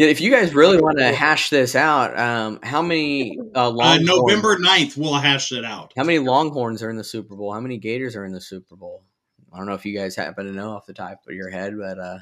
Yeah, 0.00 0.06
if 0.06 0.22
you 0.22 0.30
guys 0.30 0.54
really 0.54 0.80
want 0.80 0.96
to 0.96 1.12
hash 1.12 1.50
this 1.50 1.76
out, 1.76 2.18
um, 2.18 2.58
how 2.62 2.80
many 2.80 3.38
uh, 3.54 3.68
uh, 3.68 3.98
November 3.98 4.56
9th, 4.56 4.96
we'll 4.96 5.12
hash 5.12 5.52
it 5.52 5.62
out. 5.62 5.92
How 5.94 6.04
many 6.04 6.18
Longhorns 6.18 6.82
are 6.82 6.88
in 6.88 6.96
the 6.96 7.04
Super 7.04 7.36
Bowl? 7.36 7.52
How 7.52 7.60
many 7.60 7.76
Gators 7.76 8.16
are 8.16 8.24
in 8.24 8.32
the 8.32 8.40
Super 8.40 8.76
Bowl? 8.76 9.04
I 9.52 9.58
don't 9.58 9.66
know 9.66 9.74
if 9.74 9.84
you 9.84 9.94
guys 9.94 10.16
happen 10.16 10.46
to 10.46 10.52
know 10.52 10.70
off 10.70 10.86
the 10.86 10.94
top 10.94 11.20
of 11.28 11.34
your 11.34 11.50
head, 11.50 11.74
but 11.78 11.98
uh, 11.98 12.16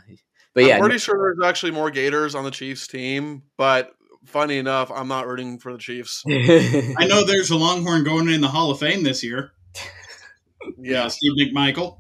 but 0.55 0.65
yeah, 0.65 0.75
I'm 0.75 0.81
pretty 0.81 0.99
sure 0.99 1.37
there's 1.37 1.49
actually 1.49 1.71
more 1.71 1.89
Gators 1.89 2.35
on 2.35 2.43
the 2.43 2.51
Chiefs 2.51 2.89
team. 2.89 3.45
But 3.57 3.93
funny 4.25 4.59
enough, 4.59 4.91
I'm 4.91 5.07
not 5.07 5.29
rooting 5.29 5.61
for 5.61 5.71
the 5.71 5.79
Chiefs. 5.79 6.25
I 6.29 7.07
know 7.09 7.25
there's 7.25 7.51
a 7.51 7.57
Longhorn 7.57 8.03
going 8.03 8.29
in 8.29 8.41
the 8.41 8.49
Hall 8.49 8.73
of 8.73 8.81
Fame 8.81 9.05
this 9.05 9.23
year. 9.23 9.53
yeah, 10.81 11.07
Steve 11.07 11.35
McMichael. 11.39 11.99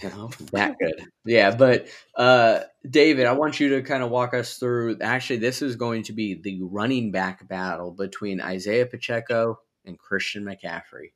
That 0.52 0.76
good. 0.80 1.02
Yeah, 1.24 1.54
but 1.54 1.88
uh, 2.16 2.60
David, 2.88 3.26
I 3.26 3.32
want 3.32 3.58
you 3.58 3.70
to 3.70 3.82
kind 3.82 4.02
of 4.02 4.10
walk 4.10 4.32
us 4.32 4.56
through. 4.56 4.98
Actually, 5.00 5.38
this 5.38 5.60
is 5.60 5.76
going 5.76 6.04
to 6.04 6.12
be 6.12 6.34
the 6.34 6.60
running 6.62 7.10
back 7.10 7.46
battle 7.48 7.90
between 7.90 8.40
Isaiah 8.40 8.86
Pacheco 8.86 9.58
and 9.84 9.98
Christian 9.98 10.44
McCaffrey. 10.44 11.12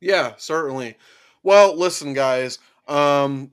Yeah, 0.00 0.34
certainly. 0.36 0.96
Well, 1.42 1.76
listen, 1.76 2.12
guys. 2.12 2.58
Um, 2.86 3.52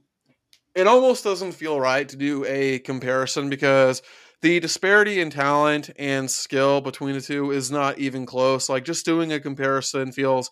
it 0.76 0.88
almost 0.88 1.24
doesn't 1.24 1.54
feel 1.54 1.80
right 1.80 2.08
to 2.10 2.16
do 2.18 2.46
a 2.46 2.80
comparison 2.80 3.50
because 3.50 4.02
the 4.42 4.60
disparity 4.60 5.20
in 5.20 5.30
talent 5.30 5.90
and 5.98 6.30
skill 6.30 6.82
between 6.82 7.14
the 7.14 7.22
two 7.22 7.52
is 7.52 7.72
not 7.72 7.98
even 7.98 8.26
close. 8.26 8.70
Like 8.70 8.86
just 8.86 9.06
doing 9.06 9.34
a 9.34 9.40
comparison 9.40 10.12
feels 10.12 10.50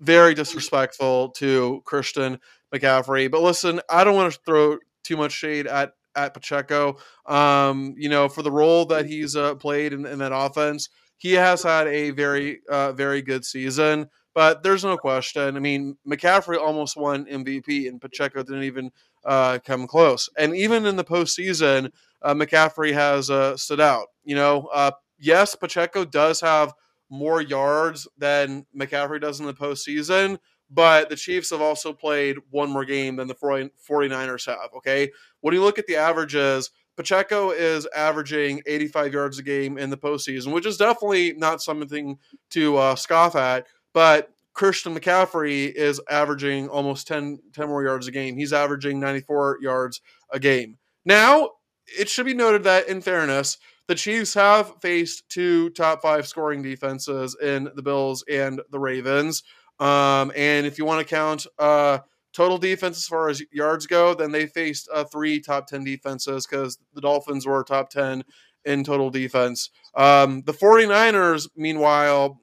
very 0.00 0.34
disrespectful 0.34 1.30
to 1.30 1.82
Christian 1.84 2.38
McCaffrey. 2.74 3.30
But 3.30 3.42
listen, 3.42 3.80
I 3.88 4.04
don't 4.04 4.16
want 4.16 4.32
to 4.32 4.40
throw 4.44 4.78
too 5.02 5.16
much 5.16 5.32
shade 5.32 5.66
at 5.66 5.92
at 6.16 6.34
Pacheco. 6.34 6.96
Um, 7.26 7.94
you 7.96 8.08
know, 8.08 8.28
for 8.28 8.42
the 8.42 8.50
role 8.50 8.84
that 8.86 9.06
he's 9.06 9.36
uh, 9.36 9.54
played 9.56 9.92
in, 9.92 10.06
in, 10.06 10.18
that 10.20 10.32
offense, 10.34 10.88
he 11.16 11.32
has 11.32 11.62
had 11.62 11.86
a 11.88 12.10
very 12.10 12.60
uh, 12.68 12.92
very 12.92 13.22
good 13.22 13.44
season. 13.44 14.08
But 14.34 14.64
there's 14.64 14.84
no 14.84 14.96
question. 14.96 15.56
I 15.56 15.60
mean, 15.60 15.96
McCaffrey 16.08 16.58
almost 16.58 16.96
won 16.96 17.24
MVP, 17.26 17.88
and 17.88 18.00
Pacheco 18.00 18.42
didn't 18.42 18.64
even 18.64 18.90
uh, 19.24 19.60
come 19.64 19.86
close. 19.86 20.28
And 20.36 20.56
even 20.56 20.86
in 20.86 20.96
the 20.96 21.04
postseason, 21.04 21.92
uh, 22.20 22.34
McCaffrey 22.34 22.92
has 22.92 23.30
uh, 23.30 23.56
stood 23.56 23.80
out. 23.80 24.08
You 24.24 24.34
know, 24.34 24.68
uh, 24.72 24.90
yes, 25.18 25.54
Pacheco 25.54 26.04
does 26.04 26.40
have 26.40 26.72
more 27.10 27.40
yards 27.40 28.08
than 28.18 28.66
McCaffrey 28.76 29.20
does 29.20 29.38
in 29.38 29.46
the 29.46 29.54
postseason, 29.54 30.38
but 30.70 31.08
the 31.08 31.16
Chiefs 31.16 31.50
have 31.50 31.60
also 31.60 31.92
played 31.92 32.38
one 32.50 32.70
more 32.70 32.84
game 32.84 33.16
than 33.16 33.28
the 33.28 33.34
49ers 33.34 34.46
have. 34.46 34.70
Okay. 34.76 35.10
When 35.40 35.54
you 35.54 35.62
look 35.62 35.78
at 35.78 35.86
the 35.86 35.96
averages, 35.96 36.70
Pacheco 36.96 37.50
is 37.50 37.86
averaging 37.94 38.62
85 38.66 39.12
yards 39.12 39.38
a 39.38 39.42
game 39.42 39.78
in 39.78 39.90
the 39.90 39.96
postseason, 39.96 40.52
which 40.52 40.66
is 40.66 40.76
definitely 40.76 41.34
not 41.34 41.62
something 41.62 42.18
to 42.50 42.76
uh, 42.76 42.94
scoff 42.94 43.34
at. 43.36 43.66
But 43.92 44.30
Christian 44.52 44.96
McCaffrey 44.96 45.72
is 45.72 46.00
averaging 46.08 46.68
almost 46.68 47.08
10, 47.08 47.40
10 47.52 47.68
more 47.68 47.84
yards 47.84 48.06
a 48.06 48.12
game. 48.12 48.36
He's 48.36 48.52
averaging 48.52 49.00
94 49.00 49.58
yards 49.60 50.00
a 50.30 50.38
game. 50.38 50.78
Now, 51.04 51.50
it 51.86 52.08
should 52.08 52.26
be 52.26 52.34
noted 52.34 52.64
that, 52.64 52.88
in 52.88 53.00
fairness, 53.00 53.58
the 53.88 53.94
Chiefs 53.94 54.32
have 54.34 54.80
faced 54.80 55.28
two 55.28 55.70
top 55.70 56.00
five 56.00 56.26
scoring 56.26 56.62
defenses 56.62 57.36
in 57.42 57.68
the 57.74 57.82
Bills 57.82 58.24
and 58.30 58.62
the 58.70 58.78
Ravens. 58.78 59.42
Um, 59.80 60.32
and 60.36 60.66
if 60.66 60.78
you 60.78 60.84
want 60.84 61.06
to 61.06 61.14
count 61.14 61.46
uh, 61.58 61.98
total 62.32 62.58
defense 62.58 62.96
as 62.96 63.06
far 63.06 63.28
as 63.28 63.42
yards 63.52 63.86
go, 63.86 64.14
then 64.14 64.32
they 64.32 64.46
faced 64.46 64.88
uh, 64.92 65.04
three 65.04 65.40
top 65.40 65.66
10 65.66 65.84
defenses 65.84 66.46
because 66.46 66.78
the 66.94 67.00
Dolphins 67.00 67.46
were 67.46 67.62
top 67.64 67.90
10 67.90 68.24
in 68.64 68.84
total 68.84 69.10
defense. 69.10 69.70
Um, 69.94 70.42
the 70.42 70.52
49ers, 70.52 71.48
meanwhile, 71.56 72.40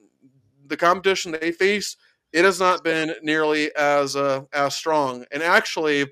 the 0.67 0.77
competition 0.77 1.31
they 1.33 1.51
face, 1.51 1.97
it 2.31 2.45
has 2.45 2.59
not 2.59 2.83
been 2.83 3.13
nearly 3.21 3.75
as 3.75 4.15
uh, 4.15 4.41
as 4.53 4.75
strong. 4.75 5.25
And 5.31 5.43
actually, 5.43 6.05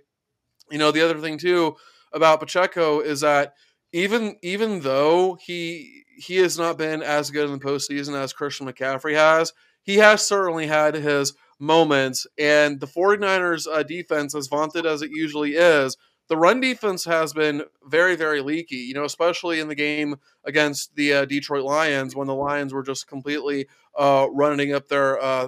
you 0.70 0.78
know, 0.78 0.92
the 0.92 1.02
other 1.02 1.20
thing 1.20 1.38
too 1.38 1.76
about 2.12 2.40
Pacheco 2.40 3.00
is 3.00 3.22
that 3.22 3.54
even 3.94 4.36
even 4.42 4.82
though 4.82 5.36
he 5.36 6.04
he 6.18 6.38
has 6.38 6.58
not 6.58 6.78
been 6.78 7.02
as 7.02 7.32
good 7.32 7.50
in 7.50 7.58
the 7.58 7.66
postseason 7.66 8.16
as 8.16 8.34
Christian 8.34 8.68
McCaffrey 8.68 9.16
has, 9.16 9.54
he 9.84 9.96
has 9.98 10.26
certainly 10.26 10.68
had 10.68 10.96
his 10.96 11.34
moments. 11.60 12.26
And 12.38 12.80
the 12.80 12.88
49ers 12.88 13.68
uh, 13.72 13.84
defense, 13.84 14.34
as 14.36 14.48
vaunted 14.48 14.86
as 14.86 15.02
it 15.02 15.12
usually 15.12 15.56
is, 15.56 15.98
the 16.30 16.38
run 16.38 16.62
defense 16.62 17.06
has 17.06 17.34
been 17.34 17.64
very, 17.86 18.16
very 18.16 18.42
leaky, 18.42 18.78
you 18.78 18.94
know, 18.94 19.04
especially 19.04 19.60
in 19.60 19.68
the 19.68 19.76
game 19.76 20.16
against 20.46 20.96
the 20.96 21.14
uh, 21.14 21.26
Detroit 21.26 21.64
Lions 21.64 22.16
when 22.16 22.28
the 22.28 22.36
Lions 22.36 22.72
were 22.72 22.84
just 22.84 23.08
completely 23.08 23.68
uh, 23.98 24.28
running 24.32 24.74
up 24.74 24.88
their 24.88 25.22
uh, 25.22 25.48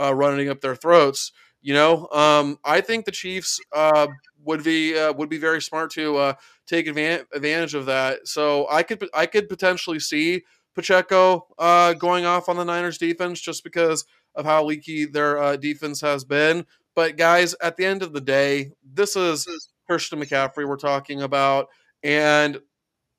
uh 0.00 0.14
running 0.14 0.48
up 0.48 0.60
their 0.60 0.74
throats. 0.74 1.30
You 1.60 1.74
know, 1.74 2.08
um, 2.10 2.58
I 2.64 2.80
think 2.80 3.04
the 3.04 3.12
Chiefs 3.12 3.60
uh, 3.72 4.08
would 4.44 4.64
be 4.64 4.98
uh, 4.98 5.12
would 5.12 5.28
be 5.28 5.38
very 5.38 5.60
smart 5.60 5.90
to 5.92 6.34
take 6.66 6.86
advantage 6.86 7.74
of 7.74 7.86
that. 7.86 8.26
So 8.26 8.66
I 8.70 8.82
could 8.82 9.06
I 9.14 9.26
could 9.26 9.48
potentially 9.48 10.00
see 10.00 10.42
Pacheco 10.74 11.46
uh, 11.58 11.94
going 11.94 12.24
off 12.24 12.48
on 12.48 12.56
the 12.56 12.64
Niners 12.64 12.98
defense 12.98 13.40
just 13.40 13.64
because 13.64 14.04
of 14.34 14.44
how 14.44 14.64
leaky 14.64 15.04
their 15.04 15.38
uh, 15.38 15.56
defense 15.56 16.00
has 16.00 16.24
been. 16.24 16.66
But 16.94 17.16
guys, 17.16 17.54
at 17.62 17.76
the 17.76 17.84
end 17.84 18.02
of 18.02 18.12
the 18.12 18.20
day, 18.20 18.72
this 18.84 19.16
is 19.16 19.46
Christian 19.86 20.20
McCaffrey 20.20 20.66
we're 20.66 20.76
talking 20.76 21.22
about, 21.22 21.68
and 22.02 22.58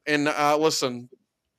and 0.05 0.27
uh, 0.27 0.57
listen, 0.57 1.09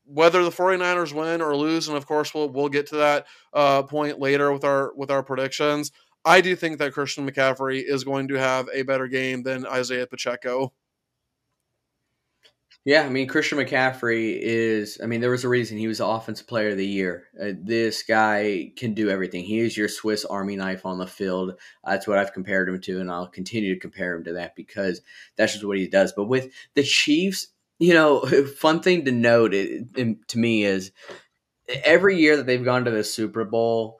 whether 0.05 0.43
the 0.45 0.51
49ers 0.51 1.13
win 1.13 1.43
or 1.43 1.57
lose, 1.57 1.89
and 1.89 1.97
of 1.97 2.07
course 2.07 2.33
we'll 2.35 2.49
we'll 2.49 2.69
get 2.69 2.87
to 2.89 2.97
that 2.97 3.27
uh, 3.53 3.83
point 3.83 4.19
later 4.19 4.53
with 4.53 4.65
our 4.65 4.95
with 4.95 5.11
our 5.11 5.23
predictions. 5.23 5.93
I 6.25 6.41
do 6.41 6.57
think 6.57 6.79
that 6.79 6.93
Christian 6.93 7.29
McCaffrey 7.29 7.83
is 7.87 8.03
going 8.03 8.29
to 8.29 8.35
have 8.35 8.69
a 8.73 8.83
better 8.83 9.07
game 9.07 9.43
than 9.43 9.67
Isaiah 9.67 10.07
Pacheco. 10.07 10.73
Yeah, 12.87 13.03
I 13.03 13.09
mean 13.09 13.27
Christian 13.27 13.59
McCaffrey 13.59 14.39
is. 14.41 15.01
I 15.03 15.07
mean, 15.07 15.21
there 15.21 15.33
was 15.33 15.43
a 15.43 15.49
reason 15.49 15.77
he 15.77 15.89
was 15.89 15.99
the 15.99 16.07
offensive 16.07 16.47
player 16.47 16.69
of 16.69 16.77
the 16.77 16.87
year. 16.87 17.25
Uh, 17.39 17.51
this 17.61 18.05
guy 18.05 18.71
can 18.77 18.95
do 18.95 19.11
everything. 19.11 19.43
He 19.43 19.59
is 19.59 19.77
your 19.77 19.89
Swiss 19.89 20.25
Army 20.25 20.55
knife 20.55 20.87
on 20.87 20.99
the 20.99 21.07
field. 21.09 21.59
That's 21.85 22.07
what 22.07 22.17
I've 22.17 22.33
compared 22.33 22.69
him 22.69 22.81
to, 22.81 23.01
and 23.01 23.11
I'll 23.11 23.27
continue 23.27 23.75
to 23.75 23.81
compare 23.81 24.15
him 24.15 24.23
to 24.23 24.35
that 24.35 24.55
because 24.55 25.01
that's 25.35 25.55
just 25.55 25.65
what 25.65 25.79
he 25.79 25.89
does. 25.89 26.13
But 26.13 26.27
with 26.27 26.53
the 26.75 26.85
Chiefs, 26.85 27.49
you 27.81 27.93
know, 27.93 28.21
fun 28.61 28.79
thing 28.79 29.05
to 29.07 29.11
note 29.11 29.53
it, 29.53 29.89
it, 29.97 30.29
to 30.29 30.39
me 30.39 30.63
is 30.63 30.93
every 31.83 32.21
year 32.21 32.37
that 32.37 32.47
they've 32.47 32.65
gone 32.65 32.85
to 32.85 32.93
the 32.93 33.03
Super 33.03 33.45
Bowl, 33.45 33.99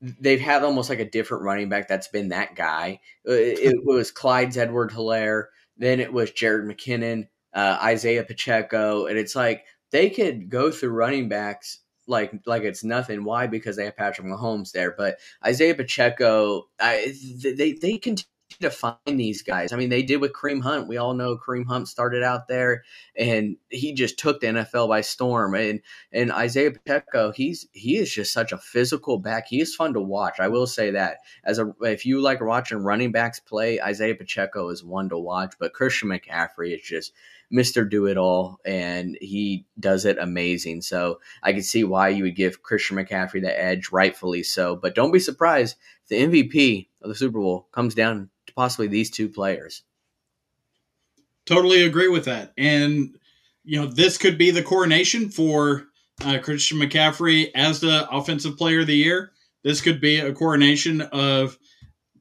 they've 0.00 0.40
had 0.40 0.62
almost 0.62 0.88
like 0.88 1.00
a 1.00 1.10
different 1.10 1.44
running 1.44 1.68
back 1.68 1.86
that's 1.86 2.08
been 2.08 2.30
that 2.30 2.56
guy. 2.56 3.00
Uh, 3.28 3.32
it, 3.32 3.58
it 3.58 3.84
was 3.84 4.10
Clyde 4.10 4.56
Edwards-Helaire. 4.56 5.48
Then 5.76 6.00
it 6.00 6.14
was 6.14 6.30
Jerick 6.30 6.64
McKinnon 6.64 7.26
uh, 7.54 7.78
Isaiah 7.82 8.24
Pacheco, 8.24 9.06
and 9.06 9.18
it's 9.18 9.36
like 9.36 9.64
they 9.90 10.10
could 10.10 10.48
go 10.48 10.70
through 10.70 10.90
running 10.90 11.28
backs 11.28 11.80
like 12.06 12.32
like 12.46 12.62
it's 12.62 12.84
nothing. 12.84 13.24
Why? 13.24 13.46
Because 13.46 13.76
they 13.76 13.84
have 13.84 13.96
Patrick 13.96 14.26
Mahomes 14.26 14.72
there. 14.72 14.94
But 14.96 15.18
Isaiah 15.44 15.74
Pacheco, 15.74 16.68
I, 16.80 17.14
they 17.42 17.72
they 17.72 17.98
continue 17.98 18.26
to 18.60 18.70
find 18.70 18.98
these 19.06 19.42
guys. 19.42 19.72
I 19.72 19.76
mean, 19.76 19.88
they 19.88 20.02
did 20.02 20.20
with 20.20 20.32
Kareem 20.32 20.62
Hunt. 20.62 20.88
We 20.88 20.96
all 20.96 21.14
know 21.14 21.38
Kareem 21.38 21.66
Hunt 21.66 21.88
started 21.88 22.22
out 22.22 22.48
there, 22.48 22.82
and 23.16 23.56
he 23.70 23.94
just 23.94 24.18
took 24.18 24.40
the 24.40 24.48
NFL 24.48 24.88
by 24.88 25.00
storm. 25.00 25.54
And 25.54 25.80
and 26.12 26.32
Isaiah 26.32 26.72
Pacheco, 26.72 27.32
he's 27.32 27.66
he 27.72 27.96
is 27.96 28.12
just 28.12 28.32
such 28.32 28.52
a 28.52 28.58
physical 28.58 29.18
back. 29.18 29.46
He 29.48 29.60
is 29.60 29.74
fun 29.74 29.94
to 29.94 30.00
watch. 30.00 30.40
I 30.40 30.48
will 30.48 30.66
say 30.66 30.90
that 30.90 31.18
as 31.44 31.58
a 31.58 31.72
if 31.82 32.04
you 32.04 32.20
like 32.20 32.40
watching 32.40 32.78
running 32.78 33.12
backs 33.12 33.40
play, 33.40 33.80
Isaiah 33.80 34.14
Pacheco 34.14 34.68
is 34.68 34.84
one 34.84 35.08
to 35.10 35.18
watch. 35.18 35.54
But 35.58 35.72
Christian 35.72 36.08
McCaffrey 36.08 36.74
is 36.74 36.82
just 36.82 37.12
Mr. 37.52 37.88
Do 37.88 38.06
It 38.06 38.16
All, 38.16 38.58
and 38.64 39.16
he 39.20 39.66
does 39.78 40.04
it 40.04 40.18
amazing. 40.18 40.82
So 40.82 41.20
I 41.42 41.52
can 41.52 41.62
see 41.62 41.84
why 41.84 42.08
you 42.08 42.24
would 42.24 42.36
give 42.36 42.62
Christian 42.62 42.96
McCaffrey 42.96 43.42
the 43.42 43.60
edge, 43.60 43.90
rightfully 43.92 44.42
so. 44.42 44.74
But 44.74 44.94
don't 44.94 45.12
be 45.12 45.18
surprised 45.18 45.76
if 46.04 46.08
the 46.08 46.44
MVP 46.44 46.88
of 47.02 47.08
the 47.08 47.14
Super 47.14 47.40
Bowl 47.40 47.68
comes 47.72 47.94
down 47.94 48.30
to 48.46 48.54
possibly 48.54 48.86
these 48.86 49.10
two 49.10 49.28
players. 49.28 49.82
Totally 51.44 51.84
agree 51.84 52.08
with 52.08 52.24
that. 52.24 52.52
And, 52.56 53.18
you 53.64 53.80
know, 53.80 53.86
this 53.86 54.16
could 54.16 54.38
be 54.38 54.50
the 54.50 54.62
coronation 54.62 55.28
for 55.28 55.86
uh, 56.24 56.38
Christian 56.38 56.78
McCaffrey 56.78 57.50
as 57.54 57.80
the 57.80 58.08
Offensive 58.10 58.56
Player 58.56 58.80
of 58.80 58.86
the 58.86 58.96
Year. 58.96 59.32
This 59.64 59.80
could 59.80 60.00
be 60.00 60.18
a 60.18 60.32
coronation 60.32 61.02
of 61.02 61.58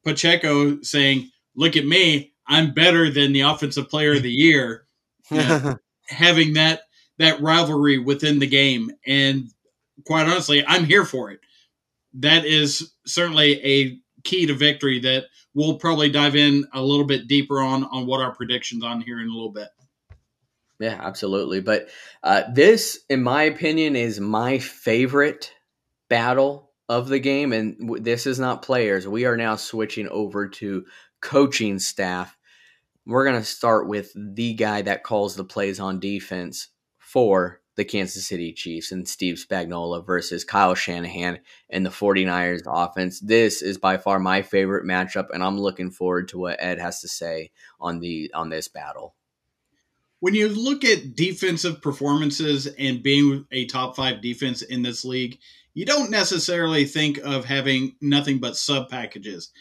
Pacheco 0.04 0.82
saying, 0.82 1.30
Look 1.56 1.76
at 1.76 1.86
me, 1.86 2.34
I'm 2.48 2.74
better 2.74 3.10
than 3.10 3.34
the 3.34 3.41
Offensive 3.41 3.89
Player 3.89 4.13
of 4.13 4.24
the 4.24 4.32
Year 4.32 4.86
having 6.08 6.54
that 6.54 6.82
that 7.17 7.41
rivalry 7.41 8.00
within 8.00 8.39
the 8.39 8.48
game. 8.48 8.91
And 9.06 9.50
quite 10.06 10.28
honestly, 10.28 10.63
I'm 10.65 10.86
here 10.86 11.06
for 11.06 11.32
it. 11.32 11.39
That 12.15 12.46
is 12.46 12.94
certainly 13.06 13.63
a 13.63 14.00
key 14.24 14.48
to 14.48 14.54
victory 14.54 15.00
that 15.00 15.26
we'll 15.54 15.78
probably 15.78 16.10
dive 16.10 16.36
in 16.36 16.65
a 16.74 16.82
little 16.82 17.06
bit 17.06 17.28
deeper 17.28 17.62
on 17.62 17.84
on 17.86 18.06
what 18.06 18.22
our 18.22 18.34
predictions 18.36 18.84
on 18.84 19.02
here 19.02 19.20
in 19.20 19.28
a 19.28 19.34
little 19.34 19.52
bit. 19.52 19.70
Yeah, 20.80 21.00
absolutely. 21.00 21.62
But 21.62 21.89
uh, 22.24 22.44
this, 22.52 23.00
in 23.08 23.22
my 23.22 23.44
opinion, 23.44 23.96
is 23.96 24.20
my 24.20 24.58
favorite 24.58 25.54
battle 26.10 26.72
of 26.89 27.08
the 27.08 27.20
game. 27.20 27.54
And 27.54 28.04
this 28.04 28.26
is 28.26 28.39
not 28.39 28.63
players. 28.63 29.08
We 29.08 29.26
are 29.26 29.38
now 29.38 29.56
switching 29.56 30.10
over 30.10 30.50
to 30.50 30.86
coaching 31.22 31.78
staff 31.78 32.36
we're 33.12 33.26
going 33.26 33.39
to 33.39 33.45
start 33.45 33.88
with 33.88 34.12
the 34.15 34.54
guy 34.54 34.82
that 34.84 35.04
calls 35.04 35.36
the 35.36 35.43
plays 35.43 35.80
on 35.80 36.00
defense 36.00 36.69
for 36.97 37.62
the 37.76 37.86
Kansas 37.86 38.28
City 38.28 38.54
Chiefs 38.54 38.91
and 38.91 39.08
Steve 39.08 39.36
Spagnuolo 39.36 40.06
versus 40.06 40.43
Kyle 40.43 40.76
Shanahan 40.76 41.39
and 41.69 41.86
the 41.86 41.89
49ers 41.89 42.62
offense. 42.65 43.19
This 43.19 43.62
is 43.62 43.78
by 43.78 43.97
far 43.97 44.19
my 44.19 44.41
favorite 44.41 44.86
matchup 44.86 45.28
and 45.34 45.43
I'm 45.43 45.60
looking 45.60 45.89
forward 45.89 46.28
to 46.30 46.38
what 46.38 46.62
Ed 46.62 46.80
has 46.80 47.02
to 47.02 47.08
say 47.08 47.52
on 47.80 48.00
the 48.00 48.32
on 48.34 48.50
this 48.50 48.67
battle. 48.67 49.15
When 50.19 50.36
you 50.36 50.50
look 50.50 50.86
at 50.86 51.15
defensive 51.15 51.82
performances 51.82 52.67
and 52.67 53.02
being 53.02 53.45
a 53.52 53.65
top 53.65 53.95
5 53.95 54.21
defense 54.21 54.62
in 54.62 54.84
this 54.84 55.04
league, 55.04 55.39
you 55.74 55.86
don't 55.86 56.12
necessarily 56.12 56.86
think 56.86 57.17
of 57.19 57.45
having 57.45 57.95
nothing 58.02 58.39
but 58.39 58.58
sub 58.58 58.89
packages. 58.89 59.52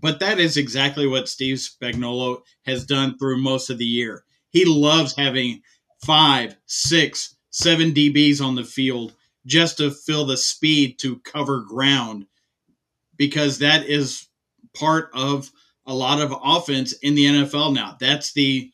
But 0.00 0.20
that 0.20 0.38
is 0.38 0.56
exactly 0.56 1.06
what 1.06 1.28
Steve 1.28 1.56
Spagnuolo 1.56 2.42
has 2.66 2.84
done 2.84 3.16
through 3.18 3.38
most 3.38 3.70
of 3.70 3.78
the 3.78 3.86
year. 3.86 4.24
He 4.50 4.64
loves 4.64 5.14
having 5.16 5.62
five, 6.04 6.56
six, 6.66 7.36
seven 7.50 7.92
DBs 7.92 8.42
on 8.44 8.54
the 8.54 8.64
field 8.64 9.14
just 9.46 9.78
to 9.78 9.90
fill 9.90 10.26
the 10.26 10.36
speed 10.36 10.98
to 10.98 11.18
cover 11.20 11.62
ground 11.62 12.26
because 13.16 13.58
that 13.58 13.86
is 13.86 14.28
part 14.74 15.10
of 15.14 15.50
a 15.86 15.94
lot 15.94 16.20
of 16.20 16.34
offense 16.44 16.92
in 17.02 17.14
the 17.14 17.26
NFL 17.26 17.74
now. 17.74 17.96
That's 17.98 18.32
the 18.32 18.70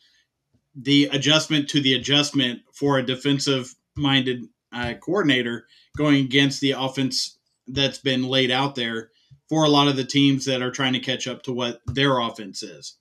the 0.79 1.09
adjustment 1.11 1.71
to 1.71 1.81
the 1.81 1.95
adjustment 1.95 2.61
for 2.73 2.99
a 2.99 3.07
defensive 3.07 3.75
minded 3.97 4.45
uh, 4.73 4.93
coordinator 5.01 5.67
going 5.97 6.23
against 6.23 6.61
the 6.61 6.73
offense 6.73 7.39
that's 7.69 7.99
been 7.99 8.25
laid 8.25 8.51
out 8.51 8.75
there 8.75 9.11
for 9.49 9.65
a 9.65 9.69
lot 9.69 9.89
of 9.89 9.97
the 9.97 10.05
teams 10.05 10.45
that 10.45 10.63
are 10.63 10.71
trying 10.71 10.93
to 10.93 11.01
catch 11.01 11.29
up 11.29 11.43
to 11.43 11.53
what 11.53 11.81
their 11.87 12.19
offense 12.19 12.63
is. 12.63 12.97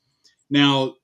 Now, 0.50 0.96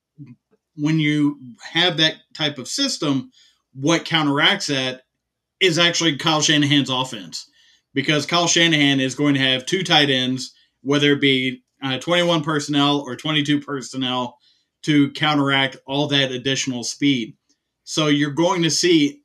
when 0.75 0.99
you 0.99 1.39
have 1.73 1.97
that 1.97 2.15
type 2.35 2.57
of 2.57 2.67
system, 2.67 3.31
what 3.73 4.05
counteracts 4.05 4.67
that 4.67 5.01
is 5.59 5.79
actually 5.79 6.17
Kyle 6.17 6.41
Shanahan's 6.41 6.89
offense 6.89 7.49
because 7.93 8.25
Kyle 8.25 8.47
Shanahan 8.47 8.99
is 8.99 9.15
going 9.15 9.33
to 9.35 9.41
have 9.41 9.65
two 9.65 9.83
tight 9.83 10.09
ends, 10.09 10.53
whether 10.81 11.13
it 11.13 11.21
be 11.21 11.63
uh, 11.83 11.97
21 11.97 12.43
personnel 12.43 12.99
or 12.99 13.15
22 13.15 13.61
personnel, 13.61 14.37
to 14.83 15.11
counteract 15.11 15.77
all 15.85 16.07
that 16.07 16.31
additional 16.31 16.83
speed. 16.83 17.35
So 17.83 18.07
you're 18.07 18.31
going 18.31 18.63
to 18.63 18.71
see 18.71 19.21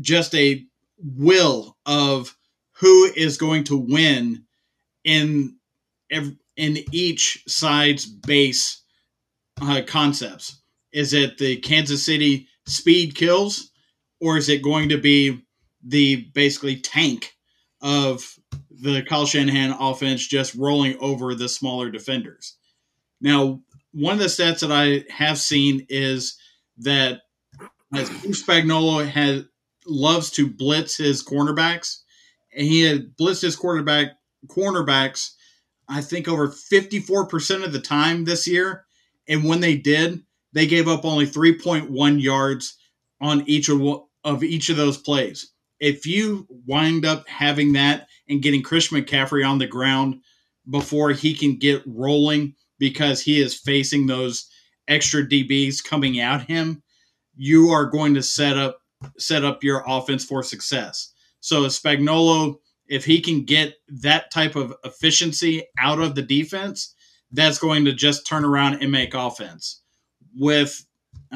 just 0.00 0.34
a 0.34 0.64
will 0.98 1.76
of 1.86 2.36
who 2.72 3.04
is 3.14 3.36
going 3.36 3.64
to 3.64 3.76
win 3.76 4.44
in 5.04 5.56
in 6.56 6.78
each 6.92 7.42
side's 7.48 8.06
base 8.06 8.82
uh, 9.60 9.82
concepts. 9.86 10.60
Is 10.92 11.12
it 11.14 11.38
the 11.38 11.56
Kansas 11.56 12.04
City 12.04 12.48
speed 12.66 13.14
kills, 13.14 13.70
or 14.20 14.36
is 14.36 14.48
it 14.48 14.62
going 14.62 14.90
to 14.90 14.98
be 14.98 15.42
the 15.82 16.28
basically 16.34 16.76
tank 16.76 17.32
of 17.80 18.34
the 18.70 19.02
Kyle 19.02 19.26
Shanahan 19.26 19.74
offense 19.78 20.26
just 20.26 20.54
rolling 20.54 20.96
over 20.98 21.34
the 21.34 21.48
smaller 21.48 21.90
defenders? 21.90 22.56
Now, 23.20 23.60
one 23.92 24.14
of 24.14 24.18
the 24.18 24.26
stats 24.26 24.60
that 24.60 24.72
I 24.72 25.04
have 25.12 25.38
seen 25.38 25.86
is 25.88 26.36
that 26.78 27.22
as 27.94 28.08
Spagnuolo 28.10 29.06
has 29.08 29.44
loves 29.86 30.30
to 30.32 30.48
blitz 30.48 30.96
his 30.96 31.22
cornerbacks, 31.22 31.98
and 32.54 32.66
he 32.66 32.82
had 32.82 33.16
blitzed 33.16 33.42
his 33.42 33.56
quarterback 33.56 34.12
cornerbacks, 34.48 35.30
I 35.88 36.00
think 36.00 36.28
over 36.28 36.48
54% 36.48 37.64
of 37.64 37.72
the 37.72 37.80
time 37.80 38.24
this 38.24 38.46
year. 38.46 38.84
And 39.28 39.44
when 39.44 39.60
they 39.60 39.76
did, 39.76 40.22
they 40.52 40.66
gave 40.66 40.88
up 40.88 41.04
only 41.04 41.26
3.1 41.26 42.22
yards 42.22 42.76
on 43.20 43.42
each 43.46 43.68
of, 43.68 43.80
of 44.24 44.42
each 44.42 44.68
of 44.68 44.76
those 44.76 44.98
plays. 44.98 45.52
If 45.80 46.06
you 46.06 46.46
wind 46.66 47.04
up 47.04 47.28
having 47.28 47.72
that 47.72 48.06
and 48.28 48.42
getting 48.42 48.62
Chris 48.62 48.88
McCaffrey 48.88 49.48
on 49.48 49.58
the 49.58 49.66
ground 49.66 50.20
before 50.70 51.10
he 51.10 51.34
can 51.34 51.58
get 51.58 51.82
rolling 51.86 52.54
because 52.78 53.20
he 53.20 53.40
is 53.40 53.58
facing 53.58 54.06
those 54.06 54.48
extra 54.88 55.26
DBs 55.26 55.82
coming 55.82 56.20
at 56.20 56.42
him, 56.42 56.82
you 57.34 57.70
are 57.70 57.86
going 57.86 58.14
to 58.14 58.22
set 58.22 58.56
up 58.56 58.78
set 59.18 59.44
up 59.44 59.64
your 59.64 59.82
offense 59.86 60.24
for 60.24 60.42
success. 60.42 61.12
So 61.40 61.62
Spagnuolo 61.62 62.56
if 62.88 63.04
he 63.04 63.20
can 63.20 63.44
get 63.44 63.74
that 63.88 64.30
type 64.30 64.56
of 64.56 64.74
efficiency 64.84 65.64
out 65.78 65.98
of 65.98 66.14
the 66.14 66.22
defense, 66.22 66.94
that's 67.32 67.58
going 67.58 67.84
to 67.86 67.92
just 67.92 68.26
turn 68.26 68.44
around 68.44 68.82
and 68.82 68.92
make 68.92 69.14
offense. 69.14 69.82
With 70.34 70.84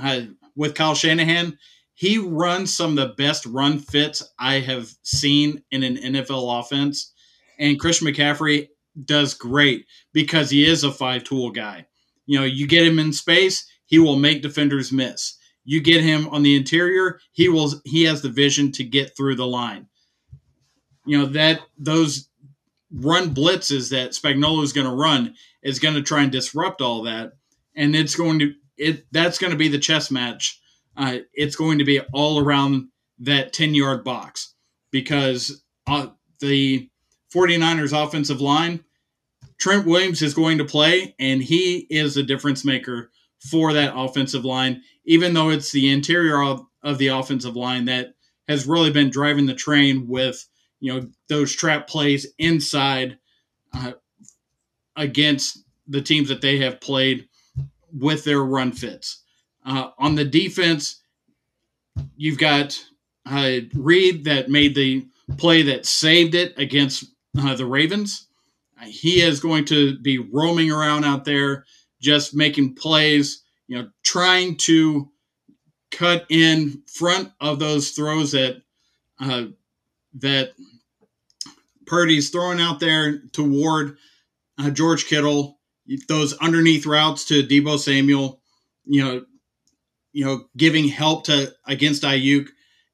uh, 0.00 0.22
with 0.54 0.74
Kyle 0.74 0.94
Shanahan, 0.94 1.59
he 1.94 2.18
runs 2.18 2.74
some 2.74 2.90
of 2.90 3.09
the 3.09 3.14
best 3.14 3.46
run 3.46 3.78
fits 3.78 4.22
I 4.38 4.61
have 4.61 4.90
seen 5.02 5.62
in 5.70 5.82
an 5.82 5.96
NFL 5.96 6.61
offense, 6.61 7.12
and 7.59 7.80
Chris 7.80 8.02
McCaffrey 8.02 8.68
does 9.04 9.35
great 9.35 9.87
because 10.12 10.50
he 10.50 10.64
is 10.66 10.85
a 10.85 10.92
five 10.92 11.24
tool 11.24 11.50
guy. 11.50 11.87
You 12.26 12.38
know, 12.38 12.44
you 12.44 12.66
get 12.66 12.87
him 12.87 12.98
in 12.98 13.12
space, 13.12 13.66
he 13.87 13.98
will 13.98 14.16
make 14.16 14.42
defenders 14.42 14.92
miss. 14.92 15.37
You 15.64 15.80
get 15.80 16.02
him 16.02 16.28
on 16.28 16.42
the 16.42 16.56
interior, 16.56 17.18
he 17.32 17.48
will 17.48 17.72
he 17.85 18.04
has 18.04 18.22
the 18.22 18.28
vision 18.28 18.72
to 18.72 18.85
get 18.85 19.16
through 19.16 19.37
the 19.37 19.46
line 19.46 19.88
you 21.07 21.19
know 21.19 21.27
that 21.27 21.61
those 21.79 22.29
run 22.90 23.35
blitzes 23.35 23.90
that 23.90 24.11
Spagnuolo 24.11 24.62
is 24.62 24.73
going 24.73 24.87
to 24.87 24.95
run 24.95 25.35
is 25.62 25.79
going 25.79 25.95
to 25.95 26.03
try 26.03 26.23
and 26.23 26.33
disrupt 26.33 26.81
all 26.81 27.03
that, 27.03 27.33
and 27.75 27.95
it's 27.97 28.14
going 28.14 28.38
to 28.40 28.53
it 28.77 29.07
that's 29.12 29.38
going 29.38 29.53
to 29.53 29.59
be 29.59 29.69
the 29.69 29.79
chess 29.79 30.11
match. 30.11 30.61
Uh, 30.97 31.19
it's 31.35 31.57
going 31.57 31.79
to 31.79 31.85
be 31.85 32.01
all 32.12 32.38
around 32.38 32.88
that 33.19 33.53
10 33.53 33.75
yard 33.75 34.05
box 34.05 34.55
because 34.90 35.62
uh, 35.87 36.09
the 36.40 36.88
49ers 37.35 37.92
offensive 37.92 38.40
line, 38.40 38.85
Trent 39.59 39.87
Williams 39.87 40.23
is 40.23 40.35
going 40.35 40.59
to 40.59 40.64
play, 40.64 41.14
and 41.19 41.42
he 41.42 41.87
is 41.90 42.16
a 42.16 42.23
difference 42.23 42.64
maker 42.64 43.11
for 43.51 43.73
that 43.73 43.95
offensive 43.95 44.45
line, 44.45 44.83
even 45.05 45.35
though 45.35 45.51
it's 45.51 45.73
the 45.73 45.92
interior 45.92 46.42
of, 46.42 46.62
of 46.83 46.99
the 46.99 47.09
offensive 47.09 47.57
line 47.57 47.85
that 47.87 48.14
has 48.49 48.66
really 48.66 48.90
been 48.90 49.11
driving 49.11 49.47
the 49.47 49.55
train 49.55 50.07
with 50.09 50.47
you 50.80 50.92
know 50.92 51.08
those 51.28 51.54
trap 51.54 51.86
plays 51.86 52.26
inside 52.38 53.18
uh, 53.74 53.92
against 54.96 55.64
the 55.88 56.02
teams 56.02 56.28
that 56.28 56.40
they 56.40 56.58
have 56.58 56.80
played 56.80 57.28
with 57.92 58.24
their 58.24 58.42
run 58.42 58.72
fits. 58.72 59.22
Uh, 59.64 59.90
on 59.98 60.14
the 60.14 60.24
defense, 60.24 61.02
you've 62.16 62.38
got 62.38 62.78
uh, 63.26 63.58
Reid 63.74 64.24
that 64.24 64.48
made 64.48 64.74
the 64.74 65.06
play 65.38 65.62
that 65.62 65.86
saved 65.86 66.34
it 66.34 66.54
against 66.58 67.04
uh, 67.38 67.54
the 67.54 67.66
Ravens. 67.66 68.28
he 68.84 69.22
is 69.22 69.40
going 69.40 69.64
to 69.64 69.98
be 69.98 70.18
roaming 70.18 70.70
around 70.70 71.04
out 71.04 71.24
there, 71.24 71.64
just 72.00 72.34
making 72.34 72.74
plays, 72.74 73.42
you 73.66 73.76
know, 73.76 73.88
trying 74.04 74.56
to 74.56 75.10
cut 75.90 76.26
in 76.28 76.82
front 76.86 77.32
of 77.40 77.58
those 77.58 77.90
throws 77.90 78.32
that 78.32 78.62
uh, 79.20 79.46
that 80.20 80.52
Purdy's 81.87 82.31
throwing 82.31 82.61
out 82.61 82.81
there 82.81 83.18
toward 83.33 83.96
uh, 84.59 84.70
George 84.70 85.07
Kittle, 85.07 85.59
those 86.09 86.35
underneath 86.38 86.87
routes 86.87 87.24
to 87.26 87.42
Deebo 87.42 87.79
Samuel, 87.79 88.40
you 88.85 89.05
know, 89.05 89.24
you 90.12 90.24
know, 90.24 90.46
giving 90.57 90.88
help 90.88 91.24
to 91.24 91.52
against 91.66 92.02
Aiyuk, 92.02 92.48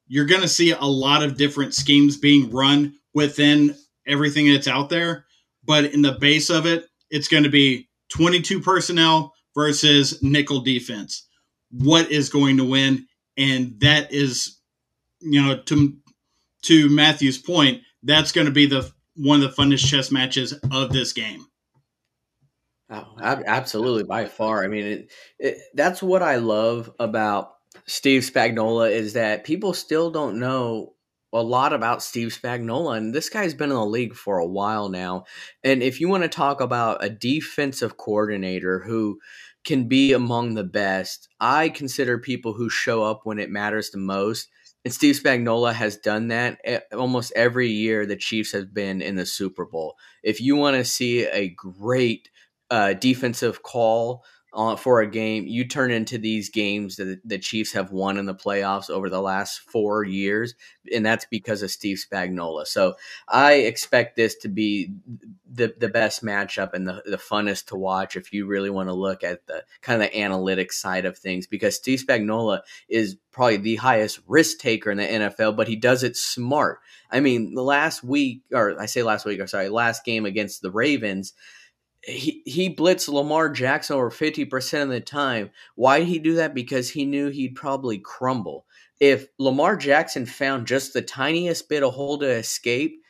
You're 0.07 0.25
going 0.25 0.41
to 0.41 0.47
see 0.47 0.71
a 0.71 0.83
lot 0.83 1.23
of 1.23 1.37
different 1.37 1.73
schemes 1.73 2.17
being 2.17 2.51
run 2.51 2.95
within 3.13 3.75
everything 4.05 4.51
that's 4.51 4.67
out 4.67 4.89
there, 4.89 5.25
but 5.63 5.85
in 5.85 6.01
the 6.01 6.11
base 6.11 6.49
of 6.49 6.65
it, 6.65 6.85
it's 7.09 7.29
going 7.29 7.43
to 7.43 7.49
be 7.49 7.87
22 8.09 8.59
personnel 8.59 9.33
versus 9.55 10.21
nickel 10.21 10.61
defense. 10.61 11.27
What 11.71 12.11
is 12.11 12.29
going 12.29 12.57
to 12.57 12.65
win? 12.65 13.07
And 13.37 13.79
that 13.79 14.11
is, 14.11 14.59
you 15.21 15.41
know, 15.41 15.61
to 15.63 15.95
to 16.63 16.89
Matthew's 16.89 17.37
point, 17.37 17.81
that's 18.01 18.31
going 18.31 18.47
to 18.47 18.51
be 18.51 18.65
the 18.65 18.91
one 19.15 19.43
of 19.43 19.55
the 19.55 19.61
funnest 19.61 19.87
chess 19.87 20.11
matches 20.11 20.53
of 20.71 20.91
this 20.91 21.13
game. 21.13 21.45
Oh, 22.89 23.15
absolutely, 23.19 24.03
by 24.03 24.25
far. 24.25 24.63
I 24.63 24.67
mean, 24.67 24.85
it, 24.85 25.11
it, 25.39 25.57
that's 25.73 26.03
what 26.03 26.21
I 26.21 26.35
love 26.35 26.91
about 26.99 27.53
Steve 27.87 28.21
Spagnuolo 28.21 28.89
is 28.91 29.13
that 29.13 29.45
people 29.45 29.73
still 29.73 30.11
don't 30.11 30.39
know 30.39 30.93
a 31.31 31.41
lot 31.41 31.73
about 31.73 32.03
Steve 32.03 32.27
Spagnuolo, 32.27 32.95
and 32.95 33.13
this 33.13 33.29
guy's 33.29 33.55
been 33.55 33.71
in 33.71 33.75
the 33.75 33.85
league 33.85 34.13
for 34.13 34.37
a 34.37 34.45
while 34.45 34.89
now. 34.89 35.25
And 35.63 35.81
if 35.81 35.99
you 35.99 36.07
want 36.07 36.23
to 36.23 36.29
talk 36.29 36.61
about 36.61 37.03
a 37.03 37.09
defensive 37.09 37.97
coordinator 37.97 38.79
who 38.79 39.19
can 39.63 39.87
be 39.87 40.13
among 40.13 40.53
the 40.53 40.63
best, 40.63 41.29
I 41.39 41.69
consider 41.69 42.19
people 42.19 42.53
who 42.53 42.69
show 42.69 43.03
up 43.03 43.21
when 43.23 43.39
it 43.39 43.49
matters 43.49 43.89
the 43.89 43.97
most. 43.97 44.49
And 44.85 44.93
Steve 44.93 45.15
Spagnuolo 45.15 45.73
has 45.73 45.95
done 45.97 46.27
that 46.27 46.59
almost 46.91 47.31
every 47.35 47.69
year 47.69 48.05
the 48.05 48.17
Chiefs 48.17 48.51
have 48.51 48.73
been 48.73 49.01
in 49.01 49.15
the 49.15 49.25
Super 49.25 49.65
Bowl. 49.65 49.95
If 50.23 50.41
you 50.41 50.55
want 50.57 50.75
to 50.75 50.83
see 50.83 51.25
a 51.25 51.49
great 51.49 52.29
uh, 52.69 52.93
defensive 52.93 53.63
call 53.63 54.25
for 54.77 55.01
a 55.01 55.07
game, 55.07 55.47
you 55.47 55.65
turn 55.67 55.91
into 55.91 56.17
these 56.17 56.49
games 56.49 56.97
that 56.97 57.19
the 57.25 57.39
Chiefs 57.39 57.73
have 57.73 57.91
won 57.91 58.17
in 58.17 58.25
the 58.25 58.35
playoffs 58.35 58.89
over 58.89 59.09
the 59.09 59.21
last 59.21 59.59
four 59.59 60.03
years, 60.03 60.53
and 60.93 61.05
that's 61.05 61.25
because 61.25 61.63
of 61.63 61.71
Steve 61.71 61.97
Spagnuolo. 61.97 62.67
So 62.67 62.95
I 63.27 63.53
expect 63.53 64.15
this 64.15 64.35
to 64.37 64.49
be 64.49 64.93
the 65.51 65.73
the 65.77 65.89
best 65.89 66.23
matchup 66.23 66.73
and 66.73 66.87
the, 66.87 67.01
the 67.05 67.17
funnest 67.17 67.67
to 67.67 67.75
watch 67.75 68.15
if 68.15 68.31
you 68.31 68.45
really 68.45 68.69
want 68.69 68.89
to 68.89 68.93
look 68.93 69.23
at 69.23 69.47
the 69.47 69.63
kind 69.81 70.01
of 70.01 70.11
the 70.11 70.17
analytics 70.17 70.73
side 70.73 71.05
of 71.05 71.17
things, 71.17 71.47
because 71.47 71.75
Steve 71.75 72.03
Spagnuolo 72.07 72.61
is 72.87 73.17
probably 73.31 73.57
the 73.57 73.77
highest 73.77 74.19
risk 74.27 74.59
taker 74.59 74.91
in 74.91 74.99
the 74.99 75.03
NFL, 75.03 75.57
but 75.57 75.67
he 75.67 75.75
does 75.75 76.03
it 76.03 76.15
smart. 76.15 76.79
I 77.09 77.19
mean, 77.19 77.55
the 77.55 77.63
last 77.63 78.03
week, 78.03 78.43
or 78.51 78.79
I 78.79 78.85
say 78.85 79.01
last 79.01 79.25
week, 79.25 79.39
or 79.39 79.47
sorry, 79.47 79.69
last 79.69 80.05
game 80.05 80.25
against 80.25 80.61
the 80.61 80.71
Ravens 80.71 81.33
he 82.05 82.43
he 82.45 82.73
blitzed 82.73 83.07
Lamar 83.07 83.49
Jackson 83.49 83.95
over 83.95 84.11
50% 84.11 84.83
of 84.83 84.89
the 84.89 84.99
time. 84.99 85.51
Why 85.75 85.99
did 85.99 86.09
he 86.09 86.19
do 86.19 86.35
that? 86.35 86.53
Because 86.53 86.89
he 86.89 87.05
knew 87.05 87.29
he'd 87.29 87.55
probably 87.55 87.97
crumble. 87.97 88.65
If 88.99 89.27
Lamar 89.39 89.75
Jackson 89.77 90.25
found 90.25 90.67
just 90.67 90.93
the 90.93 91.01
tiniest 91.01 91.69
bit 91.69 91.83
of 91.83 91.93
hole 91.93 92.19
to 92.19 92.29
escape, 92.29 93.01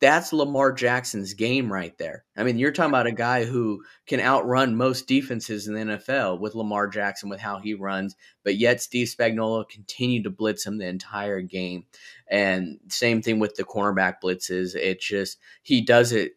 that's 0.00 0.32
Lamar 0.32 0.72
Jackson's 0.72 1.34
game 1.34 1.70
right 1.70 1.96
there. 1.98 2.24
I 2.36 2.42
mean, 2.42 2.58
you're 2.58 2.72
talking 2.72 2.90
about 2.90 3.06
a 3.06 3.12
guy 3.12 3.44
who 3.44 3.84
can 4.06 4.18
outrun 4.18 4.74
most 4.74 5.06
defenses 5.06 5.68
in 5.68 5.74
the 5.74 5.96
NFL 5.96 6.40
with 6.40 6.54
Lamar 6.54 6.88
Jackson 6.88 7.28
with 7.28 7.40
how 7.40 7.58
he 7.58 7.74
runs, 7.74 8.16
but 8.42 8.56
yet 8.56 8.80
Steve 8.80 9.08
Spagnuolo 9.08 9.68
continued 9.68 10.24
to 10.24 10.30
blitz 10.30 10.64
him 10.64 10.78
the 10.78 10.86
entire 10.86 11.42
game. 11.42 11.84
And 12.28 12.78
same 12.88 13.20
thing 13.20 13.38
with 13.38 13.56
the 13.56 13.64
cornerback 13.64 14.16
blitzes. 14.24 14.74
It 14.74 15.00
just 15.00 15.38
he 15.62 15.82
does 15.82 16.12
it 16.12 16.32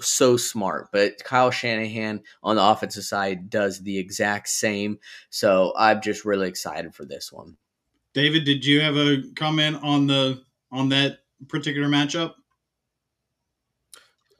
so 0.00 0.36
smart. 0.36 0.88
But 0.92 1.22
Kyle 1.24 1.50
Shanahan 1.50 2.22
on 2.42 2.56
the 2.56 2.64
offensive 2.64 3.04
side 3.04 3.50
does 3.50 3.82
the 3.82 3.98
exact 3.98 4.48
same. 4.48 4.98
So 5.30 5.72
I'm 5.76 6.00
just 6.00 6.24
really 6.24 6.48
excited 6.48 6.94
for 6.94 7.04
this 7.04 7.32
one. 7.32 7.56
David, 8.12 8.44
did 8.44 8.64
you 8.64 8.80
have 8.80 8.96
a 8.96 9.22
comment 9.36 9.78
on 9.82 10.06
the 10.06 10.42
on 10.72 10.88
that 10.90 11.18
particular 11.48 11.88
matchup? 11.88 12.34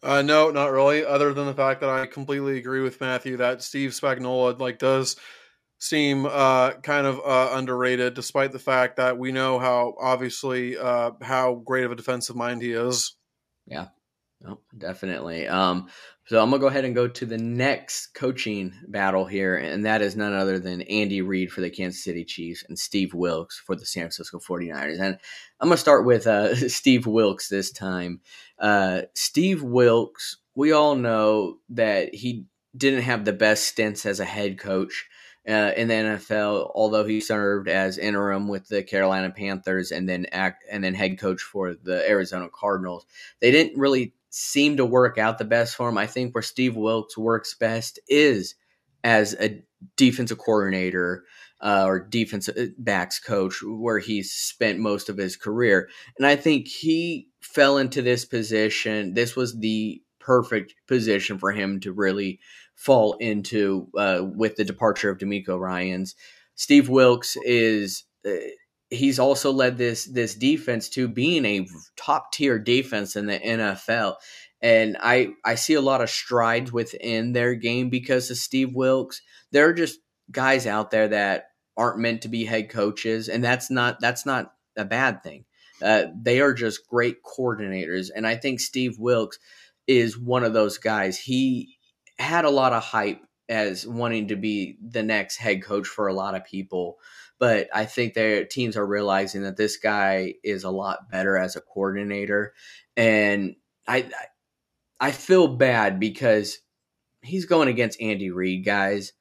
Uh, 0.03 0.23
no, 0.23 0.51
not 0.51 0.73
really. 0.73 1.05
Other 1.05 1.35
than 1.35 1.46
the 1.46 1.55
fact 1.55 1.81
that 1.81 1.90
I 1.90 2.07
completely 2.07 2.59
agree 2.59 2.81
with 2.81 3.01
Matthew 3.01 3.37
that 3.37 3.62
Steve 3.62 3.90
Spagnuolo 3.90 4.59
like 4.59 4.79
does 4.79 5.16
seem 5.79 6.27
uh, 6.27 6.73
kind 6.83 7.07
of 7.07 7.20
uh, 7.25 7.51
underrated, 7.55 8.14
despite 8.14 8.53
the 8.53 8.59
fact 8.59 8.96
that 8.96 9.18
we 9.18 9.33
know 9.33 9.59
how 9.59 9.94
obviously 10.01 10.77
uh, 10.79 11.12
how 11.23 11.55
great 11.55 11.85
of 11.85 11.92
a 11.92 11.96
defensive 11.96 12.37
mind 12.37 12.62
he 12.62 12.73
is. 12.73 13.14
Yeah, 13.66 13.88
Oh, 14.46 14.59
definitely. 14.79 15.46
Um, 15.46 15.88
so 16.24 16.42
I'm 16.42 16.48
gonna 16.48 16.61
go 16.61 16.68
ahead 16.68 16.87
and 16.87 16.94
go 16.94 17.07
to 17.07 17.26
the 17.26 17.37
next 17.37 18.14
coaching 18.14 18.72
battle 18.88 19.26
here, 19.26 19.57
and 19.57 19.85
that 19.85 20.00
is 20.00 20.16
none 20.16 20.33
other 20.33 20.59
than 20.59 20.81
Andy 20.83 21.20
Reid 21.20 21.53
for 21.53 21.61
the 21.61 21.68
Kansas 21.68 22.03
City 22.03 22.24
Chiefs 22.24 22.64
and 22.66 22.79
Steve 22.79 23.12
Wilks 23.12 23.59
for 23.59 23.76
the 23.76 23.85
San 23.85 24.05
Francisco 24.05 24.38
49ers. 24.38 24.98
And 24.98 25.18
I'm 25.61 25.68
gonna 25.68 25.76
start 25.76 26.07
with 26.07 26.26
uh, 26.26 26.55
Steve 26.68 27.07
Wilks 27.07 27.48
this 27.48 27.70
time. 27.70 28.20
Uh, 28.59 29.03
Steve 29.14 29.62
Wilks, 29.62 30.38
we 30.55 30.72
all 30.72 30.94
know 30.94 31.59
that 31.68 32.14
he 32.14 32.46
didn't 32.74 33.03
have 33.03 33.26
the 33.26 33.35
best 33.35 33.64
stints 33.64 34.07
as 34.07 34.20
a 34.20 34.24
head 34.24 34.59
coach. 34.59 35.07
Uh, 35.48 35.72
in 35.74 35.88
the 35.88 35.94
NFL, 35.94 36.70
although 36.74 37.05
he 37.05 37.18
served 37.18 37.66
as 37.66 37.96
interim 37.96 38.46
with 38.46 38.68
the 38.68 38.83
Carolina 38.83 39.31
Panthers 39.31 39.90
and 39.90 40.07
then 40.07 40.26
act 40.33 40.62
and 40.70 40.85
then 40.85 40.92
head 40.92 41.18
coach 41.18 41.40
for 41.40 41.74
the 41.74 42.07
Arizona 42.09 42.48
Cardinals, 42.53 43.07
they 43.40 43.50
didn't 43.50 43.76
really 43.81 44.12
seem 44.31 44.77
to 44.77 44.87
work 44.87 45.19
out 45.19 45.38
the 45.38 45.45
best 45.45 45.77
for 45.77 45.88
him. 45.88 45.99
I 45.99 46.07
think 46.07 46.35
where 46.35 46.43
Steve 46.43 46.77
Wilks 46.77 47.19
works 47.19 47.55
best 47.55 47.99
is 48.09 48.55
as 49.03 49.35
a 49.40 49.62
defensive 49.97 50.38
coordinator 50.38 51.25
uh, 51.61 51.85
or 51.87 52.01
defensive 52.01 52.57
uh, 52.57 52.66
backs 52.79 53.19
coach, 53.19 53.57
where 53.62 53.99
he's 53.99 54.33
spent 54.33 54.79
most 54.79 55.09
of 55.09 55.16
his 55.16 55.37
career. 55.37 55.88
And 56.16 56.27
I 56.27 56.37
think 56.37 56.69
he 56.69 57.29
fell 57.40 57.77
into 57.77 58.03
this 58.03 58.25
position. 58.25 59.14
This 59.14 59.37
was 59.37 59.59
the 59.59 60.01
perfect 60.21 60.75
position 60.87 61.38
for 61.38 61.51
him 61.51 61.81
to 61.81 61.93
really 61.93 62.40
fall 62.77 63.14
into 63.14 63.88
uh, 63.99 64.21
with 64.23 64.57
the 64.57 64.64
departure 64.64 65.11
of 65.11 65.19
DeMeco 65.19 65.59
Ryans. 65.59 66.14
Steve 66.55 66.88
Wilks 66.88 67.37
is. 67.45 68.05
Uh, 68.25 68.31
he's 68.90 69.18
also 69.18 69.53
led 69.53 69.79
this 69.79 70.05
this 70.05 70.35
defense 70.35 70.88
to 70.90 71.09
being 71.09 71.44
a 71.44 71.66
top 71.96 72.33
tier 72.33 72.59
defense 72.59 73.16
in 73.16 73.26
the 73.26 73.38
NFL. 73.38 74.16
And 74.61 74.96
I 75.00 75.31
I 75.44 75.55
see 75.55 75.74
a 75.74 75.81
lot 75.81 76.03
of 76.03 76.11
strides 76.11 76.72
within 76.72 77.33
their 77.33 77.55
game 77.55 77.88
because 77.88 78.31
of 78.31 78.37
Steve 78.37 78.74
Wilks. 78.74 79.22
There 79.53 79.68
are 79.68 79.72
just 79.72 80.00
guys 80.31 80.66
out 80.66 80.90
there 80.90 81.09
that 81.09 81.46
aren't 81.76 82.00
meant 82.00 82.22
to 82.22 82.29
be 82.29 82.44
head 82.44 82.68
coaches, 82.68 83.29
and 83.29 83.42
that's 83.42 83.70
not 83.70 84.00
that's 84.00 84.26
not 84.26 84.53
a 84.76 84.85
bad 84.85 85.22
thing. 85.22 85.44
Uh, 85.81 86.07
they 86.20 86.40
are 86.40 86.53
just 86.53 86.87
great 86.87 87.22
coordinators, 87.22 88.11
and 88.14 88.26
I 88.26 88.37
think 88.37 88.61
Steve 88.61 88.98
Wilks 88.98 89.38
is 89.87 90.18
one 90.18 90.44
of 90.44 90.53
those 90.53 90.79
guys. 90.79 91.18
He 91.18 91.79
had 92.18 92.44
a 92.44 92.50
lot 92.50 92.74
of 92.74 92.83
hype 92.83 93.22
as 93.48 93.87
wanting 93.87 94.29
to 94.29 94.37
be 94.37 94.76
the 94.81 95.03
next 95.03 95.37
head 95.37 95.62
coach 95.62 95.88
for 95.88 96.07
a 96.07 96.12
lot 96.12 96.35
of 96.35 96.44
people 96.44 96.98
but 97.40 97.68
I 97.74 97.87
think 97.87 98.12
their 98.12 98.44
teams 98.44 98.76
are 98.76 98.87
realizing 98.87 99.42
that 99.42 99.57
this 99.57 99.79
guy 99.79 100.35
is 100.44 100.62
a 100.62 100.70
lot 100.70 101.11
better 101.11 101.37
as 101.37 101.57
a 101.57 101.62
coordinator, 101.62 102.53
and 102.96 103.57
I 103.88 104.09
I 105.00 105.11
feel 105.11 105.48
bad 105.48 105.98
because 105.98 106.59
he's 107.22 107.46
going 107.46 107.68
against 107.68 108.00
Andy 108.00 108.31
Reid, 108.31 108.64
guys. 108.64 109.14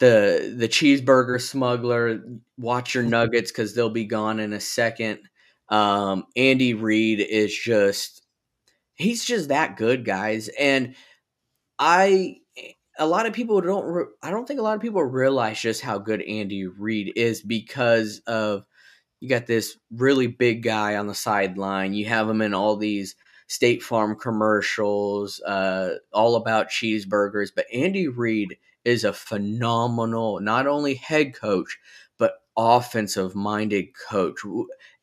The 0.00 0.54
the 0.58 0.68
cheeseburger 0.68 1.40
smuggler. 1.40 2.20
Watch 2.58 2.94
your 2.94 3.04
nuggets 3.04 3.52
because 3.52 3.74
they'll 3.74 3.88
be 3.88 4.04
gone 4.04 4.40
in 4.40 4.52
a 4.52 4.60
second. 4.60 5.20
Um, 5.68 6.24
Andy 6.36 6.74
Reid 6.74 7.20
is 7.20 7.56
just 7.56 8.26
he's 8.94 9.24
just 9.24 9.48
that 9.48 9.76
good, 9.76 10.04
guys, 10.04 10.50
and 10.58 10.96
I 11.78 12.38
a 12.98 13.06
lot 13.06 13.26
of 13.26 13.32
people 13.32 13.60
don't. 13.60 13.84
Re- 13.84 14.04
I 14.22 14.30
don't 14.30 14.46
think 14.46 14.60
a 14.60 14.62
lot 14.62 14.76
of 14.76 14.82
people 14.82 15.02
realize 15.02 15.60
just 15.60 15.80
how 15.80 15.98
good 15.98 16.22
Andy 16.22 16.66
Reid 16.66 17.12
is 17.16 17.42
because 17.42 18.20
of 18.26 18.64
you 19.20 19.28
got 19.28 19.46
this 19.46 19.76
really 19.90 20.26
big 20.26 20.62
guy 20.62 20.96
on 20.96 21.06
the 21.06 21.14
sideline. 21.14 21.94
You 21.94 22.06
have 22.06 22.28
him 22.28 22.42
in 22.42 22.54
all 22.54 22.76
these 22.76 23.16
State 23.46 23.82
Farm 23.82 24.16
commercials, 24.18 25.40
uh, 25.40 25.94
all 26.12 26.36
about 26.36 26.70
cheeseburgers. 26.70 27.50
But 27.54 27.66
Andy 27.72 28.08
Reid 28.08 28.56
is 28.84 29.04
a 29.04 29.12
phenomenal, 29.12 30.40
not 30.40 30.66
only 30.66 30.94
head 30.94 31.34
coach, 31.34 31.78
but 32.18 32.34
offensive 32.56 33.34
minded 33.34 33.86
coach. 34.08 34.40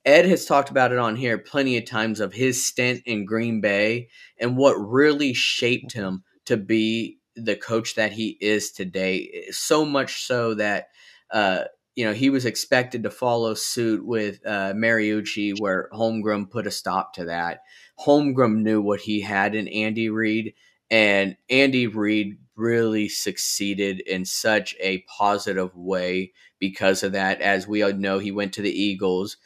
Ed 0.06 0.26
has 0.26 0.46
talked 0.46 0.70
about 0.70 0.92
it 0.92 0.98
on 0.98 1.16
here 1.16 1.38
plenty 1.38 1.78
of 1.78 1.86
times 1.86 2.20
of 2.20 2.34
his 2.34 2.64
stint 2.64 3.02
in 3.06 3.26
Green 3.26 3.62
Bay 3.62 4.10
and 4.39 4.58
what 4.58 4.74
really 4.74 5.34
shaped 5.34 5.94
him 5.94 6.24
to 6.46 6.58
be 6.58 7.20
the 7.36 7.56
coach 7.56 7.96
that 7.96 8.12
he 8.12 8.38
is 8.42 8.72
today. 8.72 9.46
So 9.52 9.86
much 9.86 10.26
so 10.26 10.54
that 10.56 10.90
uh, 11.32 11.66
you 11.96 12.06
know 12.06 12.14
he 12.14 12.30
was 12.30 12.46
expected 12.46 13.04
to 13.04 13.12
follow 13.12 13.54
suit 13.54 14.06
with 14.06 14.40
uh, 14.46 14.74
Mariucci, 14.74 15.60
where 15.60 15.90
Holmgren 15.94 16.50
put 16.50 16.68
a 16.68 16.72
stop 16.72 17.14
to 17.16 17.26
that. 17.26 17.62
Holmgren 18.00 18.62
knew 18.62 18.82
what 18.82 19.02
he 19.02 19.22
had 19.22 19.56
in 19.56 19.68
Andy 19.68 20.10
Reid, 20.10 20.54
and 20.90 21.38
Andy 21.50 21.88
Reid 21.88 22.38
really 22.56 23.10
succeeded 23.10 24.02
in 24.02 24.26
such 24.26 24.76
a 24.80 25.00
positive 25.18 25.76
way 25.76 26.32
because 26.60 27.04
of 27.04 27.14
that. 27.14 27.42
As 27.42 27.68
we 27.68 27.82
all 27.82 27.94
know, 27.94 28.20
he 28.20 28.32
went 28.32 28.54
to 28.54 28.62
the 28.62 28.72
Eagles 28.72 29.38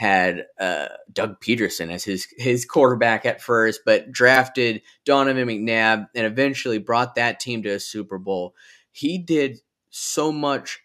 had 0.00 0.46
uh, 0.58 0.88
Doug 1.12 1.38
Pederson 1.42 1.92
as 1.92 2.04
his 2.04 2.26
his 2.38 2.64
quarterback 2.64 3.26
at 3.26 3.42
first, 3.42 3.82
but 3.84 4.10
drafted 4.10 4.80
Donovan 5.04 5.46
McNabb 5.46 6.08
and 6.14 6.24
eventually 6.24 6.78
brought 6.78 7.16
that 7.16 7.38
team 7.38 7.62
to 7.64 7.68
a 7.68 7.78
Super 7.78 8.16
Bowl. 8.16 8.54
He 8.92 9.18
did 9.18 9.58
so 9.90 10.32
much 10.32 10.80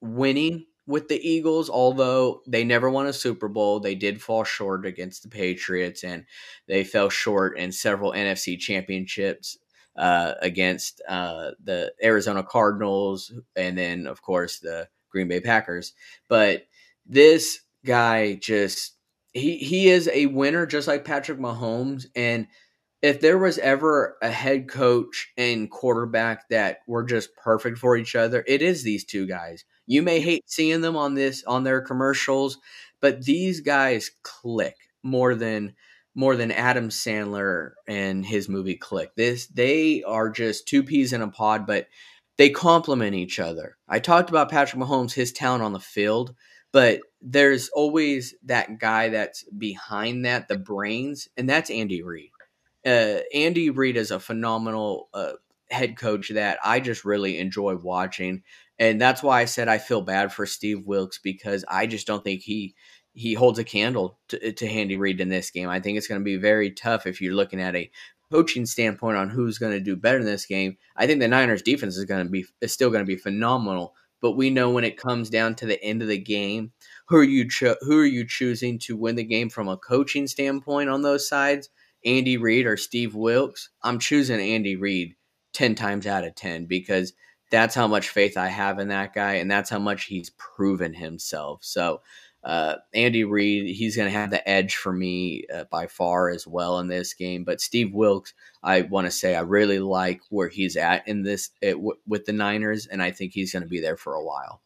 winning 0.00 0.64
with 0.86 1.08
the 1.08 1.20
Eagles, 1.20 1.68
although 1.68 2.40
they 2.46 2.64
never 2.64 2.88
won 2.88 3.06
a 3.06 3.12
Super 3.12 3.46
Bowl. 3.46 3.78
They 3.78 3.94
did 3.94 4.22
fall 4.22 4.44
short 4.44 4.86
against 4.86 5.22
the 5.22 5.28
Patriots, 5.28 6.02
and 6.02 6.24
they 6.66 6.82
fell 6.82 7.10
short 7.10 7.58
in 7.58 7.72
several 7.72 8.12
NFC 8.12 8.58
championships 8.58 9.58
uh, 9.96 10.32
against 10.40 11.02
uh, 11.06 11.50
the 11.62 11.92
Arizona 12.02 12.42
Cardinals, 12.42 13.34
and 13.54 13.76
then 13.76 14.06
of 14.06 14.22
course 14.22 14.60
the 14.60 14.88
Green 15.10 15.28
Bay 15.28 15.40
Packers. 15.40 15.92
But 16.26 16.62
this 17.04 17.60
guy 17.84 18.34
just 18.34 18.96
he 19.32 19.56
he 19.58 19.88
is 19.88 20.08
a 20.12 20.26
winner 20.26 20.66
just 20.66 20.88
like 20.88 21.04
Patrick 21.04 21.38
Mahomes 21.38 22.06
and 22.14 22.46
if 23.02 23.20
there 23.20 23.38
was 23.38 23.58
ever 23.58 24.18
a 24.20 24.30
head 24.30 24.68
coach 24.68 25.32
and 25.36 25.70
quarterback 25.70 26.48
that 26.50 26.78
were 26.86 27.02
just 27.02 27.34
perfect 27.34 27.78
for 27.78 27.96
each 27.96 28.14
other, 28.14 28.44
it 28.46 28.60
is 28.60 28.82
these 28.82 29.04
two 29.04 29.26
guys. 29.26 29.64
You 29.86 30.02
may 30.02 30.20
hate 30.20 30.44
seeing 30.46 30.82
them 30.82 30.96
on 30.96 31.14
this 31.14 31.42
on 31.44 31.64
their 31.64 31.80
commercials, 31.80 32.58
but 33.00 33.24
these 33.24 33.60
guys 33.60 34.10
click 34.22 34.76
more 35.02 35.34
than 35.34 35.74
more 36.14 36.36
than 36.36 36.50
Adam 36.50 36.88
Sandler 36.88 37.72
and 37.88 38.26
his 38.26 38.48
movie 38.48 38.76
Click. 38.76 39.14
This 39.16 39.46
they 39.46 40.02
are 40.02 40.28
just 40.28 40.68
two 40.68 40.82
peas 40.82 41.12
in 41.12 41.22
a 41.22 41.28
pod, 41.28 41.66
but 41.66 41.86
they 42.36 42.50
complement 42.50 43.14
each 43.14 43.38
other. 43.38 43.76
I 43.88 43.98
talked 43.98 44.30
about 44.30 44.50
Patrick 44.50 44.82
Mahomes, 44.82 45.12
his 45.12 45.32
talent 45.32 45.62
on 45.62 45.72
the 45.72 45.80
field, 45.80 46.34
but 46.72 47.00
there's 47.22 47.68
always 47.70 48.34
that 48.44 48.78
guy 48.78 49.10
that's 49.10 49.44
behind 49.44 50.24
that, 50.24 50.48
the 50.48 50.58
brains, 50.58 51.28
and 51.36 51.48
that's 51.48 51.70
Andy 51.70 52.02
Reid. 52.02 52.30
Uh, 52.84 53.18
Andy 53.34 53.70
Reid 53.70 53.96
is 53.96 54.10
a 54.10 54.20
phenomenal 54.20 55.08
uh, 55.12 55.32
head 55.70 55.98
coach 55.98 56.30
that 56.30 56.58
I 56.64 56.80
just 56.80 57.04
really 57.04 57.38
enjoy 57.38 57.76
watching, 57.76 58.42
and 58.78 59.00
that's 59.00 59.22
why 59.22 59.40
I 59.40 59.44
said 59.44 59.68
I 59.68 59.78
feel 59.78 60.00
bad 60.00 60.32
for 60.32 60.46
Steve 60.46 60.86
Wilks 60.86 61.18
because 61.18 61.64
I 61.68 61.86
just 61.86 62.06
don't 62.06 62.24
think 62.24 62.42
he 62.42 62.74
he 63.12 63.34
holds 63.34 63.58
a 63.58 63.64
candle 63.64 64.18
to, 64.28 64.52
to 64.52 64.66
Andy 64.66 64.96
Reid 64.96 65.20
in 65.20 65.28
this 65.28 65.50
game. 65.50 65.68
I 65.68 65.80
think 65.80 65.98
it's 65.98 66.06
going 66.06 66.20
to 66.20 66.24
be 66.24 66.36
very 66.36 66.70
tough 66.70 67.06
if 67.06 67.20
you're 67.20 67.34
looking 67.34 67.60
at 67.60 67.76
a 67.76 67.90
coaching 68.30 68.64
standpoint 68.64 69.16
on 69.16 69.28
who's 69.28 69.58
going 69.58 69.72
to 69.72 69.80
do 69.80 69.96
better 69.96 70.20
in 70.20 70.24
this 70.24 70.46
game. 70.46 70.78
I 70.96 71.06
think 71.06 71.20
the 71.20 71.28
Niners 71.28 71.62
defense 71.62 71.96
is 71.96 72.04
going 72.04 72.24
to 72.24 72.30
be 72.30 72.46
is 72.62 72.72
still 72.72 72.88
going 72.88 73.02
to 73.02 73.06
be 73.06 73.16
phenomenal 73.16 73.94
but 74.20 74.32
we 74.32 74.50
know 74.50 74.70
when 74.70 74.84
it 74.84 74.98
comes 74.98 75.30
down 75.30 75.54
to 75.56 75.66
the 75.66 75.82
end 75.82 76.02
of 76.02 76.08
the 76.08 76.18
game, 76.18 76.72
who 77.10 77.16
are 77.16 77.24
you 77.24 77.50
cho- 77.50 77.76
who 77.80 77.98
are 77.98 78.06
you 78.06 78.24
choosing 78.24 78.78
to 78.78 78.96
win 78.96 79.16
the 79.16 79.24
game 79.24 79.50
from 79.50 79.68
a 79.68 79.76
coaching 79.76 80.28
standpoint 80.28 80.88
on 80.88 81.02
those 81.02 81.28
sides? 81.28 81.68
Andy 82.04 82.36
Reid 82.36 82.66
or 82.66 82.76
Steve 82.76 83.16
Wilks? 83.16 83.68
I'm 83.82 83.98
choosing 83.98 84.40
Andy 84.40 84.76
Reid 84.76 85.16
10 85.52 85.74
times 85.74 86.06
out 86.06 86.24
of 86.24 86.36
10 86.36 86.66
because 86.66 87.12
that's 87.50 87.74
how 87.74 87.88
much 87.88 88.10
faith 88.10 88.36
I 88.36 88.46
have 88.46 88.78
in 88.78 88.88
that 88.88 89.12
guy 89.12 89.34
and 89.34 89.50
that's 89.50 89.68
how 89.68 89.80
much 89.80 90.04
he's 90.04 90.30
proven 90.30 90.94
himself. 90.94 91.64
So 91.64 92.00
uh, 92.44 92.76
Andy 92.94 93.24
Reid, 93.24 93.74
he's 93.74 93.96
going 93.96 94.10
to 94.10 94.16
have 94.16 94.30
the 94.30 94.48
edge 94.48 94.76
for 94.76 94.92
me 94.92 95.44
uh, 95.52 95.64
by 95.64 95.88
far 95.88 96.30
as 96.30 96.46
well 96.46 96.78
in 96.78 96.86
this 96.86 97.12
game. 97.12 97.42
But 97.42 97.60
Steve 97.60 97.92
Wilks, 97.92 98.34
I 98.62 98.82
want 98.82 99.08
to 99.08 99.10
say 99.10 99.34
I 99.34 99.40
really 99.40 99.80
like 99.80 100.20
where 100.30 100.48
he's 100.48 100.76
at 100.76 101.08
in 101.08 101.24
this 101.24 101.50
it, 101.60 101.72
w- 101.72 101.98
with 102.06 102.24
the 102.24 102.32
Niners, 102.32 102.86
and 102.86 103.02
I 103.02 103.10
think 103.10 103.32
he's 103.32 103.52
going 103.52 103.64
to 103.64 103.68
be 103.68 103.80
there 103.80 103.96
for 103.96 104.14
a 104.14 104.24
while. 104.24 104.62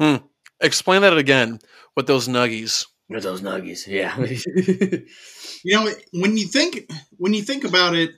Hmm. 0.00 0.26
Explain 0.62 1.02
that 1.02 1.16
again 1.16 1.58
with 1.96 2.06
those 2.06 2.28
nuggies. 2.28 2.86
With 3.08 3.24
those 3.24 3.42
nuggies, 3.42 3.86
yeah. 3.86 4.16
you 5.64 5.74
know, 5.74 5.90
when 6.12 6.36
you 6.36 6.46
think 6.46 6.90
when 7.18 7.34
you 7.34 7.42
think 7.42 7.64
about 7.64 7.94
it, 7.94 8.10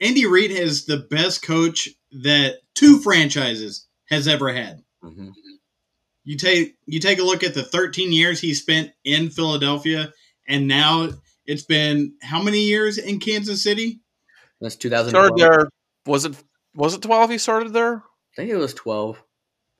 Andy 0.00 0.26
Reid 0.26 0.50
is 0.50 0.84
the 0.84 1.06
best 1.10 1.42
coach 1.42 1.88
that 2.22 2.56
two 2.74 2.98
franchises 2.98 3.86
has 4.10 4.28
ever 4.28 4.52
had. 4.52 4.82
Mm-hmm 5.02 5.30
you 6.26 6.36
take 6.36 6.76
you 6.86 7.00
take 7.00 7.20
a 7.20 7.22
look 7.22 7.42
at 7.44 7.54
the 7.54 7.62
13 7.62 8.12
years 8.12 8.40
he 8.40 8.52
spent 8.52 8.90
in 9.04 9.30
Philadelphia, 9.30 10.12
and 10.46 10.66
now 10.66 11.08
it's 11.46 11.62
been 11.62 12.14
how 12.20 12.42
many 12.42 12.64
years 12.64 12.98
in 12.98 13.20
Kansas 13.20 13.62
City? 13.62 14.00
That's 14.60 14.74
2000. 14.76 15.10
Started 15.10 15.36
there. 15.36 15.68
Was 16.04 16.24
it 16.24 16.36
was 16.74 16.94
it 16.94 17.02
12? 17.02 17.30
He 17.30 17.38
started 17.38 17.72
there. 17.72 17.98
I 17.98 18.36
think 18.36 18.50
it 18.50 18.56
was 18.56 18.74
12. 18.74 19.22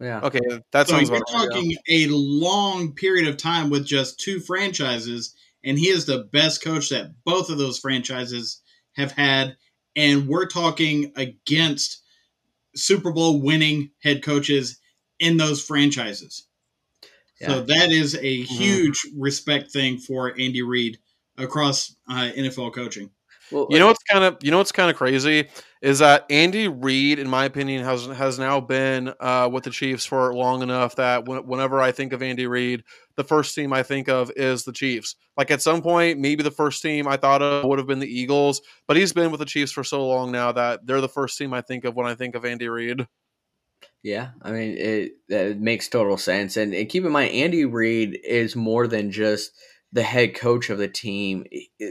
Yeah. 0.00 0.20
Okay, 0.20 0.40
that's 0.72 0.90
so 0.90 0.98
you're 0.98 1.20
talking 1.24 1.74
a 1.88 2.06
long 2.08 2.92
period 2.92 3.28
of 3.28 3.36
time 3.38 3.70
with 3.70 3.86
just 3.86 4.20
two 4.20 4.40
franchises, 4.40 5.34
and 5.64 5.78
he 5.78 5.88
is 5.88 6.04
the 6.04 6.28
best 6.32 6.62
coach 6.62 6.90
that 6.90 7.12
both 7.24 7.48
of 7.48 7.58
those 7.58 7.78
franchises 7.78 8.60
have 8.96 9.12
had. 9.12 9.56
And 9.94 10.28
we're 10.28 10.46
talking 10.46 11.12
against 11.16 12.02
Super 12.74 13.10
Bowl 13.10 13.40
winning 13.40 13.90
head 14.02 14.22
coaches 14.22 14.78
in 15.18 15.38
those 15.38 15.64
franchises. 15.64 16.46
Yeah. 17.40 17.48
So 17.48 17.62
that 17.62 17.90
is 17.90 18.14
a 18.14 18.18
mm-hmm. 18.18 18.54
huge 18.54 19.00
mm-hmm. 19.06 19.20
respect 19.22 19.70
thing 19.70 19.98
for 19.98 20.34
Andy 20.38 20.62
Reid 20.62 20.98
across 21.38 21.94
uh, 22.08 22.30
NFL 22.36 22.74
coaching. 22.74 23.10
Well, 23.50 23.68
you 23.70 23.78
know 23.78 23.86
what's 23.86 24.02
kind 24.02 24.24
of 24.24 24.38
you 24.42 24.50
know 24.50 24.58
what's 24.58 24.72
kind 24.72 24.90
of 24.90 24.96
crazy 24.96 25.48
is 25.86 26.00
that 26.00 26.26
Andy 26.30 26.66
Reid, 26.66 27.20
in 27.20 27.28
my 27.28 27.44
opinion, 27.44 27.84
has 27.84 28.06
has 28.06 28.40
now 28.40 28.60
been 28.60 29.14
uh, 29.20 29.48
with 29.52 29.62
the 29.62 29.70
Chiefs 29.70 30.04
for 30.04 30.34
long 30.34 30.60
enough 30.60 30.96
that 30.96 31.28
when, 31.28 31.46
whenever 31.46 31.80
I 31.80 31.92
think 31.92 32.12
of 32.12 32.24
Andy 32.24 32.48
Reid, 32.48 32.82
the 33.14 33.22
first 33.22 33.54
team 33.54 33.72
I 33.72 33.84
think 33.84 34.08
of 34.08 34.32
is 34.34 34.64
the 34.64 34.72
Chiefs. 34.72 35.14
Like 35.36 35.52
at 35.52 35.62
some 35.62 35.82
point, 35.82 36.18
maybe 36.18 36.42
the 36.42 36.50
first 36.50 36.82
team 36.82 37.06
I 37.06 37.16
thought 37.16 37.40
of 37.40 37.64
would 37.66 37.78
have 37.78 37.86
been 37.86 38.00
the 38.00 38.12
Eagles, 38.12 38.62
but 38.88 38.96
he's 38.96 39.12
been 39.12 39.30
with 39.30 39.38
the 39.38 39.46
Chiefs 39.46 39.70
for 39.70 39.84
so 39.84 40.04
long 40.04 40.32
now 40.32 40.50
that 40.50 40.84
they're 40.84 41.00
the 41.00 41.08
first 41.08 41.38
team 41.38 41.54
I 41.54 41.60
think 41.60 41.84
of 41.84 41.94
when 41.94 42.08
I 42.08 42.16
think 42.16 42.34
of 42.34 42.44
Andy 42.44 42.68
Reid. 42.68 43.06
Yeah, 44.02 44.30
I 44.42 44.50
mean 44.50 44.76
it, 44.76 45.12
it 45.28 45.60
makes 45.60 45.88
total 45.88 46.16
sense, 46.16 46.56
and, 46.56 46.74
and, 46.74 46.88
keep 46.88 47.04
in 47.04 47.12
mind 47.12 47.30
Andy 47.30 47.64
Reid 47.64 48.18
is 48.24 48.56
more 48.56 48.88
than 48.88 49.12
just 49.12 49.52
the 49.96 50.02
head 50.02 50.34
coach 50.34 50.68
of 50.68 50.76
the 50.76 50.88
team. 50.88 51.46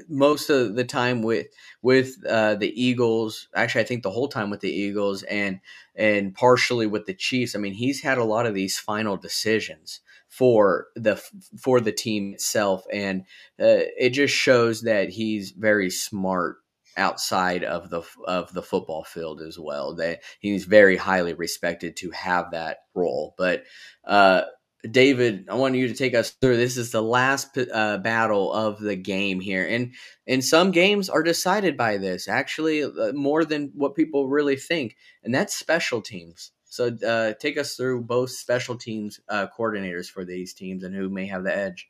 Most 0.08 0.51
of 0.51 0.76
the 0.76 0.84
time 0.84 1.24
with 1.24 1.47
with 1.82 2.24
uh, 2.30 2.53
the 2.53 2.72
Eagles, 2.80 3.47
actually, 3.56 3.82
I 3.82 3.86
think 3.86 4.03
the 4.03 4.12
whole 4.12 4.28
time 4.28 4.51
with 4.51 4.60
the 4.60 4.72
Eagles, 4.72 5.24
and 5.24 5.60
and 5.95 6.36
partially 6.36 6.86
with 6.86 7.08
the 7.08 7.16
Chiefs. 7.16 7.56
I 7.56 7.60
mean, 7.60 7.74
he's 7.74 8.03
had 8.03 8.20
a 8.20 8.24
lot 8.24 8.45
of 8.45 8.53
these 8.53 8.78
final 8.78 9.18
decisions 9.18 10.01
for 10.30 10.86
the 10.95 11.20
for 11.60 11.82
the 11.82 11.91
team 11.91 12.36
itself, 12.36 12.86
and 12.93 13.22
uh, 13.60 13.89
it 13.97 14.12
just 14.12 14.36
shows 14.36 14.84
that 14.84 15.10
he's 15.10 15.49
very 15.49 15.89
smart 15.89 16.58
outside 16.97 17.64
of 17.64 17.89
the 17.89 18.03
of 18.28 18.53
the 18.53 18.62
football 18.62 19.03
field 19.03 19.41
as 19.41 19.58
well. 19.58 19.95
That 19.95 20.22
he's 20.39 20.66
very 20.66 20.95
highly 20.95 21.34
respected 21.34 21.95
to 21.97 22.12
have 22.12 22.51
that 22.51 22.82
role. 22.93 23.34
But 23.36 23.64
uh, 24.06 24.43
David, 24.92 25.48
I 25.50 25.56
want 25.56 25.76
you 25.76 25.88
to 25.88 25.94
take 25.94 26.14
us 26.14 26.32
through. 26.32 26.58
This 26.58 26.78
is 26.78 26.92
the 26.92 27.02
last 27.02 27.58
uh, 27.58 27.98
battle 28.00 28.52
of 28.52 28.80
the 28.80 28.96
game 28.96 29.40
here, 29.40 29.66
and 29.66 29.94
and 30.28 30.44
some 30.44 30.72
games 30.72 31.10
are 31.10 31.24
decided 31.24 31.78
by 31.78 31.98
this. 31.98 32.28
Actually, 32.28 32.84
uh, 32.84 33.14
more 33.14 33.46
than 33.46 33.72
what 33.76 33.96
people 33.96 34.28
really 34.28 34.56
think, 34.56 34.96
and 35.24 35.34
that's 35.34 35.56
special 35.56 36.02
teams. 36.02 36.52
So 36.66 36.96
uh, 37.08 37.34
take 37.40 37.58
us 37.58 37.76
through 37.76 38.02
both 38.02 38.32
special 38.32 38.76
teams 38.76 39.20
uh, 39.30 39.48
coordinators 39.58 40.08
for 40.08 40.26
these 40.26 40.54
teams 40.54 40.84
and 40.84 40.94
who 40.94 41.10
may 41.10 41.28
have 41.28 41.44
the 41.44 41.56
edge. 41.56 41.90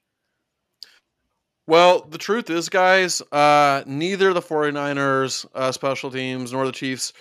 Well, 1.68 2.06
the 2.08 2.20
truth 2.20 2.52
is, 2.52 2.70
guys, 2.70 3.24
uh, 3.32 3.84
neither 3.88 4.34
the 4.34 4.42
49ers 4.42 5.48
uh, 5.56 5.72
special 5.72 6.12
teams 6.12 6.54
nor 6.54 6.68
the 6.68 6.72
Chiefs 6.72 7.14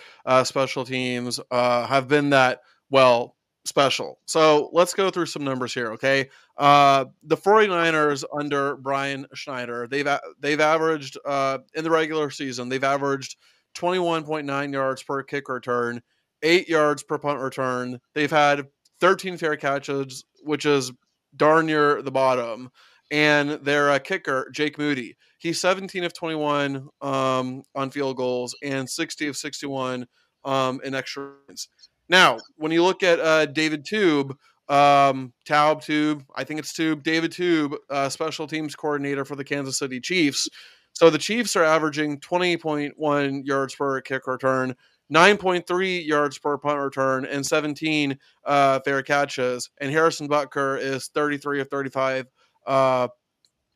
special 0.45 0.85
teams 0.85 1.41
have 1.51 2.09
been 2.09 2.31
that 2.31 2.61
well 2.91 3.34
special. 3.65 4.19
So 4.27 4.69
let's 4.73 4.95
go 4.95 5.11
through 5.11 5.27
some 5.27 5.45
numbers 5.45 5.73
here, 5.73 5.93
okay? 5.93 6.29
Uh, 6.57 7.07
the 7.23 7.37
49ers 7.37 8.25
under 8.33 8.77
Brian 8.77 9.27
Schneider, 9.35 9.87
they've 9.87 10.09
they've 10.41 10.61
averaged 10.61 11.19
uh, 11.25 11.59
in 11.75 11.85
the 11.85 11.91
regular 11.91 12.31
season, 12.31 12.69
they've 12.69 12.85
averaged 12.85 13.37
21.9 13.75 14.73
yards 14.73 15.03
per 15.03 15.23
kick 15.23 15.49
return, 15.49 16.03
8 16.43 16.69
yards 16.69 17.03
per 17.03 17.19
punt 17.19 17.41
return. 17.41 18.01
They've 18.15 18.31
had 18.31 18.69
13 19.01 19.37
fair 19.37 19.57
catches, 19.57 20.25
which 20.43 20.67
is 20.67 20.93
darn 21.37 21.67
near 21.67 22.03
the 22.03 22.13
bottom 22.13 22.71
and 23.11 23.51
their 23.63 23.91
uh, 23.91 23.99
kicker 23.99 24.51
Jake 24.53 24.79
Moody. 24.79 25.17
He's 25.39 25.61
17 25.61 26.05
of 26.05 26.15
21 26.15 26.89
um, 27.01 27.63
on 27.75 27.91
field 27.91 28.17
goals 28.17 28.57
and 28.63 28.89
60 28.89 29.29
of 29.29 29.37
61 29.37 30.07
um, 30.45 30.81
in 30.85 30.95
extra 30.95 31.33
points. 31.47 31.69
Now, 32.09 32.39
when 32.57 32.73
you 32.73 32.83
look 32.83 33.03
at 33.03 33.21
uh, 33.21 33.47
David 33.47 33.85
Tube, 33.85 34.37
um, 34.69 35.33
Taub 35.47 35.83
Tube, 35.83 36.25
I 36.35 36.45
think 36.45 36.61
it's 36.61 36.73
Tube, 36.73 37.03
David 37.03 37.33
Tube, 37.33 37.75
uh, 37.91 38.09
special 38.09 38.47
teams 38.47 38.75
coordinator 38.75 39.25
for 39.25 39.37
the 39.37 39.45
Kansas 39.45 39.79
City 39.79 40.01
Chiefs. 40.01 40.49
So 40.93 41.11
the 41.11 41.19
Chiefs 41.19 41.57
are 41.57 41.65
averaging 41.65 42.21
20.1 42.21 43.47
yards 43.47 43.75
per 43.75 44.01
kick 44.01 44.27
return, 44.27 44.75
9.3 45.13 46.07
yards 46.07 46.39
per 46.39 46.57
punt 46.57 46.79
return, 46.79 47.27
and 47.27 47.45
17 47.45 48.19
uh, 48.45 48.81
fair 48.81 49.03
catches. 49.03 49.71
And 49.81 49.91
Harrison 49.91 50.29
Butker 50.29 50.79
is 50.79 51.09
33 51.09 51.61
of 51.61 51.69
35 51.69 52.27
uh, 52.67 53.09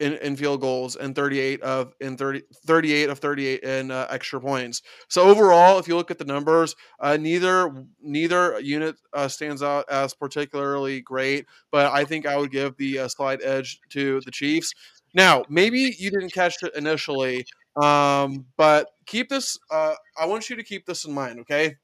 in, 0.01 0.15
in 0.15 0.37
field 0.37 0.61
goals 0.61 0.97
and 0.97 1.15
38 1.15 1.61
of 1.63 1.93
in 2.01 2.17
30 2.17 2.43
38 2.67 3.11
of 3.11 3.19
38 3.19 3.61
in 3.63 3.91
uh, 3.91 4.07
extra 4.11 4.41
points. 4.41 4.83
So 5.09 5.23
overall, 5.23 5.79
if 5.79 5.89
you 5.89 5.97
look 5.97 6.11
at 6.11 6.19
the 6.19 6.25
numbers, 6.25 6.77
uh, 7.01 7.17
neither 7.17 7.73
neither 8.01 8.61
unit 8.61 8.97
uh, 9.13 9.29
stands 9.29 9.63
out 9.63 9.89
as 9.91 10.15
particularly 10.15 11.01
great. 11.01 11.47
But 11.71 11.93
I 11.93 12.05
think 12.05 12.27
I 12.27 12.37
would 12.37 12.51
give 12.51 12.77
the 12.77 13.01
uh, 13.01 13.09
slight 13.09 13.41
edge 13.43 13.81
to 13.91 14.21
the 14.25 14.31
Chiefs. 14.31 14.73
Now, 15.15 15.45
maybe 15.49 15.95
you 15.99 16.11
didn't 16.11 16.33
catch 16.33 16.63
it 16.63 16.75
initially, 16.77 17.45
um, 17.83 18.47
but 18.57 18.89
keep 19.07 19.29
this. 19.29 19.59
Uh, 19.71 19.95
I 20.19 20.27
want 20.27 20.49
you 20.49 20.57
to 20.57 20.63
keep 20.63 20.87
this 20.87 21.05
in 21.05 21.13
mind, 21.13 21.41
okay? 21.41 21.77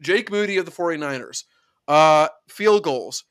Jake 0.00 0.30
Moody 0.30 0.58
of 0.58 0.64
the 0.64 0.70
49ers, 0.70 1.44
uh, 1.88 2.28
field 2.48 2.84
goals, 2.84 3.24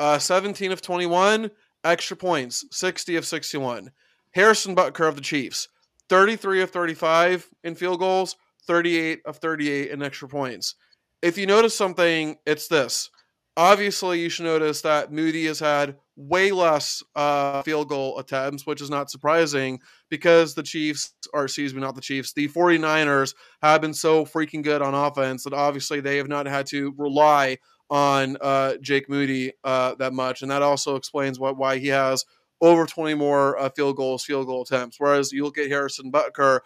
17 0.00 0.72
of 0.72 0.82
21 0.82 1.52
extra 1.84 2.16
points, 2.16 2.64
60 2.70 3.16
of 3.16 3.26
61. 3.26 3.90
Harrison 4.32 4.74
Butker 4.74 5.08
of 5.08 5.16
the 5.16 5.20
Chiefs, 5.20 5.68
33 6.08 6.62
of 6.62 6.70
35 6.70 7.48
in 7.64 7.74
field 7.74 7.98
goals, 7.98 8.36
38 8.66 9.20
of 9.26 9.36
38 9.36 9.90
in 9.90 10.02
extra 10.02 10.28
points. 10.28 10.74
If 11.20 11.36
you 11.38 11.46
notice 11.46 11.76
something, 11.76 12.36
it's 12.46 12.68
this. 12.68 13.10
Obviously, 13.56 14.20
you 14.20 14.30
should 14.30 14.46
notice 14.46 14.80
that 14.80 15.12
Moody 15.12 15.46
has 15.46 15.60
had 15.60 15.96
way 16.16 16.52
less 16.52 17.02
uh, 17.14 17.62
field 17.62 17.88
goal 17.88 18.18
attempts, 18.18 18.66
which 18.66 18.80
is 18.80 18.88
not 18.88 19.10
surprising 19.10 19.78
because 20.08 20.54
the 20.54 20.62
Chiefs, 20.62 21.12
or 21.34 21.44
excuse 21.44 21.74
me, 21.74 21.80
not 21.80 21.94
the 21.94 22.00
Chiefs, 22.00 22.32
the 22.32 22.48
49ers 22.48 23.34
have 23.62 23.82
been 23.82 23.92
so 23.92 24.24
freaking 24.24 24.62
good 24.62 24.80
on 24.80 24.94
offense 24.94 25.44
that 25.44 25.52
obviously 25.52 26.00
they 26.00 26.16
have 26.16 26.28
not 26.28 26.46
had 26.46 26.66
to 26.66 26.94
rely 26.96 27.58
on 27.92 28.38
uh, 28.40 28.74
Jake 28.80 29.06
Moody 29.10 29.52
uh, 29.64 29.94
that 29.96 30.14
much, 30.14 30.40
and 30.40 30.50
that 30.50 30.62
also 30.62 30.96
explains 30.96 31.38
what, 31.38 31.58
why 31.58 31.76
he 31.76 31.88
has 31.88 32.24
over 32.62 32.86
20 32.86 33.14
more 33.14 33.58
uh, 33.58 33.68
field 33.68 33.96
goals, 33.96 34.24
field 34.24 34.46
goal 34.46 34.62
attempts. 34.62 34.96
Whereas 34.98 35.30
you 35.30 35.44
look 35.44 35.58
at 35.58 35.68
Harrison 35.68 36.10
Butker, 36.10 36.60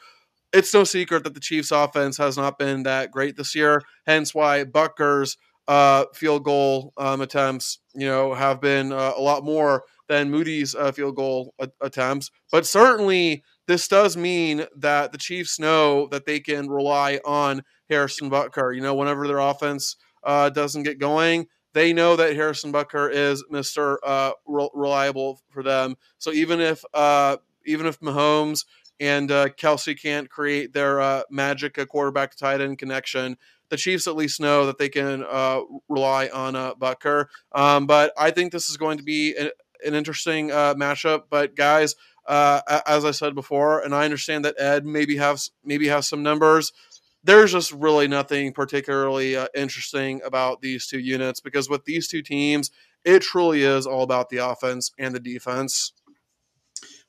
it's 0.53 0.72
no 0.72 0.85
secret 0.85 1.24
that 1.24 1.35
the 1.35 1.41
Chiefs' 1.41 1.72
offense 1.72 2.16
has 2.18 2.37
not 2.37 2.59
been 2.59 2.85
that 2.85 3.11
great 3.11 3.37
this 3.37 3.57
year. 3.57 3.83
Hence, 4.07 4.37
why 4.37 4.62
Butker's 4.64 5.37
uh, 5.66 6.05
field 6.14 6.45
goal 6.45 6.93
um, 6.97 7.20
attempts, 7.20 7.81
you 7.93 8.07
know, 8.07 8.33
have 8.33 8.61
been 8.61 8.93
uh, 8.93 9.14
a 9.16 9.20
lot 9.20 9.45
more 9.45 9.83
than 10.09 10.31
Moody's 10.31 10.77
uh, 10.77 10.93
field 10.93 11.16
goal 11.16 11.55
a- 11.59 11.68
attempts. 11.81 12.31
But 12.53 12.66
certainly, 12.66 13.43
this 13.66 13.89
does 13.89 14.16
mean 14.16 14.64
that 14.77 15.11
the 15.11 15.18
Chiefs 15.18 15.59
know 15.59 16.07
that 16.12 16.24
they 16.24 16.39
can 16.39 16.68
rely 16.68 17.18
on 17.24 17.62
Harrison 17.91 18.31
Butker. 18.31 18.72
You 18.72 18.81
know, 18.81 18.95
whenever 18.95 19.27
their 19.27 19.41
offense 19.41 19.97
uh, 20.27 20.51
doesn't 20.51 20.83
get 20.83 20.99
going, 20.99 21.47
they 21.72 21.93
know 21.93 22.16
that 22.16 22.35
Harrison 22.35 22.72
Butker 22.72 23.11
is 23.11 23.45
Mister 23.51 23.99
uh, 24.05 24.33
re- 24.47 24.70
reliable 24.74 25.41
for 25.51 25.62
them. 25.62 25.97
So 26.18 26.33
even 26.33 26.61
if 26.61 26.85
uh, 26.93 27.37
even 27.64 27.87
if 27.87 28.01
Mahomes 28.01 28.66
and 28.99 29.31
uh, 29.31 29.49
Kelce 29.49 30.01
can't 30.01 30.31
create 30.31 30.72
their 30.72 31.01
uh, 31.01 31.22
magic 31.31 31.79
quarterback 31.89 32.31
to 32.31 32.37
tight 32.37 32.61
end 32.61 32.79
connection, 32.79 33.37
the 33.68 33.77
Chiefs 33.77 34.07
at 34.07 34.16
least 34.16 34.41
know 34.41 34.66
that 34.66 34.79
they 34.79 34.89
can 34.89 35.22
uh, 35.29 35.61
rely 35.89 36.29
on 36.29 36.57
uh. 36.81 37.29
Um, 37.53 37.87
but 37.87 38.12
I 38.16 38.31
think 38.31 38.53
this 38.53 38.70
is 38.70 38.77
going 38.77 38.97
to 38.99 39.05
be 39.05 39.37
an, 39.37 39.51
an 39.85 39.95
interesting 39.95 40.51
uh, 40.51 40.74
matchup. 40.74 41.24
But 41.29 41.57
guys, 41.57 41.95
uh, 42.27 42.62
as 42.87 43.05
I 43.05 43.11
said 43.11 43.35
before, 43.35 43.81
and 43.81 43.95
I 43.95 44.05
understand 44.05 44.45
that 44.45 44.59
Ed 44.59 44.87
maybe 44.87 45.16
has 45.16 45.51
maybe 45.62 45.89
has 45.89 46.09
some 46.09 46.22
numbers 46.22 46.72
there's 47.27 47.51
just 47.51 47.72
really 47.72 48.07
nothing 48.07 48.53
particularly 48.53 49.37
uh, 49.37 49.49
interesting 49.55 50.20
about 50.24 50.61
these 50.61 50.87
two 50.87 51.01
units 51.01 51.41
because 51.41 51.68
with 51.68 51.85
these 51.85 52.07
two 52.07 52.22
teams, 52.22 52.70
it 53.05 53.20
truly 53.20 53.62
is 53.62 53.85
all 53.85 54.05
about 54.05 54.31
the 54.31 54.37
offense 54.37 54.93
and 54.99 55.14
the 55.14 55.20
defense. 55.20 55.93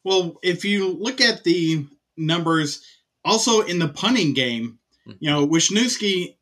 Well, 0.03 0.39
if 0.41 0.65
you 0.65 0.89
look 0.89 1.21
at 1.21 1.43
the 1.43 1.85
numbers, 2.17 2.83
also 3.23 3.61
in 3.61 3.77
the 3.77 3.89
punting 3.89 4.33
game, 4.33 4.79
hmm. 5.05 5.11
you 5.19 5.29
know, 5.29 5.47
Wishnowsky 5.47 6.37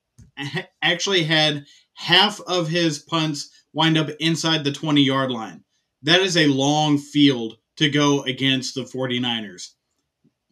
actually 0.81 1.23
had 1.23 1.65
half 1.95 2.39
of 2.41 2.69
his 2.69 2.99
punts 2.99 3.49
wind 3.73 3.97
up 3.97 4.09
inside 4.21 4.63
the 4.63 4.71
20 4.71 5.01
yard 5.01 5.31
line. 5.31 5.63
That 6.03 6.21
is 6.21 6.37
a 6.37 6.47
long 6.47 6.97
field 6.97 7.57
to 7.75 7.89
go 7.89 8.23
against 8.23 8.75
the 8.75 8.83
49ers. 8.83 9.71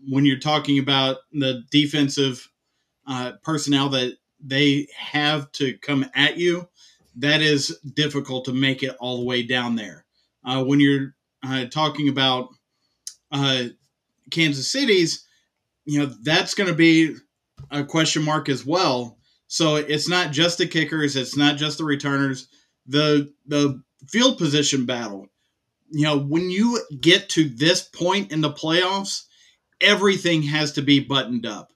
When 0.10 0.26
you're 0.26 0.40
talking 0.40 0.78
about 0.78 1.18
the 1.32 1.64
defensive 1.72 2.50
uh, 3.08 3.34
personnel 3.44 3.90
that 3.90 4.18
they 4.40 4.88
have 4.98 5.52
to 5.54 5.78
come 5.78 6.06
at 6.16 6.38
you, 6.38 6.68
that 7.16 7.42
is 7.42 7.78
difficult 7.94 8.46
to 8.46 8.54
make 8.54 8.84
it 8.84 8.96
all 9.00 9.18
the 9.18 9.26
way 9.26 9.44
down 9.44 9.76
there. 9.76 10.06
Uh, 10.46 10.64
when 10.64 10.80
you're 10.80 11.16
uh, 11.46 11.66
talking 11.66 12.10
about 12.10 12.50
uh, 13.32 13.66
Kansas 14.32 14.72
City's, 14.72 15.26
you 15.86 16.00
know, 16.00 16.06
that's 16.24 16.54
going 16.54 16.70
to 16.70 16.76
be 16.76 17.16
a 17.72 17.84
question 17.84 18.24
mark 18.24 18.50
as 18.50 18.66
well. 18.66 19.18
So 19.48 19.76
it's 19.76 20.10
not 20.10 20.32
just 20.32 20.58
the 20.58 20.68
kickers, 20.68 21.16
it's 21.16 21.38
not 21.38 21.58
just 21.58 21.78
the 21.78 21.84
returners. 21.84 22.48
The 22.88 23.32
the 23.46 23.82
field 24.10 24.38
position 24.38 24.86
battle. 24.86 25.28
You 25.90 26.06
know, 26.06 26.20
when 26.20 26.50
you 26.50 26.82
get 27.00 27.30
to 27.30 27.48
this 27.48 27.84
point 27.84 28.32
in 28.32 28.42
the 28.42 28.52
playoffs, 28.52 29.24
everything 29.80 30.42
has 30.44 30.72
to 30.74 30.82
be 30.82 31.00
buttoned 31.00 31.46
up. 31.46 31.73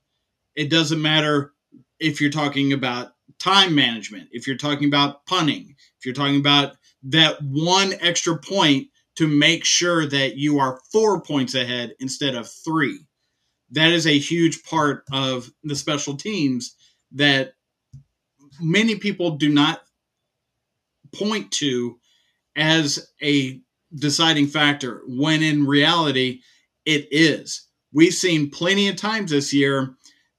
It 0.58 0.70
doesn't 0.72 1.02
matter 1.02 1.54
if 2.00 2.20
you're 2.20 2.32
talking 2.32 2.74
about 2.74 3.14
time 3.40 3.76
management, 3.76 4.30
if 4.32 4.48
you're 4.48 4.58
talking 4.58 4.88
about 4.88 5.26
punting, 5.28 5.76
if 6.00 6.06
you're 6.06 6.16
talking 6.16 6.40
about 6.40 6.76
that 7.04 7.42
one 7.44 7.94
extra 8.02 8.38
point 8.38 8.88
to 9.16 9.28
make 9.28 9.64
sure 9.64 10.08
that 10.08 10.36
you 10.36 10.60
are 10.60 10.82
four 10.92 11.22
points 11.22 11.54
ahead 11.56 11.94
instead 12.00 12.36
of 12.36 12.50
three. 12.50 13.00
That 13.72 13.92
is 13.92 14.08
a 14.08 14.18
huge 14.18 14.64
part 14.64 15.04
of 15.12 15.52
the 15.64 15.76
special 15.76 16.16
teams 16.16 16.76
that 17.12 17.54
many 18.60 18.96
people 18.96 19.38
do 19.38 19.50
not 19.50 19.82
point 21.14 21.52
to 21.52 22.00
as 22.56 23.12
a 23.22 23.62
deciding 23.96 24.48
factor 24.48 25.04
when 25.08 25.44
in 25.44 25.68
reality 25.68 26.42
it 26.86 27.08
is. 27.12 27.68
We've 27.94 28.14
seen 28.14 28.50
plenty 28.50 28.90
of 28.90 28.96
times 28.96 29.32
this 29.32 29.54
year 29.54 29.96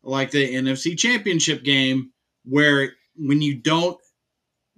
like 0.09 0.31
the 0.31 0.55
NFC 0.55 0.97
Championship 0.97 1.63
game, 1.65 2.11
where 2.45 2.93
when 3.17 3.43
you 3.43 3.57
don't 3.57 3.99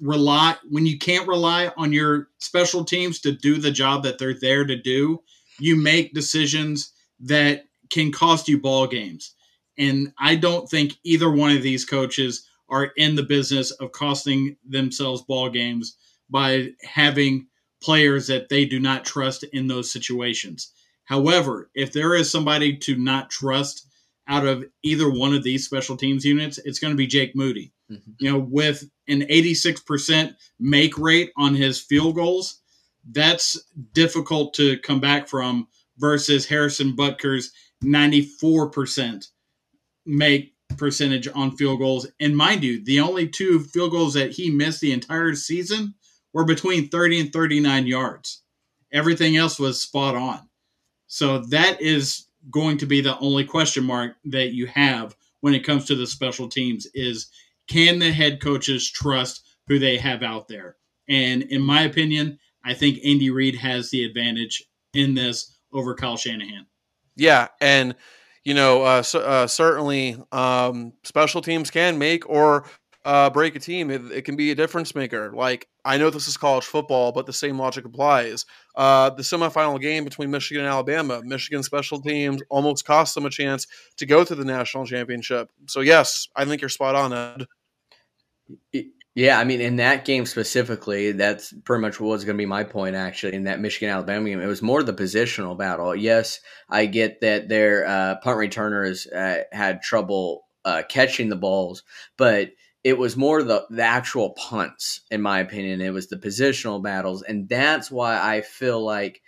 rely, 0.00 0.56
when 0.68 0.86
you 0.86 0.98
can't 0.98 1.28
rely 1.28 1.70
on 1.76 1.92
your 1.92 2.28
special 2.38 2.84
teams 2.84 3.20
to 3.20 3.32
do 3.32 3.58
the 3.58 3.70
job 3.70 4.02
that 4.02 4.18
they're 4.18 4.38
there 4.38 4.64
to 4.64 4.76
do, 4.76 5.22
you 5.58 5.76
make 5.76 6.14
decisions 6.14 6.92
that 7.20 7.64
can 7.90 8.10
cost 8.12 8.48
you 8.48 8.58
ball 8.58 8.86
games. 8.86 9.34
And 9.78 10.12
I 10.18 10.36
don't 10.36 10.68
think 10.68 10.94
either 11.04 11.30
one 11.30 11.56
of 11.56 11.62
these 11.62 11.84
coaches 11.84 12.46
are 12.68 12.92
in 12.96 13.16
the 13.16 13.22
business 13.22 13.70
of 13.72 13.92
costing 13.92 14.56
themselves 14.68 15.22
ball 15.22 15.50
games 15.50 15.96
by 16.28 16.68
having 16.82 17.46
players 17.82 18.26
that 18.28 18.48
they 18.48 18.64
do 18.64 18.78
not 18.78 19.04
trust 19.04 19.42
in 19.52 19.66
those 19.66 19.92
situations. 19.92 20.72
However, 21.04 21.70
if 21.74 21.92
there 21.92 22.14
is 22.14 22.30
somebody 22.30 22.76
to 22.78 22.96
not 22.96 23.30
trust 23.30 23.86
out 24.30 24.46
of 24.46 24.64
either 24.84 25.10
one 25.10 25.34
of 25.34 25.42
these 25.42 25.64
special 25.66 25.96
teams 25.96 26.24
units, 26.24 26.58
it's 26.58 26.78
going 26.78 26.92
to 26.92 26.96
be 26.96 27.06
Jake 27.06 27.34
Moody. 27.34 27.72
Mm-hmm. 27.90 28.10
You 28.20 28.32
know, 28.32 28.38
with 28.38 28.88
an 29.08 29.22
86% 29.22 30.34
make 30.60 30.96
rate 30.96 31.32
on 31.36 31.54
his 31.54 31.80
field 31.80 32.14
goals, 32.14 32.60
that's 33.10 33.60
difficult 33.92 34.54
to 34.54 34.78
come 34.78 35.00
back 35.00 35.26
from 35.26 35.66
versus 35.98 36.46
Harrison 36.46 36.94
Butker's 36.94 37.50
94% 37.84 39.26
make 40.06 40.54
percentage 40.76 41.28
on 41.34 41.56
field 41.56 41.80
goals. 41.80 42.06
And 42.20 42.36
mind 42.36 42.62
you, 42.62 42.82
the 42.84 43.00
only 43.00 43.28
two 43.28 43.60
field 43.60 43.90
goals 43.90 44.14
that 44.14 44.30
he 44.30 44.50
missed 44.50 44.80
the 44.80 44.92
entire 44.92 45.34
season 45.34 45.94
were 46.32 46.44
between 46.44 46.88
30 46.88 47.20
and 47.20 47.32
39 47.32 47.86
yards. 47.88 48.42
Everything 48.92 49.36
else 49.36 49.58
was 49.58 49.82
spot 49.82 50.14
on. 50.14 50.48
So 51.08 51.38
that 51.48 51.80
is 51.80 52.26
going 52.50 52.78
to 52.78 52.86
be 52.86 53.00
the 53.00 53.18
only 53.18 53.44
question 53.44 53.84
mark 53.84 54.16
that 54.24 54.52
you 54.52 54.66
have 54.66 55.16
when 55.40 55.54
it 55.54 55.64
comes 55.64 55.86
to 55.86 55.94
the 55.94 56.06
special 56.06 56.48
teams 56.48 56.86
is 56.94 57.30
can 57.68 57.98
the 57.98 58.12
head 58.12 58.40
coaches 58.40 58.90
trust 58.90 59.44
who 59.66 59.78
they 59.78 59.96
have 59.96 60.22
out 60.22 60.48
there? 60.48 60.76
And 61.08 61.42
in 61.42 61.60
my 61.60 61.82
opinion, 61.82 62.38
I 62.64 62.74
think 62.74 62.98
Andy 63.04 63.30
Reid 63.30 63.56
has 63.56 63.90
the 63.90 64.04
advantage 64.04 64.64
in 64.94 65.14
this 65.14 65.56
over 65.72 65.94
Kyle 65.94 66.16
Shanahan. 66.16 66.66
Yeah, 67.16 67.48
and 67.60 67.94
you 68.44 68.54
know, 68.54 68.82
uh, 68.82 69.02
uh, 69.14 69.46
certainly 69.46 70.16
um, 70.32 70.92
special 71.04 71.42
teams 71.42 71.70
can 71.70 71.98
make 71.98 72.28
or 72.28 72.64
uh, 73.04 73.30
break 73.30 73.56
a 73.56 73.60
team. 73.60 73.90
It, 73.90 74.10
it, 74.10 74.22
can 74.22 74.36
be 74.36 74.50
a 74.50 74.54
difference 74.54 74.94
maker. 74.94 75.32
Like 75.32 75.68
I 75.84 75.98
know 75.98 76.10
this 76.10 76.28
is 76.28 76.36
college 76.36 76.64
football, 76.64 77.12
but 77.12 77.26
the 77.26 77.32
same 77.32 77.58
logic 77.58 77.84
applies. 77.84 78.46
Uh, 78.74 79.10
the 79.10 79.22
semifinal 79.22 79.80
game 79.80 80.04
between 80.04 80.30
Michigan 80.30 80.64
and 80.64 80.72
Alabama, 80.72 81.22
Michigan 81.24 81.62
special 81.62 82.00
teams 82.00 82.42
almost 82.48 82.84
cost 82.84 83.14
them 83.14 83.26
a 83.26 83.30
chance 83.30 83.66
to 83.96 84.06
go 84.06 84.24
to 84.24 84.34
the 84.34 84.44
national 84.44 84.86
championship. 84.86 85.50
So 85.66 85.80
yes, 85.80 86.28
I 86.36 86.44
think 86.44 86.62
you're 86.62 86.68
spot 86.68 86.94
on, 86.94 87.46
Ed. 88.72 88.84
Yeah, 89.14 89.40
I 89.40 89.44
mean, 89.44 89.60
in 89.60 89.76
that 89.76 90.04
game 90.04 90.24
specifically, 90.24 91.10
that's 91.12 91.52
pretty 91.64 91.80
much 91.80 91.98
what 91.98 92.10
was 92.10 92.24
going 92.24 92.36
to 92.36 92.40
be 92.40 92.46
my 92.46 92.62
point. 92.62 92.94
Actually, 92.94 93.34
in 93.34 93.44
that 93.44 93.60
Michigan 93.60 93.90
Alabama 93.90 94.28
game, 94.28 94.40
it 94.40 94.46
was 94.46 94.62
more 94.62 94.82
the 94.82 94.94
positional 94.94 95.58
battle. 95.58 95.96
Yes, 95.96 96.40
I 96.68 96.86
get 96.86 97.20
that 97.20 97.48
their 97.48 97.86
uh, 97.86 98.16
punt 98.22 98.38
returners 98.38 99.08
uh, 99.08 99.42
had 99.50 99.82
trouble 99.82 100.44
uh, 100.64 100.82
catching 100.88 101.28
the 101.28 101.36
balls, 101.36 101.82
but 102.16 102.50
it 102.82 102.98
was 102.98 103.16
more 103.16 103.42
the 103.42 103.66
the 103.70 103.82
actual 103.82 104.30
punts, 104.30 105.02
in 105.10 105.20
my 105.20 105.40
opinion. 105.40 105.80
It 105.80 105.92
was 105.92 106.08
the 106.08 106.16
positional 106.16 106.82
battles, 106.82 107.22
and 107.22 107.48
that's 107.48 107.90
why 107.90 108.18
I 108.18 108.40
feel 108.40 108.84
like 108.84 109.22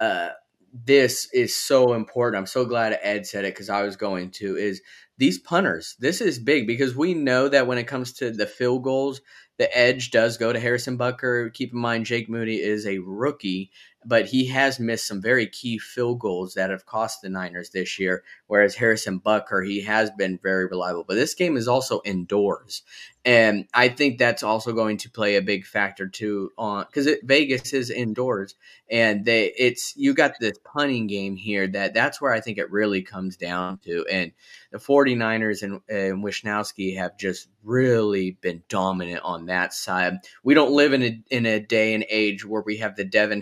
uh, 0.00 0.30
this 0.72 1.28
is 1.32 1.54
so 1.54 1.94
important. 1.94 2.38
I'm 2.40 2.46
so 2.46 2.64
glad 2.64 2.98
Ed 3.02 3.26
said 3.26 3.44
it 3.44 3.54
because 3.54 3.70
I 3.70 3.82
was 3.82 3.96
going 3.96 4.30
to 4.32 4.56
is 4.56 4.82
these 5.18 5.38
punters. 5.38 5.96
This 5.98 6.20
is 6.20 6.38
big 6.38 6.66
because 6.66 6.96
we 6.96 7.14
know 7.14 7.48
that 7.48 7.66
when 7.66 7.78
it 7.78 7.86
comes 7.86 8.12
to 8.14 8.30
the 8.30 8.46
field 8.46 8.82
goals, 8.82 9.20
the 9.58 9.74
edge 9.76 10.10
does 10.10 10.36
go 10.36 10.52
to 10.52 10.60
Harrison 10.60 10.98
Butker. 10.98 11.52
Keep 11.54 11.72
in 11.72 11.78
mind, 11.78 12.06
Jake 12.06 12.28
Moody 12.28 12.56
is 12.56 12.86
a 12.86 12.98
rookie, 12.98 13.70
but 14.06 14.26
he 14.26 14.46
has 14.46 14.78
missed 14.78 15.06
some 15.06 15.20
very 15.20 15.46
key 15.46 15.78
field 15.78 16.20
goals 16.20 16.54
that 16.54 16.70
have 16.70 16.86
cost 16.86 17.20
the 17.20 17.28
Niners 17.28 17.70
this 17.70 17.98
year. 17.98 18.22
Whereas 18.46 18.76
Harrison 18.76 19.20
Butker, 19.20 19.66
he 19.66 19.82
has 19.82 20.10
been 20.12 20.38
very 20.42 20.66
reliable. 20.66 21.04
But 21.06 21.16
this 21.16 21.34
game 21.34 21.56
is 21.56 21.66
also 21.66 22.00
indoors, 22.04 22.82
and 23.24 23.66
I 23.74 23.88
think 23.88 24.18
that's 24.18 24.44
also 24.44 24.72
going 24.72 24.98
to 24.98 25.10
play 25.10 25.34
a 25.34 25.42
big 25.42 25.66
factor 25.66 26.06
too 26.06 26.52
on 26.56 26.86
because 26.86 27.08
Vegas 27.24 27.72
is 27.72 27.90
indoors, 27.90 28.54
and 28.88 29.24
they 29.24 29.52
it's 29.58 29.94
you 29.96 30.14
got 30.14 30.34
this 30.40 30.58
punting 30.62 31.08
game 31.08 31.34
here 31.34 31.66
that 31.66 31.92
that's 31.92 32.20
where 32.20 32.32
I 32.32 32.40
think 32.40 32.58
it 32.58 32.70
really 32.70 33.02
comes 33.02 33.36
down 33.36 33.78
to, 33.78 34.06
and 34.10 34.30
the 34.70 34.78
49ers 34.78 35.62
and, 35.62 35.80
and 35.88 36.22
Wishnowsky 36.22 36.96
have 36.96 37.18
just 37.18 37.48
really 37.64 38.38
been 38.40 38.62
dominant 38.68 39.22
on 39.24 39.46
that 39.46 39.74
side. 39.74 40.18
We 40.44 40.54
don't 40.54 40.72
live 40.72 40.92
in 40.92 41.02
a 41.02 41.22
in 41.30 41.46
a 41.46 41.58
day 41.58 41.94
and 41.94 42.06
age 42.08 42.46
where 42.46 42.62
we 42.62 42.76
have 42.78 42.94
the 42.94 43.04
Devin 43.04 43.40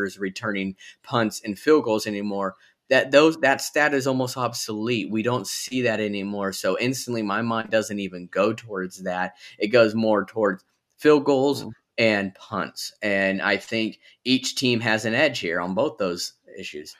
Hesters 0.00 0.18
returning 0.18 0.76
punts 1.02 1.40
and 1.44 1.58
field 1.58 1.84
goals 1.84 2.06
anymore. 2.06 2.56
That 2.88 3.12
those 3.12 3.36
that 3.38 3.60
stat 3.60 3.94
is 3.94 4.06
almost 4.06 4.36
obsolete. 4.36 5.10
We 5.10 5.22
don't 5.22 5.46
see 5.46 5.82
that 5.82 6.00
anymore. 6.00 6.52
So 6.52 6.76
instantly 6.78 7.22
my 7.22 7.40
mind 7.40 7.70
doesn't 7.70 8.00
even 8.00 8.26
go 8.26 8.52
towards 8.52 9.04
that. 9.04 9.34
It 9.58 9.68
goes 9.68 9.94
more 9.94 10.24
towards 10.24 10.64
field 10.98 11.24
goals 11.24 11.60
mm-hmm. 11.62 11.70
and 11.98 12.34
punts. 12.34 12.92
And 13.00 13.40
I 13.40 13.58
think 13.58 14.00
each 14.24 14.56
team 14.56 14.80
has 14.80 15.04
an 15.04 15.14
edge 15.14 15.38
here 15.38 15.60
on 15.60 15.74
both 15.74 15.98
those 15.98 16.32
issues. 16.58 16.96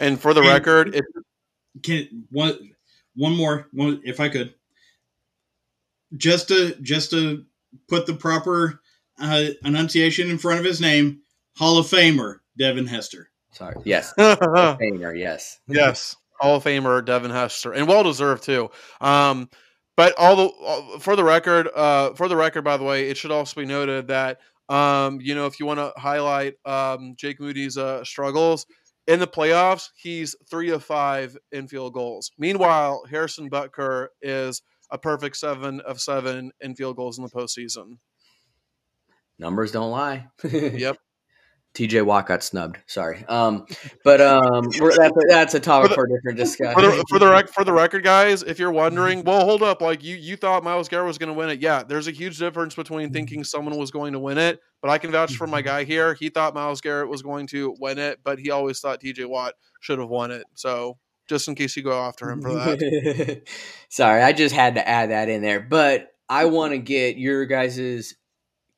And 0.00 0.18
for 0.18 0.32
the 0.32 0.40
record, 0.40 0.94
it, 0.94 1.04
can 1.82 2.24
one 2.30 2.70
one 3.14 3.36
more, 3.36 3.68
one 3.72 4.00
if 4.02 4.20
I 4.20 4.30
could, 4.30 4.54
just 6.16 6.48
to 6.48 6.74
just 6.80 7.10
to 7.10 7.44
put 7.88 8.06
the 8.06 8.14
proper 8.14 8.80
uh, 9.20 9.48
enunciation 9.66 10.30
in 10.30 10.38
front 10.38 10.60
of 10.60 10.64
his 10.64 10.80
name, 10.80 11.20
Hall 11.56 11.78
of 11.78 11.86
Famer 11.86 12.38
Devin 12.58 12.86
Hester. 12.86 13.30
Sorry, 13.52 13.76
yes, 13.84 14.14
Famer, 14.18 15.18
yes, 15.18 15.60
yes, 15.66 16.16
Hall 16.40 16.56
of 16.56 16.64
Famer 16.64 17.04
Devin 17.04 17.30
Hester, 17.30 17.72
and 17.72 17.88
well 17.88 18.02
deserved 18.02 18.44
too. 18.44 18.70
Um, 19.00 19.48
but 19.96 20.14
all 20.16 20.36
the 20.36 20.98
for 21.00 21.16
the 21.16 21.24
record, 21.24 21.68
uh, 21.74 22.14
for 22.14 22.28
the 22.28 22.36
record, 22.36 22.62
by 22.62 22.76
the 22.76 22.84
way, 22.84 23.08
it 23.08 23.16
should 23.16 23.32
also 23.32 23.60
be 23.60 23.66
noted 23.66 24.08
that 24.08 24.38
um, 24.70 25.20
you 25.20 25.34
know, 25.34 25.46
if 25.46 25.58
you 25.58 25.66
want 25.66 25.80
to 25.80 25.92
highlight 25.96 26.54
um, 26.64 27.14
Jake 27.16 27.40
Moody's 27.40 27.76
uh, 27.76 28.04
struggles, 28.04 28.66
in 29.08 29.18
the 29.18 29.26
playoffs, 29.26 29.88
he's 29.96 30.36
three 30.48 30.70
of 30.70 30.84
five 30.84 31.36
in 31.50 31.66
field 31.66 31.92
goals. 31.92 32.30
Meanwhile, 32.38 33.02
Harrison 33.10 33.50
Butker 33.50 34.06
is 34.22 34.62
a 34.92 34.98
perfect 34.98 35.36
seven 35.36 35.80
of 35.80 36.00
seven 36.00 36.52
in 36.60 36.76
field 36.76 36.96
goals 36.96 37.18
in 37.18 37.24
the 37.24 37.30
postseason. 37.30 37.98
Numbers 39.40 39.72
don't 39.72 39.90
lie. 39.90 40.28
yep. 40.44 40.96
TJ 41.74 42.04
Watt 42.04 42.26
got 42.26 42.42
snubbed. 42.42 42.78
Sorry, 42.86 43.24
um, 43.26 43.66
but 44.04 44.20
um, 44.20 44.64
that's, 44.70 44.98
a, 44.98 45.10
that's 45.28 45.54
a 45.54 45.60
topic 45.60 45.92
for, 45.92 45.94
the, 45.94 45.94
for 45.94 46.04
a 46.04 46.08
different 46.08 46.38
discussion. 46.38 46.74
For 46.74 46.82
the, 46.82 47.04
for 47.08 47.18
the, 47.18 47.30
rec- 47.30 47.48
for 47.48 47.64
the 47.64 47.72
record, 47.74 48.02
guys, 48.02 48.42
if 48.42 48.58
you're 48.58 48.72
wondering, 48.72 49.22
well, 49.22 49.44
hold 49.44 49.62
up, 49.62 49.80
like 49.80 50.02
you 50.02 50.16
you 50.16 50.36
thought 50.36 50.64
Myles 50.64 50.88
Garrett 50.88 51.06
was 51.06 51.18
going 51.18 51.28
to 51.28 51.34
win 51.34 51.50
it. 51.50 51.60
Yeah, 51.60 51.82
there's 51.82 52.08
a 52.08 52.12
huge 52.12 52.38
difference 52.38 52.74
between 52.74 53.12
thinking 53.12 53.44
someone 53.44 53.76
was 53.78 53.90
going 53.90 54.12
to 54.14 54.18
win 54.18 54.38
it, 54.38 54.60
but 54.82 54.90
I 54.90 54.98
can 54.98 55.12
vouch 55.12 55.36
for 55.36 55.46
my 55.46 55.62
guy 55.62 55.84
here. 55.84 56.14
He 56.14 56.28
thought 56.28 56.54
Myles 56.54 56.80
Garrett 56.80 57.08
was 57.08 57.22
going 57.22 57.46
to 57.48 57.76
win 57.78 57.98
it, 57.98 58.18
but 58.24 58.38
he 58.38 58.50
always 58.50 58.80
thought 58.80 59.00
TJ 59.00 59.28
Watt 59.28 59.54
should 59.80 59.98
have 59.98 60.08
won 60.08 60.32
it. 60.32 60.44
So 60.54 60.98
just 61.30 61.46
in 61.46 61.54
case 61.54 61.76
you 61.76 61.84
go 61.84 61.92
after 61.92 62.28
him 62.28 62.42
for 62.42 62.52
that. 62.52 63.42
Sorry, 63.88 64.20
I 64.20 64.32
just 64.32 64.54
had 64.54 64.74
to 64.74 64.86
add 64.86 65.10
that 65.10 65.28
in 65.28 65.42
there, 65.42 65.60
but 65.60 66.08
I 66.28 66.46
want 66.46 66.72
to 66.72 66.78
get 66.78 67.16
your 67.16 67.46
guys's 67.46 68.16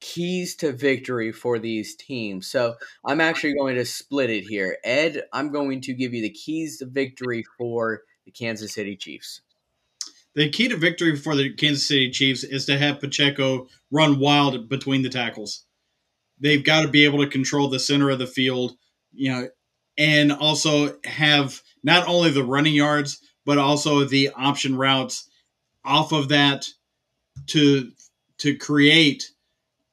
keys 0.03 0.57
to 0.57 0.73
victory 0.73 1.31
for 1.31 1.61
these 1.61 1.95
teams. 1.95 2.49
So 2.49 2.75
I'm 3.07 3.21
actually 3.21 3.55
going 3.55 3.77
to 3.77 3.85
split 3.85 4.31
it 4.31 4.43
here. 4.43 4.77
Ed, 4.83 5.23
I'm 5.33 5.53
going 5.53 5.81
to 5.83 5.95
give 5.95 6.13
you 6.13 6.21
the 6.21 6.31
keys 6.31 6.79
to 6.79 6.87
victory 6.87 7.45
for 7.57 8.03
the 8.25 8.33
Kansas 8.33 8.75
City 8.75 8.97
Chiefs. 8.97 9.43
The 10.35 10.51
key 10.51 10.69
to 10.69 10.77
victory 10.77 11.15
for 11.17 11.37
the 11.37 11.53
Kansas 11.55 11.87
City 11.87 12.11
Chiefs 12.11 12.43
is 12.43 12.67
to 12.67 12.77
have 12.77 12.99
Pacheco 12.99 13.69
run 13.93 14.19
wild 14.19 14.69
between 14.69 15.03
the 15.03 15.09
tackles. 15.09 15.65
They've 16.41 16.65
got 16.65 16.83
to 16.83 16.89
be 16.89 17.05
able 17.05 17.25
to 17.25 17.31
control 17.31 17.69
the 17.69 17.79
center 17.79 18.11
of 18.11 18.19
the 18.19 18.27
field, 18.27 18.77
you 19.13 19.31
know, 19.31 19.49
and 19.97 20.33
also 20.33 20.97
have 21.05 21.63
not 21.85 22.09
only 22.09 22.31
the 22.31 22.43
running 22.43 22.75
yards, 22.75 23.21
but 23.45 23.59
also 23.59 24.05
the 24.05 24.31
option 24.35 24.77
routes 24.77 25.31
off 25.85 26.13
of 26.13 26.29
that 26.31 26.67
to 27.49 27.93
to 28.39 28.57
create 28.57 29.31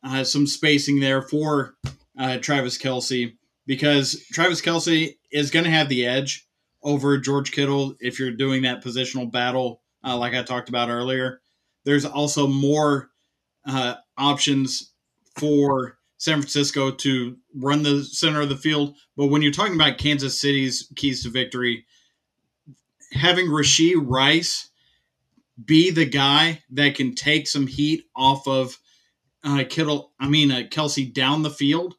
uh, 0.03 0.23
some 0.23 0.47
spacing 0.47 0.99
there 0.99 1.21
for 1.21 1.75
uh, 2.17 2.37
Travis 2.37 2.77
Kelce 2.77 3.35
because 3.65 4.23
Travis 4.31 4.61
Kelce 4.61 5.17
is 5.31 5.51
going 5.51 5.65
to 5.65 5.71
have 5.71 5.89
the 5.89 6.05
edge 6.05 6.47
over 6.83 7.17
George 7.17 7.51
Kittle 7.51 7.95
if 7.99 8.19
you're 8.19 8.31
doing 8.31 8.63
that 8.63 8.83
positional 8.83 9.31
battle, 9.31 9.81
uh, 10.03 10.17
like 10.17 10.33
I 10.33 10.43
talked 10.43 10.69
about 10.69 10.89
earlier. 10.89 11.41
There's 11.83 12.05
also 12.05 12.47
more 12.47 13.09
uh, 13.65 13.95
options 14.17 14.91
for 15.37 15.97
San 16.17 16.39
Francisco 16.39 16.91
to 16.91 17.37
run 17.55 17.83
the 17.83 18.03
center 18.03 18.41
of 18.41 18.49
the 18.49 18.57
field. 18.57 18.95
But 19.15 19.27
when 19.27 19.41
you're 19.41 19.51
talking 19.51 19.75
about 19.75 19.97
Kansas 19.97 20.39
City's 20.39 20.91
keys 20.95 21.23
to 21.23 21.29
victory, 21.29 21.85
having 23.13 23.47
Rashee 23.47 23.95
Rice 23.95 24.69
be 25.63 25.91
the 25.91 26.05
guy 26.05 26.63
that 26.71 26.95
can 26.95 27.15
take 27.15 27.47
some 27.47 27.67
heat 27.67 28.05
off 28.15 28.47
of 28.47 28.77
uh, 29.43 29.63
Kittle, 29.69 30.11
I 30.19 30.27
mean 30.27 30.51
uh, 30.51 30.63
Kelce 30.69 31.13
down 31.13 31.43
the 31.43 31.49
field, 31.49 31.95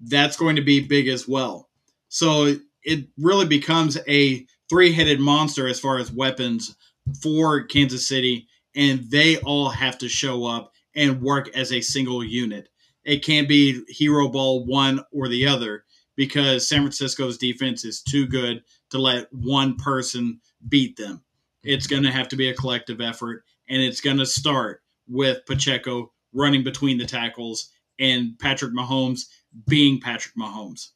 that's 0.00 0.36
going 0.36 0.56
to 0.56 0.62
be 0.62 0.80
big 0.80 1.08
as 1.08 1.28
well. 1.28 1.68
So 2.08 2.56
it 2.82 3.06
really 3.18 3.46
becomes 3.46 3.98
a 4.08 4.46
three-headed 4.68 5.20
monster 5.20 5.68
as 5.68 5.80
far 5.80 5.98
as 5.98 6.12
weapons 6.12 6.74
for 7.22 7.62
Kansas 7.64 8.06
City, 8.06 8.46
and 8.74 9.10
they 9.10 9.38
all 9.38 9.68
have 9.68 9.98
to 9.98 10.08
show 10.08 10.44
up 10.44 10.72
and 10.94 11.22
work 11.22 11.54
as 11.56 11.72
a 11.72 11.80
single 11.80 12.24
unit. 12.24 12.68
It 13.04 13.24
can't 13.24 13.48
be 13.48 13.82
hero 13.88 14.28
ball 14.28 14.64
one 14.64 15.00
or 15.12 15.28
the 15.28 15.46
other 15.46 15.84
because 16.16 16.68
San 16.68 16.80
Francisco's 16.80 17.38
defense 17.38 17.84
is 17.84 18.02
too 18.02 18.26
good 18.26 18.62
to 18.90 18.98
let 18.98 19.32
one 19.32 19.76
person 19.76 20.40
beat 20.68 20.96
them. 20.96 21.22
It's 21.62 21.86
going 21.86 22.02
to 22.02 22.12
have 22.12 22.28
to 22.28 22.36
be 22.36 22.48
a 22.48 22.54
collective 22.54 23.00
effort, 23.00 23.44
and 23.68 23.82
it's 23.82 24.00
going 24.00 24.18
to 24.18 24.26
start 24.26 24.82
with 25.08 25.44
Pacheco 25.46 26.12
running 26.32 26.64
between 26.64 26.98
the 26.98 27.06
tackles 27.06 27.70
and 27.98 28.38
Patrick 28.38 28.72
Mahomes 28.72 29.26
being 29.68 30.00
Patrick 30.00 30.34
Mahomes. 30.36 30.88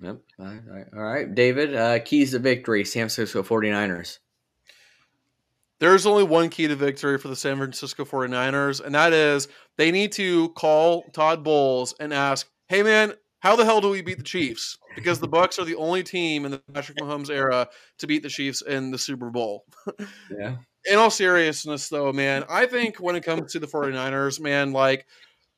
Yep. 0.00 0.20
All 0.38 0.46
right. 0.46 0.86
All 0.94 1.02
right. 1.02 1.34
David, 1.34 1.74
uh, 1.74 1.98
keys 2.00 2.32
to 2.32 2.38
victory, 2.38 2.84
San 2.84 3.02
Francisco 3.02 3.42
49ers. 3.42 4.18
There's 5.80 6.06
only 6.06 6.24
one 6.24 6.50
key 6.50 6.66
to 6.68 6.76
victory 6.76 7.18
for 7.18 7.28
the 7.28 7.36
San 7.36 7.56
Francisco 7.56 8.04
49ers, 8.04 8.80
and 8.80 8.94
that 8.94 9.12
is 9.12 9.48
they 9.76 9.90
need 9.90 10.12
to 10.12 10.48
call 10.50 11.02
Todd 11.12 11.44
Bowles 11.44 11.94
and 11.98 12.14
ask, 12.14 12.48
hey, 12.68 12.82
man, 12.82 13.14
how 13.40 13.56
the 13.56 13.64
hell 13.64 13.80
do 13.80 13.90
we 13.90 14.00
beat 14.00 14.18
the 14.18 14.24
Chiefs? 14.24 14.78
Because 14.94 15.18
the 15.18 15.28
Bucs 15.28 15.58
are 15.58 15.64
the 15.64 15.74
only 15.74 16.02
team 16.02 16.44
in 16.44 16.52
the 16.52 16.62
Patrick 16.72 16.98
Mahomes 16.98 17.28
era 17.28 17.68
to 17.98 18.06
beat 18.06 18.22
the 18.22 18.28
Chiefs 18.28 18.62
in 18.62 18.90
the 18.90 18.98
Super 18.98 19.30
Bowl. 19.30 19.64
yeah 20.30 20.56
in 20.90 20.98
all 20.98 21.10
seriousness 21.10 21.88
though 21.88 22.12
man 22.12 22.44
i 22.48 22.66
think 22.66 22.96
when 22.96 23.16
it 23.16 23.24
comes 23.24 23.52
to 23.52 23.58
the 23.58 23.66
49ers 23.66 24.40
man 24.40 24.72
like 24.72 25.06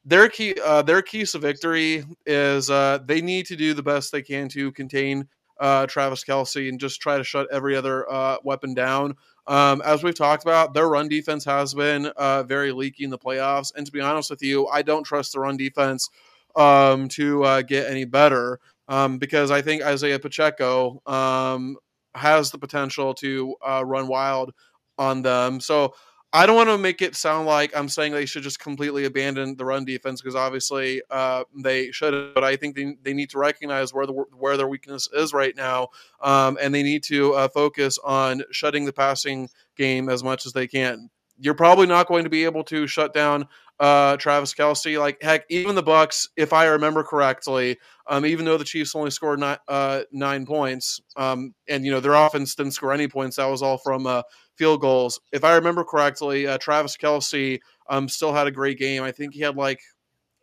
their 0.04 0.28
key 0.28 0.54
uh, 0.64 0.82
their 0.82 1.02
keys 1.02 1.32
to 1.32 1.38
victory 1.38 2.04
is 2.26 2.70
uh, 2.70 2.98
they 3.04 3.20
need 3.20 3.44
to 3.46 3.56
do 3.56 3.74
the 3.74 3.82
best 3.82 4.12
they 4.12 4.22
can 4.22 4.48
to 4.48 4.70
contain 4.72 5.26
uh, 5.58 5.86
Travis 5.86 6.24
Kelce 6.24 6.68
and 6.68 6.78
just 6.78 7.00
try 7.00 7.16
to 7.16 7.24
shut 7.24 7.48
every 7.50 7.76
other 7.76 8.10
uh, 8.10 8.36
weapon 8.44 8.74
down. 8.74 9.14
Um, 9.46 9.80
as 9.84 10.02
we've 10.02 10.14
talked 10.14 10.42
about, 10.42 10.74
their 10.74 10.88
run 10.88 11.08
defense 11.08 11.44
has 11.44 11.74
been 11.74 12.06
uh, 12.16 12.42
very 12.42 12.72
leaky 12.72 13.04
in 13.04 13.10
the 13.10 13.18
playoffs. 13.18 13.72
And 13.74 13.86
to 13.86 13.92
be 13.92 14.00
honest 14.00 14.30
with 14.30 14.42
you, 14.42 14.66
I 14.68 14.82
don't 14.82 15.04
trust 15.04 15.32
the 15.32 15.40
run 15.40 15.56
defense 15.56 16.10
um, 16.56 17.08
to 17.10 17.44
uh, 17.44 17.62
get 17.62 17.90
any 17.90 18.04
better 18.04 18.60
um, 18.88 19.18
because 19.18 19.50
I 19.50 19.62
think 19.62 19.82
Isaiah 19.82 20.18
Pacheco 20.18 21.00
um, 21.06 21.76
has 22.14 22.50
the 22.50 22.58
potential 22.58 23.14
to 23.14 23.54
uh, 23.66 23.84
run 23.84 24.08
wild 24.08 24.52
on 24.98 25.22
them. 25.22 25.60
So 25.60 25.94
I 26.32 26.44
don't 26.44 26.56
want 26.56 26.68
to 26.68 26.76
make 26.76 27.00
it 27.00 27.14
sound 27.14 27.46
like 27.46 27.74
I'm 27.74 27.88
saying 27.88 28.12
they 28.12 28.26
should 28.26 28.42
just 28.42 28.58
completely 28.58 29.04
abandon 29.04 29.56
the 29.56 29.64
run 29.64 29.84
defense 29.84 30.20
because 30.20 30.34
obviously 30.34 31.00
uh, 31.10 31.44
they 31.62 31.90
should. 31.92 32.34
But 32.34 32.44
I 32.44 32.56
think 32.56 32.76
they, 32.76 32.94
they 33.02 33.14
need 33.14 33.30
to 33.30 33.38
recognize 33.38 33.94
where 33.94 34.06
the 34.06 34.12
where 34.12 34.56
their 34.56 34.68
weakness 34.68 35.08
is 35.14 35.32
right 35.32 35.56
now, 35.56 35.88
um, 36.20 36.58
and 36.60 36.74
they 36.74 36.82
need 36.82 37.02
to 37.04 37.32
uh, 37.34 37.48
focus 37.48 37.98
on 38.04 38.42
shutting 38.50 38.84
the 38.84 38.92
passing 38.92 39.48
game 39.76 40.08
as 40.08 40.22
much 40.22 40.44
as 40.46 40.52
they 40.52 40.66
can. 40.66 41.08
You're 41.38 41.54
probably 41.54 41.86
not 41.86 42.06
going 42.06 42.24
to 42.24 42.30
be 42.30 42.44
able 42.44 42.64
to 42.64 42.86
shut 42.86 43.14
down 43.14 43.46
uh, 43.78 44.16
Travis 44.16 44.52
Kelce. 44.54 44.98
Like 44.98 45.22
heck, 45.22 45.44
even 45.48 45.74
the 45.74 45.82
Bucs, 45.82 46.28
if 46.36 46.52
I 46.52 46.66
remember 46.66 47.02
correctly, 47.02 47.78
um, 48.08 48.26
even 48.26 48.44
though 48.44 48.58
the 48.58 48.64
Chiefs 48.64 48.94
only 48.94 49.10
scored 49.10 49.40
nine, 49.40 49.58
uh, 49.68 50.02
nine 50.12 50.44
points, 50.44 51.00
um, 51.16 51.54
and 51.68 51.84
you 51.84 51.90
know 51.92 52.00
their 52.00 52.14
offense 52.14 52.54
didn't 52.54 52.72
score 52.72 52.92
any 52.92 53.08
points, 53.08 53.36
that 53.36 53.46
was 53.46 53.62
all 53.62 53.78
from 53.78 54.06
uh, 54.06 54.22
field 54.56 54.80
goals. 54.80 55.20
If 55.32 55.44
I 55.44 55.54
remember 55.54 55.84
correctly, 55.84 56.46
uh, 56.46 56.58
Travis 56.58 56.96
Kelce 56.96 57.60
um, 57.88 58.08
still 58.08 58.32
had 58.32 58.46
a 58.46 58.50
great 58.50 58.78
game. 58.78 59.02
I 59.02 59.12
think 59.12 59.34
he 59.34 59.40
had 59.40 59.56
like 59.56 59.80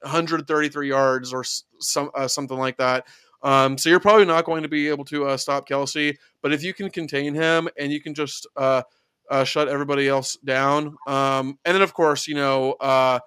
133 0.01 0.87
yards 0.87 1.33
or 1.33 1.43
some 1.43 2.11
uh, 2.13 2.27
something 2.27 2.57
like 2.57 2.77
that. 2.77 3.07
Um, 3.43 3.77
so 3.77 3.89
you're 3.89 3.99
probably 3.99 4.25
not 4.25 4.45
going 4.45 4.63
to 4.63 4.69
be 4.69 4.87
able 4.87 5.03
to 5.05 5.25
uh, 5.25 5.37
stop 5.37 5.67
Kelce, 5.67 6.15
but 6.41 6.53
if 6.53 6.63
you 6.63 6.73
can 6.73 6.89
contain 6.89 7.33
him 7.33 7.67
and 7.77 7.91
you 7.91 8.01
can 8.01 8.13
just 8.13 8.47
uh, 8.55 8.83
uh, 9.29 9.43
shut 9.43 9.67
everybody 9.67 10.07
else 10.07 10.37
down, 10.37 10.95
um, 11.07 11.59
and 11.65 11.75
then 11.75 11.81
of 11.81 11.93
course 11.93 12.25
you 12.27 12.35
know 12.35 12.73
uh, 12.73 13.19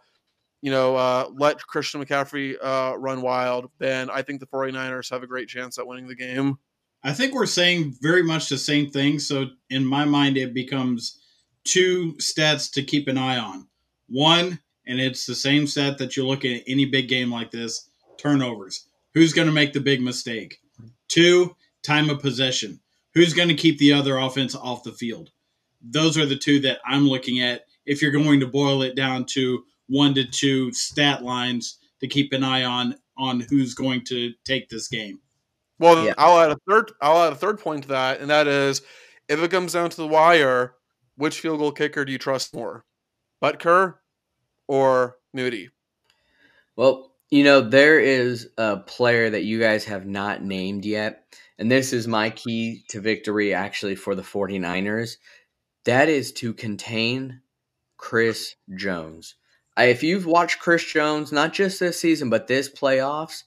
you 0.62 0.70
know 0.70 0.96
uh, 0.96 1.28
let 1.34 1.64
Christian 1.66 2.02
McCaffrey 2.02 2.56
uh, 2.62 2.96
run 2.96 3.20
wild, 3.20 3.70
then 3.78 4.08
I 4.08 4.22
think 4.22 4.40
the 4.40 4.46
49ers 4.46 5.10
have 5.10 5.22
a 5.22 5.26
great 5.26 5.48
chance 5.48 5.78
at 5.78 5.86
winning 5.86 6.08
the 6.08 6.16
game. 6.16 6.58
I 7.04 7.12
think 7.12 7.34
we're 7.34 7.46
saying 7.46 7.96
very 8.00 8.22
much 8.22 8.48
the 8.48 8.58
same 8.58 8.90
thing. 8.90 9.18
So 9.18 9.46
in 9.70 9.84
my 9.84 10.04
mind, 10.04 10.36
it 10.36 10.54
becomes 10.54 11.20
two 11.64 12.14
stats 12.14 12.72
to 12.72 12.82
keep 12.82 13.08
an 13.08 13.18
eye 13.18 13.38
on. 13.38 13.66
One, 14.08 14.58
and 14.86 15.00
it's 15.00 15.26
the 15.26 15.34
same 15.34 15.66
stat 15.66 15.98
that 15.98 16.16
you 16.16 16.26
look 16.26 16.44
at 16.44 16.62
any 16.66 16.84
big 16.84 17.08
game 17.08 17.30
like 17.30 17.50
this 17.50 17.90
turnovers. 18.18 18.88
Who's 19.14 19.32
going 19.32 19.46
to 19.46 19.52
make 19.52 19.72
the 19.72 19.80
big 19.80 20.00
mistake? 20.00 20.58
Two, 21.08 21.56
time 21.82 22.10
of 22.10 22.20
possession. 22.20 22.80
Who's 23.14 23.34
going 23.34 23.48
to 23.48 23.54
keep 23.54 23.78
the 23.78 23.92
other 23.92 24.18
offense 24.18 24.54
off 24.54 24.82
the 24.82 24.92
field? 24.92 25.30
Those 25.82 26.18
are 26.18 26.26
the 26.26 26.36
two 26.36 26.60
that 26.60 26.78
I'm 26.84 27.08
looking 27.08 27.40
at 27.40 27.66
if 27.84 28.02
you're 28.02 28.10
going 28.10 28.40
to 28.40 28.46
boil 28.46 28.82
it 28.82 28.96
down 28.96 29.24
to 29.26 29.64
one 29.88 30.14
to 30.14 30.24
two 30.24 30.72
stat 30.72 31.22
lines 31.22 31.78
to 32.00 32.08
keep 32.08 32.32
an 32.32 32.44
eye 32.44 32.64
on 32.64 32.96
on 33.16 33.40
who's 33.40 33.74
going 33.74 34.04
to 34.04 34.32
take 34.44 34.68
this 34.68 34.88
game. 34.88 35.20
Well, 35.78 36.04
yeah. 36.04 36.14
I'll 36.16 36.40
add 36.40 36.52
a 36.52 36.58
third. 36.68 36.92
I'll 37.00 37.22
add 37.22 37.32
a 37.32 37.36
third 37.36 37.60
point 37.60 37.82
to 37.82 37.88
that, 37.88 38.20
and 38.20 38.30
that 38.30 38.46
is, 38.46 38.82
if 39.28 39.40
it 39.40 39.50
comes 39.50 39.74
down 39.74 39.90
to 39.90 39.96
the 39.96 40.06
wire, 40.06 40.74
which 41.16 41.40
field 41.40 41.58
goal 41.58 41.72
kicker 41.72 42.04
do 42.04 42.12
you 42.12 42.18
trust 42.18 42.54
more, 42.54 42.84
Butker 43.42 43.94
or 44.68 45.16
Moody? 45.34 45.70
Well, 46.76 47.12
you 47.30 47.44
know 47.44 47.60
there 47.60 47.98
is 47.98 48.48
a 48.56 48.78
player 48.78 49.30
that 49.30 49.44
you 49.44 49.58
guys 49.58 49.84
have 49.84 50.06
not 50.06 50.42
named 50.42 50.84
yet, 50.84 51.24
and 51.58 51.70
this 51.70 51.92
is 51.92 52.06
my 52.06 52.30
key 52.30 52.84
to 52.88 53.00
victory 53.00 53.52
actually 53.52 53.96
for 53.96 54.14
the 54.14 54.22
49ers. 54.22 55.16
That 55.84 56.08
is 56.08 56.32
to 56.34 56.52
contain 56.52 57.40
Chris 57.96 58.56
Jones. 58.74 59.34
If 59.78 60.02
you've 60.02 60.26
watched 60.26 60.60
Chris 60.60 60.84
Jones, 60.84 61.32
not 61.32 61.52
just 61.52 61.80
this 61.80 62.00
season, 62.00 62.30
but 62.30 62.46
this 62.46 62.68
playoffs, 62.70 63.42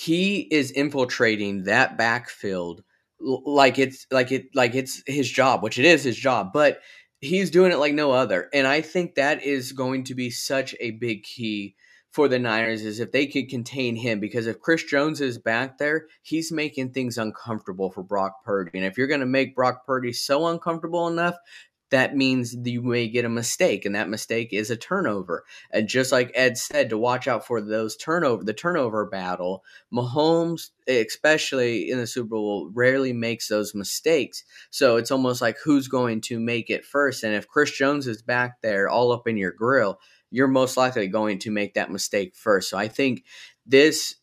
he 0.00 0.48
is 0.50 0.70
infiltrating 0.70 1.64
that 1.64 1.98
backfield 1.98 2.82
like 3.20 3.78
it's 3.78 4.06
like 4.10 4.32
it 4.32 4.46
like 4.54 4.74
it's 4.74 5.02
his 5.06 5.30
job, 5.30 5.62
which 5.62 5.78
it 5.78 5.84
is 5.84 6.02
his 6.02 6.16
job, 6.16 6.54
but 6.54 6.80
he's 7.20 7.50
doing 7.50 7.70
it 7.70 7.78
like 7.78 7.92
no 7.92 8.10
other. 8.10 8.48
And 8.54 8.66
I 8.66 8.80
think 8.80 9.14
that 9.14 9.42
is 9.42 9.72
going 9.72 10.04
to 10.04 10.14
be 10.14 10.30
such 10.30 10.74
a 10.80 10.92
big 10.92 11.22
key 11.22 11.74
for 12.12 12.28
the 12.28 12.38
Niners 12.38 12.82
is 12.82 12.98
if 12.98 13.12
they 13.12 13.26
could 13.26 13.50
contain 13.50 13.94
him 13.94 14.20
because 14.20 14.46
if 14.46 14.58
Chris 14.58 14.82
Jones 14.84 15.20
is 15.20 15.36
back 15.36 15.76
there, 15.76 16.06
he's 16.22 16.50
making 16.50 16.92
things 16.92 17.18
uncomfortable 17.18 17.90
for 17.90 18.02
Brock 18.02 18.42
Purdy. 18.42 18.70
And 18.74 18.84
if 18.84 18.96
you're 18.96 19.06
going 19.06 19.20
to 19.20 19.26
make 19.26 19.54
Brock 19.54 19.86
Purdy 19.86 20.14
so 20.14 20.46
uncomfortable 20.46 21.08
enough, 21.08 21.36
that 21.90 22.16
means 22.16 22.56
you 22.64 22.82
may 22.82 23.08
get 23.08 23.24
a 23.24 23.28
mistake, 23.28 23.84
and 23.84 23.94
that 23.94 24.08
mistake 24.08 24.52
is 24.52 24.70
a 24.70 24.76
turnover. 24.76 25.44
And 25.70 25.88
just 25.88 26.12
like 26.12 26.30
Ed 26.34 26.56
said, 26.56 26.90
to 26.90 26.98
watch 26.98 27.28
out 27.28 27.46
for 27.46 27.60
those 27.60 27.96
turnover, 27.96 28.44
the 28.44 28.54
turnover 28.54 29.06
battle. 29.06 29.64
Mahomes, 29.92 30.70
especially 30.86 31.90
in 31.90 31.98
the 31.98 32.06
Super 32.06 32.30
Bowl, 32.30 32.70
rarely 32.72 33.12
makes 33.12 33.48
those 33.48 33.74
mistakes. 33.74 34.44
So 34.70 34.96
it's 34.96 35.10
almost 35.10 35.42
like 35.42 35.56
who's 35.64 35.88
going 35.88 36.20
to 36.22 36.40
make 36.40 36.70
it 36.70 36.84
first. 36.84 37.24
And 37.24 37.34
if 37.34 37.48
Chris 37.48 37.70
Jones 37.72 38.06
is 38.06 38.22
back 38.22 38.60
there, 38.62 38.88
all 38.88 39.12
up 39.12 39.26
in 39.26 39.36
your 39.36 39.52
grill, 39.52 39.98
you're 40.30 40.48
most 40.48 40.76
likely 40.76 41.08
going 41.08 41.38
to 41.40 41.50
make 41.50 41.74
that 41.74 41.90
mistake 41.90 42.34
first. 42.36 42.70
So 42.70 42.78
I 42.78 42.88
think 42.88 43.24
this 43.66 44.14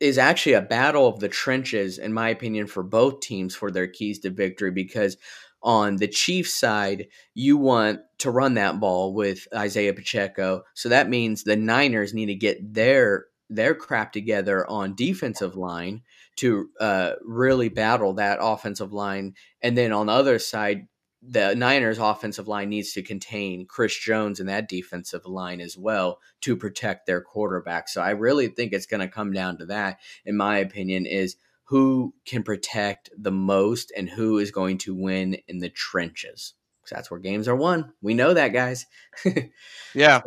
is 0.00 0.18
actually 0.18 0.54
a 0.54 0.60
battle 0.60 1.06
of 1.06 1.20
the 1.20 1.28
trenches, 1.28 1.98
in 1.98 2.12
my 2.12 2.28
opinion, 2.28 2.66
for 2.66 2.82
both 2.82 3.20
teams 3.20 3.54
for 3.54 3.70
their 3.70 3.86
keys 3.86 4.18
to 4.18 4.30
victory 4.30 4.70
because 4.70 5.16
on 5.64 5.96
the 5.96 6.06
Chiefs 6.06 6.56
side, 6.56 7.08
you 7.32 7.56
want 7.56 8.00
to 8.18 8.30
run 8.30 8.54
that 8.54 8.78
ball 8.78 9.14
with 9.14 9.48
Isaiah 9.54 9.94
Pacheco. 9.94 10.62
So 10.74 10.90
that 10.90 11.08
means 11.08 11.42
the 11.42 11.56
Niners 11.56 12.14
need 12.14 12.26
to 12.26 12.34
get 12.34 12.74
their 12.74 13.26
their 13.50 13.74
crap 13.74 14.12
together 14.12 14.68
on 14.70 14.94
defensive 14.94 15.54
line 15.54 16.02
to 16.36 16.68
uh, 16.80 17.12
really 17.22 17.68
battle 17.68 18.14
that 18.14 18.38
offensive 18.40 18.92
line. 18.92 19.34
And 19.62 19.76
then 19.76 19.92
on 19.92 20.06
the 20.06 20.12
other 20.12 20.38
side, 20.38 20.86
the 21.26 21.54
Niners 21.54 21.98
offensive 21.98 22.48
line 22.48 22.70
needs 22.70 22.92
to 22.92 23.02
contain 23.02 23.66
Chris 23.66 23.96
Jones 23.98 24.40
and 24.40 24.48
that 24.48 24.68
defensive 24.68 25.26
line 25.26 25.60
as 25.60 25.76
well 25.76 26.20
to 26.42 26.56
protect 26.56 27.06
their 27.06 27.20
quarterback. 27.20 27.88
So 27.88 28.00
I 28.02 28.10
really 28.10 28.48
think 28.48 28.72
it's 28.72 28.86
going 28.86 29.00
to 29.00 29.08
come 29.08 29.32
down 29.32 29.58
to 29.58 29.66
that, 29.66 29.98
in 30.24 30.36
my 30.36 30.58
opinion, 30.58 31.06
is 31.06 31.36
who 31.64 32.14
can 32.26 32.42
protect 32.42 33.10
the 33.16 33.30
most 33.30 33.92
and 33.96 34.08
who 34.08 34.38
is 34.38 34.50
going 34.50 34.78
to 34.78 34.94
win 34.94 35.38
in 35.48 35.58
the 35.58 35.70
trenches. 35.70 36.54
Because 36.82 36.96
that's 36.96 37.10
where 37.10 37.20
games 37.20 37.48
are 37.48 37.56
won. 37.56 37.92
We 38.02 38.14
know 38.14 38.34
that, 38.34 38.48
guys. 38.48 38.86
yeah, 39.94 40.20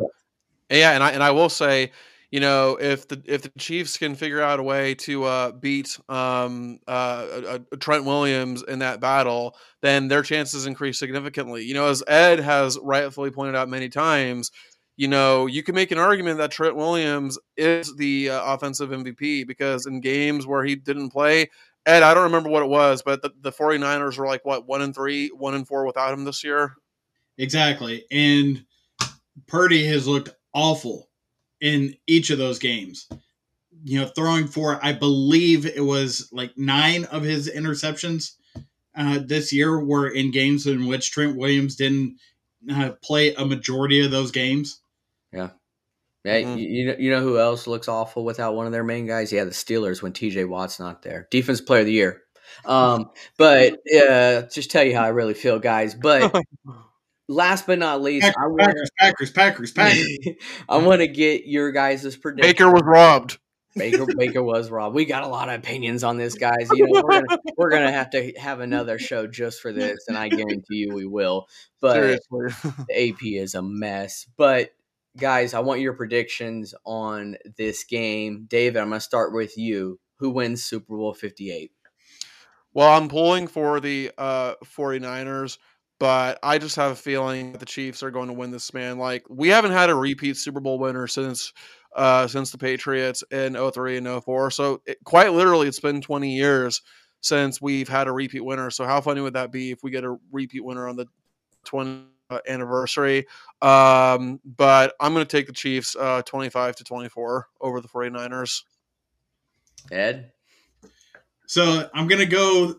yeah, 0.68 0.92
and 0.92 1.02
I 1.02 1.10
and 1.10 1.22
I 1.22 1.30
will 1.30 1.48
say, 1.48 1.92
you 2.30 2.40
know, 2.40 2.76
if 2.80 3.08
the 3.08 3.22
if 3.24 3.42
the 3.42 3.52
Chiefs 3.58 3.96
can 3.96 4.14
figure 4.14 4.42
out 4.42 4.58
a 4.60 4.62
way 4.62 4.94
to 4.96 5.24
uh, 5.24 5.52
beat 5.52 5.98
um, 6.08 6.78
uh, 6.86 7.58
Trent 7.78 8.04
Williams 8.04 8.62
in 8.62 8.80
that 8.80 9.00
battle, 9.00 9.56
then 9.80 10.08
their 10.08 10.22
chances 10.22 10.66
increase 10.66 10.98
significantly. 10.98 11.64
You 11.64 11.74
know, 11.74 11.86
as 11.86 12.02
Ed 12.06 12.40
has 12.40 12.78
rightfully 12.82 13.30
pointed 13.30 13.54
out 13.54 13.68
many 13.68 13.88
times, 13.88 14.50
you 14.98 15.06
know, 15.06 15.46
you 15.46 15.62
can 15.62 15.76
make 15.76 15.92
an 15.92 15.98
argument 15.98 16.38
that 16.38 16.50
Trent 16.50 16.74
Williams 16.74 17.38
is 17.56 17.94
the 17.94 18.30
uh, 18.30 18.52
offensive 18.52 18.90
MVP 18.90 19.46
because 19.46 19.86
in 19.86 20.00
games 20.00 20.44
where 20.44 20.64
he 20.64 20.74
didn't 20.74 21.10
play, 21.10 21.48
Ed, 21.86 22.02
I 22.02 22.12
don't 22.12 22.24
remember 22.24 22.50
what 22.50 22.64
it 22.64 22.68
was, 22.68 23.00
but 23.00 23.22
the, 23.22 23.30
the 23.40 23.52
49ers 23.52 24.18
were 24.18 24.26
like, 24.26 24.44
what, 24.44 24.66
one 24.66 24.82
and 24.82 24.92
three, 24.92 25.28
one 25.28 25.54
and 25.54 25.66
four 25.66 25.86
without 25.86 26.12
him 26.12 26.24
this 26.24 26.42
year? 26.42 26.74
Exactly. 27.38 28.06
And 28.10 28.64
Purdy 29.46 29.86
has 29.86 30.08
looked 30.08 30.30
awful 30.52 31.08
in 31.60 31.94
each 32.08 32.30
of 32.30 32.38
those 32.38 32.58
games. 32.58 33.08
You 33.84 34.00
know, 34.00 34.08
throwing 34.08 34.48
for, 34.48 34.84
I 34.84 34.94
believe 34.94 35.64
it 35.64 35.84
was 35.84 36.28
like 36.32 36.58
nine 36.58 37.04
of 37.04 37.22
his 37.22 37.48
interceptions 37.48 38.32
uh, 38.96 39.20
this 39.24 39.52
year 39.52 39.78
were 39.78 40.08
in 40.08 40.32
games 40.32 40.66
in 40.66 40.88
which 40.88 41.12
Trent 41.12 41.36
Williams 41.36 41.76
didn't 41.76 42.18
uh, 42.68 42.90
play 43.00 43.32
a 43.34 43.46
majority 43.46 44.04
of 44.04 44.10
those 44.10 44.32
games. 44.32 44.80
Yeah. 45.32 45.50
Yeah, 46.24 46.40
mm-hmm. 46.40 46.58
you, 46.58 46.86
know, 46.86 46.96
you 46.98 47.10
know 47.10 47.20
who 47.20 47.38
else 47.38 47.66
looks 47.66 47.88
awful 47.88 48.24
without 48.24 48.54
one 48.54 48.66
of 48.66 48.72
their 48.72 48.84
main 48.84 49.06
guys? 49.06 49.32
Yeah, 49.32 49.44
the 49.44 49.50
Steelers 49.50 50.02
when 50.02 50.12
TJ 50.12 50.48
Watt's 50.48 50.80
not 50.80 51.02
there. 51.02 51.28
Defense 51.30 51.60
player 51.60 51.80
of 51.80 51.86
the 51.86 51.92
year. 51.92 52.22
Um, 52.64 53.10
but 53.38 53.74
uh, 53.94 54.42
just 54.52 54.70
tell 54.70 54.84
you 54.84 54.94
how 54.94 55.04
I 55.04 55.08
really 55.08 55.34
feel, 55.34 55.58
guys. 55.58 55.94
But 55.94 56.34
last 57.28 57.66
but 57.66 57.78
not 57.78 58.02
least, 58.02 58.26
Packers, 58.26 58.36
I 58.42 58.46
wanna, 58.48 58.64
Packers, 58.66 58.90
Packers, 58.98 59.30
Packers, 59.30 59.72
Packers. 59.72 60.18
I 60.68 60.78
want 60.78 61.00
to 61.00 61.08
get 61.08 61.46
your 61.46 61.72
guys' 61.72 62.16
prediction. 62.16 62.50
Baker 62.50 62.70
was 62.70 62.82
robbed. 62.84 63.38
Baker 63.76 64.06
Baker 64.16 64.42
was 64.42 64.70
robbed. 64.70 64.96
We 64.96 65.04
got 65.04 65.22
a 65.22 65.28
lot 65.28 65.48
of 65.48 65.54
opinions 65.54 66.02
on 66.02 66.16
this, 66.16 66.34
guys. 66.34 66.68
You 66.74 66.86
know, 66.86 67.02
we're 67.02 67.20
gonna, 67.20 67.38
we're 67.56 67.70
gonna 67.70 67.92
have 67.92 68.10
to 68.10 68.32
have 68.32 68.58
another 68.60 68.98
show 68.98 69.26
just 69.28 69.60
for 69.60 69.72
this, 69.72 70.06
and 70.08 70.18
I 70.18 70.28
guarantee 70.28 70.78
you 70.78 70.94
we 70.94 71.06
will. 71.06 71.46
But 71.80 71.94
Seriously. 71.94 72.74
the 72.88 73.10
AP 73.10 73.22
is 73.22 73.54
a 73.54 73.62
mess. 73.62 74.26
But 74.36 74.70
guys, 75.18 75.52
I 75.52 75.60
want 75.60 75.80
your 75.80 75.92
predictions 75.92 76.74
on 76.86 77.36
this 77.56 77.84
game. 77.84 78.46
David, 78.48 78.80
I'm 78.80 78.88
going 78.88 79.00
to 79.00 79.04
start 79.04 79.34
with 79.34 79.56
you. 79.58 79.98
Who 80.18 80.30
wins 80.30 80.64
Super 80.64 80.96
Bowl 80.96 81.14
58? 81.14 81.70
Well, 82.72 82.96
I'm 82.96 83.08
pulling 83.08 83.46
for 83.46 83.80
the 83.80 84.12
uh, 84.16 84.54
49ers, 84.64 85.58
but 85.98 86.38
I 86.42 86.58
just 86.58 86.76
have 86.76 86.92
a 86.92 86.96
feeling 86.96 87.52
that 87.52 87.58
the 87.58 87.66
Chiefs 87.66 88.02
are 88.02 88.10
going 88.10 88.28
to 88.28 88.34
win 88.34 88.50
this 88.50 88.72
man. 88.72 88.98
Like 88.98 89.24
we 89.28 89.48
haven't 89.48 89.72
had 89.72 89.90
a 89.90 89.94
repeat 89.94 90.36
Super 90.36 90.60
Bowl 90.60 90.78
winner 90.78 91.06
since 91.06 91.52
uh, 91.96 92.26
since 92.26 92.50
the 92.50 92.58
Patriots 92.58 93.24
in 93.30 93.54
03 93.54 93.96
and 93.96 94.22
04. 94.22 94.50
So 94.50 94.82
it, 94.86 94.98
quite 95.04 95.32
literally, 95.32 95.66
it's 95.66 95.80
been 95.80 96.00
20 96.00 96.36
years 96.36 96.82
since 97.20 97.60
we've 97.60 97.88
had 97.88 98.06
a 98.06 98.12
repeat 98.12 98.44
winner. 98.44 98.70
So 98.70 98.84
how 98.84 99.00
funny 99.00 99.20
would 99.20 99.34
that 99.34 99.50
be 99.50 99.70
if 99.70 99.82
we 99.82 99.90
get 99.90 100.04
a 100.04 100.16
repeat 100.30 100.64
winner 100.64 100.88
on 100.88 100.96
the 100.96 101.06
20th 101.66 102.04
uh, 102.30 102.38
anniversary? 102.48 103.26
Um, 103.62 104.40
but 104.44 104.94
I'm 105.00 105.12
going 105.14 105.26
to 105.26 105.36
take 105.36 105.46
the 105.46 105.52
Chiefs 105.52 105.96
uh, 105.98 106.22
25 106.22 106.76
to 106.76 106.84
24 106.84 107.48
over 107.60 107.80
the 107.80 107.88
49ers. 107.88 108.62
Ed? 109.90 110.32
So 111.46 111.88
I'm 111.94 112.06
going 112.06 112.20
to 112.20 112.26
go. 112.26 112.74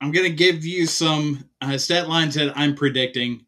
I'm 0.00 0.12
going 0.12 0.28
to 0.28 0.36
give 0.36 0.64
you 0.64 0.86
some 0.86 1.48
uh, 1.60 1.78
stat 1.78 2.08
lines 2.08 2.34
that 2.34 2.56
I'm 2.56 2.74
predicting. 2.74 3.44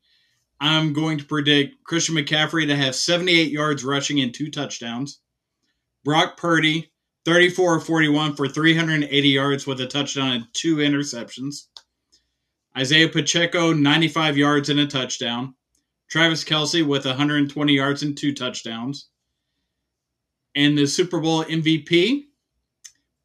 I'm 0.60 0.92
going 0.92 1.18
to 1.18 1.24
predict 1.24 1.84
Christian 1.84 2.16
McCaffrey 2.16 2.66
to 2.66 2.76
have 2.76 2.94
78 2.94 3.50
yards 3.50 3.84
rushing 3.84 4.20
and 4.20 4.34
two 4.34 4.50
touchdowns. 4.50 5.20
Brock 6.04 6.36
Purdy, 6.36 6.90
34 7.24 7.80
41 7.80 8.34
for 8.34 8.48
380 8.48 9.28
yards 9.28 9.66
with 9.66 9.80
a 9.80 9.86
touchdown 9.86 10.32
and 10.32 10.44
two 10.52 10.76
interceptions. 10.76 11.66
Isaiah 12.78 13.08
Pacheco, 13.08 13.72
95 13.72 14.36
yards 14.36 14.68
and 14.68 14.78
a 14.78 14.86
touchdown. 14.86 15.52
Travis 16.08 16.44
Kelce 16.44 16.86
with 16.86 17.06
120 17.06 17.72
yards 17.72 18.04
and 18.04 18.16
two 18.16 18.32
touchdowns. 18.32 19.08
And 20.54 20.78
the 20.78 20.86
Super 20.86 21.18
Bowl 21.18 21.42
MVP, 21.44 22.26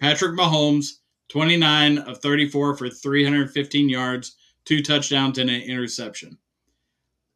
Patrick 0.02 0.36
Mahomes, 0.36 0.88
29 1.30 2.00
of 2.00 2.18
34 2.18 2.78
for 2.78 2.90
315 2.90 3.90
yards, 3.90 4.36
two 4.66 4.82
touchdowns, 4.82 5.38
and 5.38 5.52
an 5.52 5.62
interception. 5.62 6.36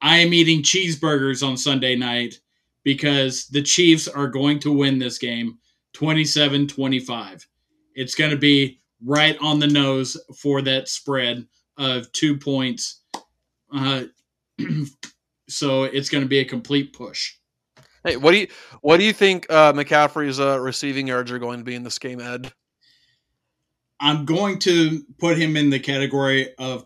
I 0.02 0.18
am 0.18 0.34
eating 0.34 0.64
cheeseburgers 0.64 1.48
on 1.48 1.56
Sunday 1.56 1.96
night 1.96 2.40
because 2.84 3.46
the 3.48 3.62
Chiefs 3.62 4.08
are 4.08 4.28
going 4.28 4.58
to 4.60 4.72
win 4.72 4.98
this 4.98 5.20
game 5.20 5.60
27 5.94 6.68
25. 6.68 7.48
It's 7.94 8.16
going 8.16 8.32
to 8.32 8.38
be 8.38 8.80
right 9.06 9.38
on 9.40 9.60
the 9.60 9.68
nose 9.68 10.18
for 10.36 10.64
that 10.64 10.90
spread 10.90 11.46
of 11.78 12.12
two 12.12 12.38
points. 12.38 13.02
Uh, 13.74 14.04
so 15.50 15.84
it's 15.84 16.10
going 16.10 16.24
to 16.24 16.30
be 16.30 16.40
a 16.40 16.46
complete 16.46 16.94
push. 16.94 17.34
Hey, 18.04 18.18
what 18.18 18.32
do 18.32 18.38
you 18.38 18.48
what 18.82 18.98
do 18.98 19.04
you 19.04 19.14
think 19.14 19.46
uh, 19.50 19.74
McCaffrey's 19.74 20.40
uh, 20.40 20.60
receiving 20.60 21.08
yards 21.08 21.32
are 21.32 21.40
going 21.40 21.60
to 21.60 21.66
be 21.66 21.76
in 21.76 21.84
this 21.84 22.00
game, 22.00 22.22
Ed? 22.22 22.52
I'm 24.00 24.26
going 24.26 24.60
to 24.60 25.04
put 25.18 25.38
him 25.38 25.58
in 25.58 25.70
the 25.70 25.80
category 25.80 26.56
of 26.58 26.86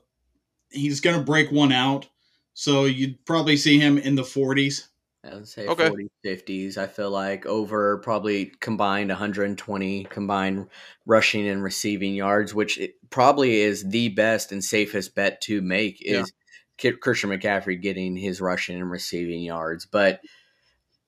he's 0.70 1.02
going 1.02 1.18
to 1.18 1.24
break 1.24 1.52
one 1.52 1.72
out 1.72 2.08
so 2.54 2.86
you'd 2.86 3.24
probably 3.26 3.58
see 3.58 3.80
him 3.80 3.98
in 3.98 4.16
the 4.16 4.22
40s. 4.22 4.88
I 5.24 5.36
would 5.36 5.48
say 5.48 5.68
okay. 5.68 5.90
40s, 5.90 6.10
50s. 6.26 6.78
I 6.78 6.88
feel 6.88 7.12
like 7.12 7.46
over 7.46 8.00
probably 8.00 8.52
combined 8.60 9.10
120 9.10 10.06
combined 10.06 10.68
rushing 11.06 11.48
and 11.48 11.62
receiving 11.62 12.16
yards, 12.16 12.56
which 12.56 12.80
probably 13.12 13.62
is 13.62 13.88
the 13.88 14.10
best 14.10 14.52
and 14.52 14.64
safest 14.64 15.14
bet 15.14 15.40
to 15.42 15.62
make 15.62 16.02
is 16.02 16.34
yeah. 16.82 16.92
Christian 17.00 17.30
McCaffrey 17.30 17.80
getting 17.80 18.16
his 18.16 18.42
rushing 18.42 18.78
and 18.78 18.90
receiving 18.90 19.42
yards. 19.42 19.86
But 19.86 20.22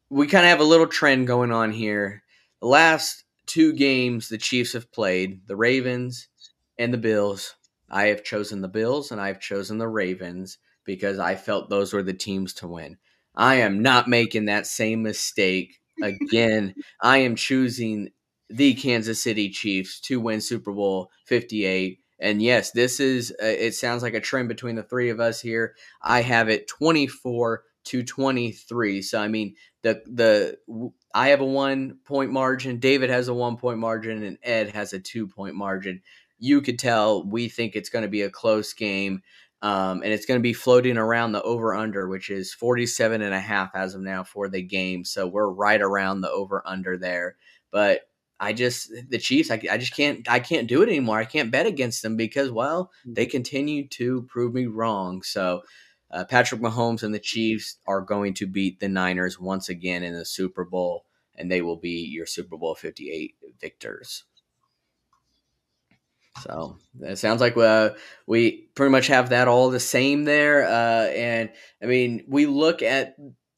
we 0.09 0.28
kind 0.28 0.45
of 0.45 0.49
have 0.49 0.59
a 0.59 0.64
little 0.64 0.88
trend 0.88 1.26
going 1.26 1.51
on 1.51 1.72
here. 1.72 2.22
The 2.61 2.68
last 2.68 3.24
two 3.47 3.74
games 3.74 4.30
the 4.30 4.38
Chiefs 4.38 4.74
have 4.74 4.91
played, 4.91 5.47
the 5.47 5.55
Ravens 5.55 6.28
and 6.78 6.93
the 6.93 6.99
Bills. 6.99 7.55
I 7.89 8.07
have 8.07 8.24
chosen 8.24 8.61
the 8.61 8.68
Bills 8.68 9.11
and 9.11 9.20
I've 9.20 9.39
chosen 9.39 9.80
the 9.80 9.88
Ravens 9.88 10.59
because 10.86 11.18
I 11.18 11.34
felt 11.34 11.70
those 11.70 11.93
were 11.93 12.03
the 12.03 12.14
teams 12.14 12.53
to 12.55 12.68
win. 12.68 12.97
I 13.36 13.55
am 13.55 13.81
not 13.81 14.07
making 14.07 14.45
that 14.45 14.67
same 14.67 15.03
mistake 15.03 15.79
again. 16.01 16.75
I 17.01 17.19
am 17.19 17.36
choosing 17.36 18.11
the 18.49 18.73
Kansas 18.75 19.21
City 19.21 19.49
Chiefs 19.49 19.99
to 20.01 20.19
win 20.19 20.41
Super 20.41 20.71
Bowl 20.71 21.09
58. 21.25 21.99
And 22.19 22.41
yes, 22.41 22.71
this 22.71 22.99
is, 22.99 23.31
uh, 23.41 23.45
it 23.45 23.73
sounds 23.73 24.03
like 24.03 24.13
a 24.13 24.19
trend 24.19 24.47
between 24.47 24.75
the 24.75 24.84
three 24.84 25.09
of 25.09 25.19
us 25.19 25.41
here. 25.41 25.75
I 26.01 26.21
have 26.21 26.49
it 26.49 26.67
24 26.67 27.63
to 27.86 28.03
23. 28.03 29.01
So, 29.01 29.19
I 29.19 29.27
mean, 29.27 29.55
the, 29.81 30.01
the, 30.05 30.91
I 31.13 31.29
have 31.29 31.41
a 31.41 31.45
one 31.45 31.97
point 32.05 32.31
margin, 32.31 32.79
David 32.79 33.09
has 33.09 33.27
a 33.27 33.34
one 33.34 33.57
point 33.57 33.79
margin, 33.79 34.23
and 34.23 34.38
Ed 34.41 34.69
has 34.69 34.93
a 34.93 34.99
two 34.99 35.27
point 35.27 35.55
margin. 35.55 36.01
You 36.39 36.61
could 36.61 36.79
tell 36.79 37.23
we 37.25 37.49
think 37.49 37.75
it's 37.75 37.89
going 37.89 38.03
to 38.03 38.09
be 38.09 38.21
a 38.21 38.29
close 38.29 38.73
game. 38.73 39.21
Um, 39.64 40.03
and 40.03 40.11
it's 40.11 40.26
going 40.26 40.38
to 40.38 40.43
be 40.43 40.51
floating 40.51 40.97
around 40.97 41.32
the 41.32 41.41
over 41.41 41.74
under, 41.74 42.09
which 42.09 42.30
is 42.30 42.53
47 42.53 43.22
and 43.22 43.34
a 43.34 43.39
half 43.39 43.72
as 43.74 43.95
of 43.95 44.01
now 44.01 44.26
for 44.26 44.49
the 44.49 44.61
game. 44.61 45.05
So 45.05 45.26
we're 45.26 45.49
right 45.49 45.82
around 45.82 46.20
the 46.20 46.30
over 46.30 46.61
under 46.66 46.97
there. 46.97 47.38
But 47.72 48.01
I 48.41 48.51
just 48.51 48.91
the 49.09 49.18
Chiefs, 49.18 49.49
I, 49.49 49.61
I 49.72 49.78
just 49.78 49.95
can't 49.95 50.30
I 50.30 50.39
can't 50.39 50.68
do 50.68 50.82
it 50.82 50.89
anymore. 50.89 51.18
I 51.18 51.24
can't 51.24 51.49
bet 51.49 51.66
against 51.66 52.01
them 52.03 52.18
because 52.18 52.51
well 52.51 52.91
they 53.05 53.26
continue 53.26 53.88
to 53.88 54.24
prove 54.24 54.53
me 54.53 54.66
wrong. 54.66 55.24
So 55.24 55.64
uh, 56.11 56.26
Patrick 56.26 56.59
Mahomes 56.59 57.01
and 57.01 57.16
the 57.16 57.20
Chiefs 57.20 57.78
are 57.88 58.01
going 58.01 58.34
to 58.36 58.45
beat 58.45 58.82
the 58.82 58.89
Niners 58.89 59.39
once 59.39 59.70
again 59.70 60.03
in 60.03 60.14
the 60.14 60.26
Super 60.26 60.66
Bowl, 60.66 61.05
and 61.38 61.49
they 61.49 61.61
will 61.61 61.78
be 61.78 62.05
your 62.05 62.26
Super 62.26 62.57
Bowl 62.57 62.76
58 62.76 63.36
victors. 63.61 64.26
So 66.41 66.77
it 67.01 67.17
sounds 67.17 67.41
like 67.41 67.55
uh, 67.57 67.91
we 68.25 68.69
pretty 68.75 68.91
much 68.91 69.07
have 69.07 69.29
that 69.29 69.47
all 69.47 69.69
the 69.69 69.79
same 69.79 70.25
there. 70.25 70.65
Uh, 70.65 71.07
and 71.09 71.49
I 71.81 71.86
mean, 71.86 72.23
we 72.27 72.45
look 72.45 72.81
at 72.81 73.15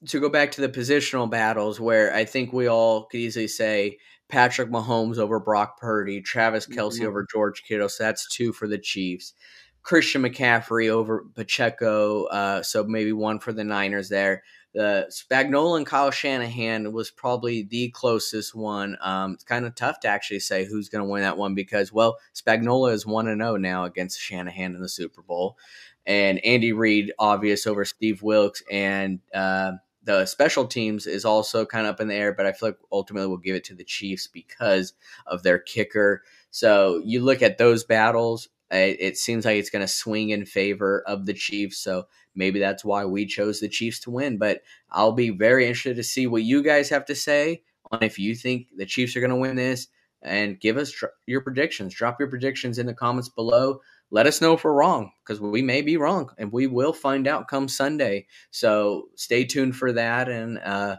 to 0.07 0.19
go 0.19 0.29
back 0.29 0.51
to 0.51 0.61
the 0.61 0.69
positional 0.69 1.29
battles 1.29 1.79
where 1.79 2.13
I 2.13 2.25
think 2.25 2.53
we 2.53 2.67
all 2.67 3.05
could 3.05 3.19
easily 3.19 3.47
say 3.47 3.97
Patrick 4.29 4.69
Mahomes 4.69 5.17
over 5.17 5.39
Brock 5.39 5.79
Purdy, 5.79 6.21
Travis 6.21 6.67
Kelce 6.67 6.95
mm-hmm. 6.95 7.07
over 7.07 7.25
George 7.31 7.63
Kittle. 7.63 7.89
So 7.89 8.03
that's 8.03 8.27
two 8.29 8.53
for 8.53 8.67
the 8.67 8.77
Chiefs. 8.77 9.33
Christian 9.81 10.23
McCaffrey 10.23 10.89
over 10.89 11.25
Pacheco. 11.35 12.25
Uh, 12.25 12.63
so 12.63 12.83
maybe 12.83 13.13
one 13.13 13.39
for 13.39 13.53
the 13.53 13.63
Niners 13.63 14.09
there 14.09 14.43
the 14.75 15.07
Spagnuolo 15.09 15.77
and 15.77 15.85
Kyle 15.85 16.11
Shanahan 16.11 16.91
was 16.91 17.09
probably 17.09 17.63
the 17.63 17.89
closest 17.91 18.53
one. 18.53 18.97
Um, 18.99 19.35
it's 19.35 19.45
kind 19.45 19.65
of 19.65 19.73
tough 19.73 20.01
to 20.01 20.09
actually 20.09 20.41
say 20.41 20.65
who's 20.65 20.89
going 20.89 21.03
to 21.03 21.09
win 21.09 21.21
that 21.21 21.37
one 21.37 21.55
because, 21.55 21.93
well, 21.93 22.17
Spagnuolo 22.35 22.91
is 22.91 23.05
one 23.05 23.29
and 23.29 23.39
zero 23.39 23.53
oh 23.53 23.55
now 23.55 23.85
against 23.85 24.19
Shanahan 24.19 24.75
in 24.75 24.81
the 24.81 24.89
Super 24.89 25.21
Bowl, 25.21 25.57
and 26.05 26.43
Andy 26.43 26.73
Reid 26.73 27.13
obvious 27.17 27.65
over 27.65 27.85
Steve 27.85 28.21
Wilks, 28.21 28.63
and 28.69 29.21
uh, 29.33 29.71
the 30.03 30.25
special 30.25 30.65
teams 30.65 31.07
is 31.07 31.23
also 31.23 31.65
kind 31.65 31.87
of 31.87 31.93
up 31.93 32.01
in 32.01 32.09
the 32.09 32.15
air. 32.15 32.33
But 32.33 32.45
I 32.45 32.51
feel 32.51 32.69
like 32.69 32.79
ultimately 32.91 33.29
we'll 33.29 33.37
give 33.37 33.55
it 33.55 33.63
to 33.65 33.75
the 33.75 33.85
Chiefs 33.85 34.27
because 34.27 34.93
of 35.25 35.41
their 35.43 35.57
kicker. 35.57 36.21
So 36.51 37.01
you 37.05 37.23
look 37.23 37.41
at 37.41 37.57
those 37.57 37.85
battles. 37.85 38.49
It, 38.71 38.97
it 38.99 39.17
seems 39.17 39.45
like 39.45 39.57
it's 39.57 39.69
going 39.69 39.85
to 39.85 39.87
swing 39.87 40.31
in 40.31 40.45
favor 40.45 41.01
of 41.07 41.25
the 41.25 41.33
Chiefs. 41.33 41.77
So 41.77 42.07
maybe 42.35 42.59
that's 42.59 42.85
why 42.85 43.05
we 43.05 43.25
chose 43.25 43.59
the 43.59 43.69
Chiefs 43.69 43.99
to 44.01 44.11
win. 44.11 44.37
But 44.37 44.61
I'll 44.91 45.11
be 45.11 45.29
very 45.29 45.65
interested 45.65 45.95
to 45.97 46.03
see 46.03 46.27
what 46.27 46.43
you 46.43 46.63
guys 46.63 46.89
have 46.89 47.05
to 47.05 47.15
say 47.15 47.63
on 47.91 48.03
if 48.03 48.19
you 48.19 48.35
think 48.35 48.67
the 48.75 48.85
Chiefs 48.85 49.15
are 49.15 49.21
going 49.21 49.29
to 49.29 49.35
win 49.35 49.55
this 49.55 49.87
and 50.21 50.59
give 50.59 50.77
us 50.77 50.91
tr- 50.91 51.05
your 51.27 51.41
predictions. 51.41 51.93
Drop 51.93 52.19
your 52.19 52.29
predictions 52.29 52.79
in 52.79 52.87
the 52.87 52.93
comments 52.93 53.29
below. 53.29 53.79
Let 54.11 54.27
us 54.27 54.41
know 54.41 54.53
if 54.53 54.63
we're 54.63 54.73
wrong 54.73 55.11
because 55.23 55.41
we 55.41 55.61
may 55.61 55.81
be 55.81 55.97
wrong 55.97 56.29
and 56.37 56.51
we 56.51 56.67
will 56.67 56.93
find 56.93 57.27
out 57.27 57.47
come 57.47 57.67
Sunday. 57.67 58.27
So 58.51 59.09
stay 59.15 59.45
tuned 59.45 59.75
for 59.75 59.91
that 59.93 60.29
and 60.29 60.59
uh, 60.59 60.97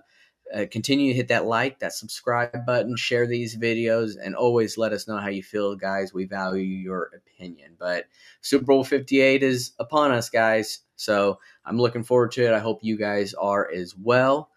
uh, 0.55 0.67
continue 0.71 1.13
to 1.13 1.17
hit 1.17 1.29
that 1.29 1.47
like, 1.47 1.79
that 1.81 1.93
subscribe 1.93 2.65
button, 2.67 2.97
share 2.97 3.27
these 3.27 3.57
videos, 3.57 4.15
and 4.23 4.35
always 4.35 4.79
let 4.79 4.93
us 4.93 5.09
know 5.09 5.19
how 5.19 5.29
you 5.29 5.43
feel, 5.43 5.75
guys. 5.75 6.15
We 6.15 6.25
value 6.25 6.63
your 6.63 7.11
opinion. 7.17 7.77
But 7.79 8.07
Super 8.43 8.65
Bowl 8.65 8.85
58 8.85 9.43
is 9.43 9.73
upon 9.79 10.13
us, 10.13 10.31
guys. 10.31 10.81
So 10.97 11.39
I'm 11.65 11.79
looking 11.79 12.05
forward 12.05 12.33
to 12.33 12.45
it. 12.45 12.53
I 12.53 12.59
hope 12.59 12.83
you 12.83 12.97
guys 12.97 13.35
are 13.35 13.71
as 13.71 13.95
well. 13.97 14.51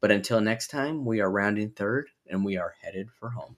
But 0.00 0.10
until 0.10 0.40
next 0.40 0.68
time, 0.68 1.04
we 1.04 1.20
are 1.20 1.30
rounding 1.30 1.70
third 1.70 2.08
and 2.28 2.44
we 2.44 2.58
are 2.58 2.74
headed 2.82 3.10
for 3.10 3.30
home. 3.30 3.56